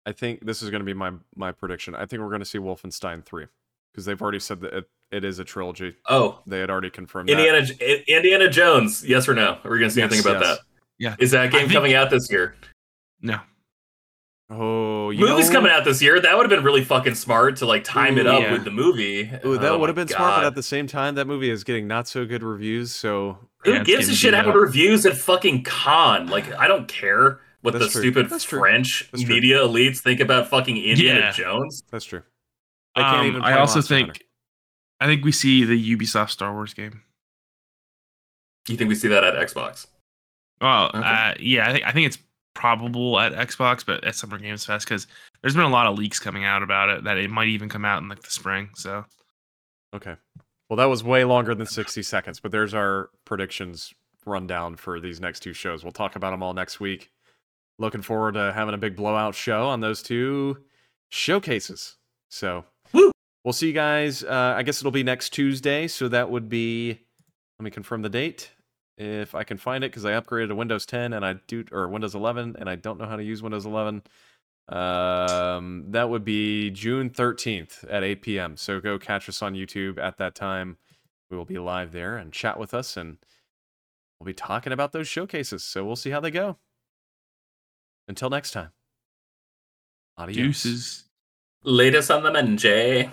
I 0.07 0.11
think 0.11 0.43
this 0.43 0.63
is 0.63 0.71
going 0.71 0.80
to 0.80 0.86
be 0.86 0.95
my 0.95 1.11
my 1.36 1.51
prediction. 1.51 1.93
I 1.93 2.07
think 2.07 2.23
we're 2.23 2.30
going 2.30 2.39
to 2.39 2.45
see 2.45 2.57
Wolfenstein 2.57 3.23
three 3.23 3.45
because 3.91 4.05
they've 4.05 4.21
already 4.21 4.39
said 4.39 4.61
that 4.61 4.73
it, 4.73 4.89
it 5.11 5.23
is 5.25 5.39
a 5.39 5.43
trilogy. 5.43 5.95
Oh, 6.09 6.39
They 6.47 6.59
had 6.59 6.69
already 6.69 6.89
confirmed 6.89 7.29
that. 7.29 7.33
Indiana 7.39 7.67
I- 7.81 8.03
Indiana 8.07 8.49
Jones, 8.49 9.03
yes 9.07 9.27
or 9.27 9.33
no? 9.33 9.57
Are 9.63 9.71
we 9.71 9.79
gonna 9.79 9.89
see 9.89 10.01
Yes, 10.01 10.11
anything 10.13 10.31
about 10.31 10.43
yes. 10.45 10.57
that? 10.57 10.63
Yeah. 10.99 11.15
Is 11.19 11.31
that 11.31 11.51
game 11.51 11.61
think- 11.61 11.71
coming 11.73 11.93
out 11.93 12.09
this 12.09 12.29
year? 12.31 12.55
No. 13.21 13.39
Oh, 14.49 15.09
you 15.09 15.25
Movie's 15.27 15.49
know, 15.49 15.55
coming 15.57 15.71
out 15.73 15.83
this 15.83 16.01
year. 16.01 16.21
That 16.21 16.38
would 16.38 16.49
have 16.49 16.57
been 16.57 16.63
really 16.63 16.83
fucking 16.83 17.15
smart 17.15 17.57
to 17.57 17.65
like 17.65 17.83
time 17.83 18.17
it 18.17 18.25
up 18.25 18.41
yeah. 18.41 18.53
with 18.53 18.63
the 18.63 18.71
movie. 18.71 19.29
Ooh, 19.45 19.57
that 19.57 19.71
Oh 19.73 19.77
would 19.77 19.89
have 19.89 19.97
my 19.97 20.03
been 20.03 20.07
smart, 20.07 20.38
but 20.38 20.45
at 20.45 20.55
the 20.55 20.63
same 20.63 20.88
time, 20.88 21.15
that 21.15 21.27
movie 21.27 21.49
is 21.49 21.65
getting 21.65 21.85
not 21.85 22.07
so 22.07 22.25
good 22.25 22.43
reviews. 22.43 22.95
So 22.95 23.38
Who 23.65 23.73
Yeah, 23.73 23.83
gives 23.83 24.07
a 24.07 24.15
shit 24.15 24.31
beat 24.33 24.45
how 24.45 24.53
reviews 24.53 25.05
at 25.05 25.17
fucking 25.17 25.63
Cannes? 25.65 26.29
Like, 26.29 26.49
I 26.53 26.67
don't 26.67 26.88
care 26.88 27.41
what 27.61 27.73
That's 27.73 27.88
the 27.88 27.91
true. 27.91 28.01
stupid 28.03 28.29
That's. 28.29 28.45
French 28.45 29.09
That's 29.11 29.25
media 29.25 29.57
elites 29.57 29.97
think 29.97 30.21
about 30.21 30.47
fucking 30.49 30.77
Indiana 30.77 31.19
Yeah. 31.19 31.31
Jones. 31.31 31.83
that's 31.91 32.05
true. 32.05 32.21
They 32.98 33.04
can't 33.04 33.20
Um, 33.22 33.26
even 33.28 33.41
I 33.43 33.54
also 33.60 33.76
Monster 33.76 33.95
think 33.95 34.08
Hunter. 34.08 34.22
I 35.00 35.06
think 35.06 35.24
we 35.24 35.32
see 35.32 35.64
the 35.64 35.95
Ubisoft 35.95 36.32
Star 36.32 36.52
Wars 36.54 36.74
game. 36.74 37.04
You 38.68 38.76
think 38.76 38.89
we 38.89 38.95
see 38.95 39.08
that 39.08 39.24
at 39.24 39.36
Xbox? 39.36 39.88
Well, 40.60 40.88
Okay. 40.88 41.00
uh, 41.00 41.34
yeah, 41.39 41.70
I 41.70 41.72
think 41.74 41.86
I 41.86 41.91
think 41.91 42.08
it's 42.08 42.18
probable 42.54 43.20
at 43.20 43.34
Xbox, 43.34 43.86
but 43.86 44.04
at 44.04 44.16
Summer 44.16 44.38
Games 44.39 44.66
Fest 44.66 44.86
because 44.88 45.06
there's 45.41 45.54
been 45.56 45.64
a 45.64 45.70
lot 45.70 45.86
of 45.88 45.98
leaks 45.98 46.20
coming 46.20 46.43
out 46.43 46.64
about 46.64 46.89
it 46.89 47.04
that 47.04 47.18
it 47.18 47.30
might 47.30 47.48
even 47.48 47.70
come 47.70 47.86
out 47.86 48.02
in 48.02 48.10
like 48.10 48.22
the 48.24 48.32
spring. 48.32 48.70
So 48.76 49.06
Okay. 49.93 50.16
Well, 50.70 50.78
that 50.78 50.86
was 50.86 51.04
way 51.04 51.24
longer 51.24 51.56
than 51.56 51.66
60 51.66 52.04
seconds, 52.04 52.39
but 52.41 52.52
there's 52.52 52.74
our 52.74 53.10
predictions 53.24 53.93
rundown 54.26 54.76
for 54.76 55.00
these 55.00 55.22
next 55.22 55.39
two 55.39 55.54
shows. 55.54 55.84
We'll 55.84 55.93
talk 55.93 56.18
about 56.18 56.32
them 56.32 56.43
all 56.43 56.54
next 56.54 56.82
week. 56.82 57.10
Looking 57.80 58.02
forward 58.02 58.34
to 58.34 58.52
having 58.52 58.74
a 58.74 58.78
big 58.78 58.95
blowout 58.98 59.34
show 59.34 59.68
on 59.68 59.80
those 59.80 60.02
two 60.02 60.58
showcases. 61.10 61.95
So, 62.30 62.58
Woo! 62.58 62.66
We'll 63.48 63.54
see 63.54 63.68
you 63.68 63.74
guys. 63.74 64.26
Uh, 64.26 64.56
I 64.58 64.64
guess 64.64 64.82
it'll 64.82 64.91
be 64.91 65.04
next 65.04 65.30
Tuesday. 65.30 65.88
So, 65.88 66.10
that 66.10 66.30
would 66.30 66.50
be, 66.50 67.00
let 67.58 67.64
me 67.64 67.72
confirm 67.72 68.02
the 68.02 68.10
date 68.10 68.52
if 68.98 69.34
I 69.34 69.45
can 69.45 69.56
find 69.58 69.86
it 69.86 69.91
because 69.91 70.04
I 70.04 70.12
upgraded 70.12 70.50
to 70.50 70.56
Windows 70.56 70.86
10 70.86 71.14
and 71.14 71.26
I 71.26 71.36
do, 71.48 71.64
or 71.72 71.88
Windows 71.88 72.14
11, 72.14 72.58
and 72.60 72.70
I 72.70 72.76
don't 72.76 73.00
know 73.00 73.06
how 73.06 73.16
to 73.16 73.24
use 73.24 73.41
Windows 73.41 73.66
11. 73.66 74.04
Um, 74.68 75.86
that 75.91 76.10
would 76.10 76.26
be 76.26 76.72
June 76.72 77.10
13th 77.10 77.86
at 77.89 78.04
8 78.04 78.22
p.m. 78.22 78.58
So 78.58 78.82
go 78.82 79.00
catch 79.00 79.30
us 79.30 79.41
on 79.41 79.54
YouTube 79.54 79.98
at 79.98 80.18
that 80.18 80.36
time. 80.36 80.76
We 81.32 81.38
will 81.38 81.45
be 81.45 81.58
live 81.58 81.93
there 81.93 82.18
and 82.18 82.34
chat 82.34 82.60
with 82.60 82.74
us, 82.74 82.98
and 82.98 83.18
we'll 84.20 84.26
be 84.26 84.34
talking 84.34 84.74
about 84.74 84.91
those 84.91 85.08
showcases. 85.08 85.64
So 85.64 85.86
we'll 85.86 85.95
see 85.95 86.10
how 86.10 86.20
they 86.20 86.32
go. 86.32 86.58
Until 88.10 88.30
next 88.30 88.52
time. 88.52 88.72
Adios. 90.18 90.36
juices. 90.36 91.04
Latest 91.64 92.12
on 92.12 92.24
the 92.24 92.32
Menjay. 92.32 93.10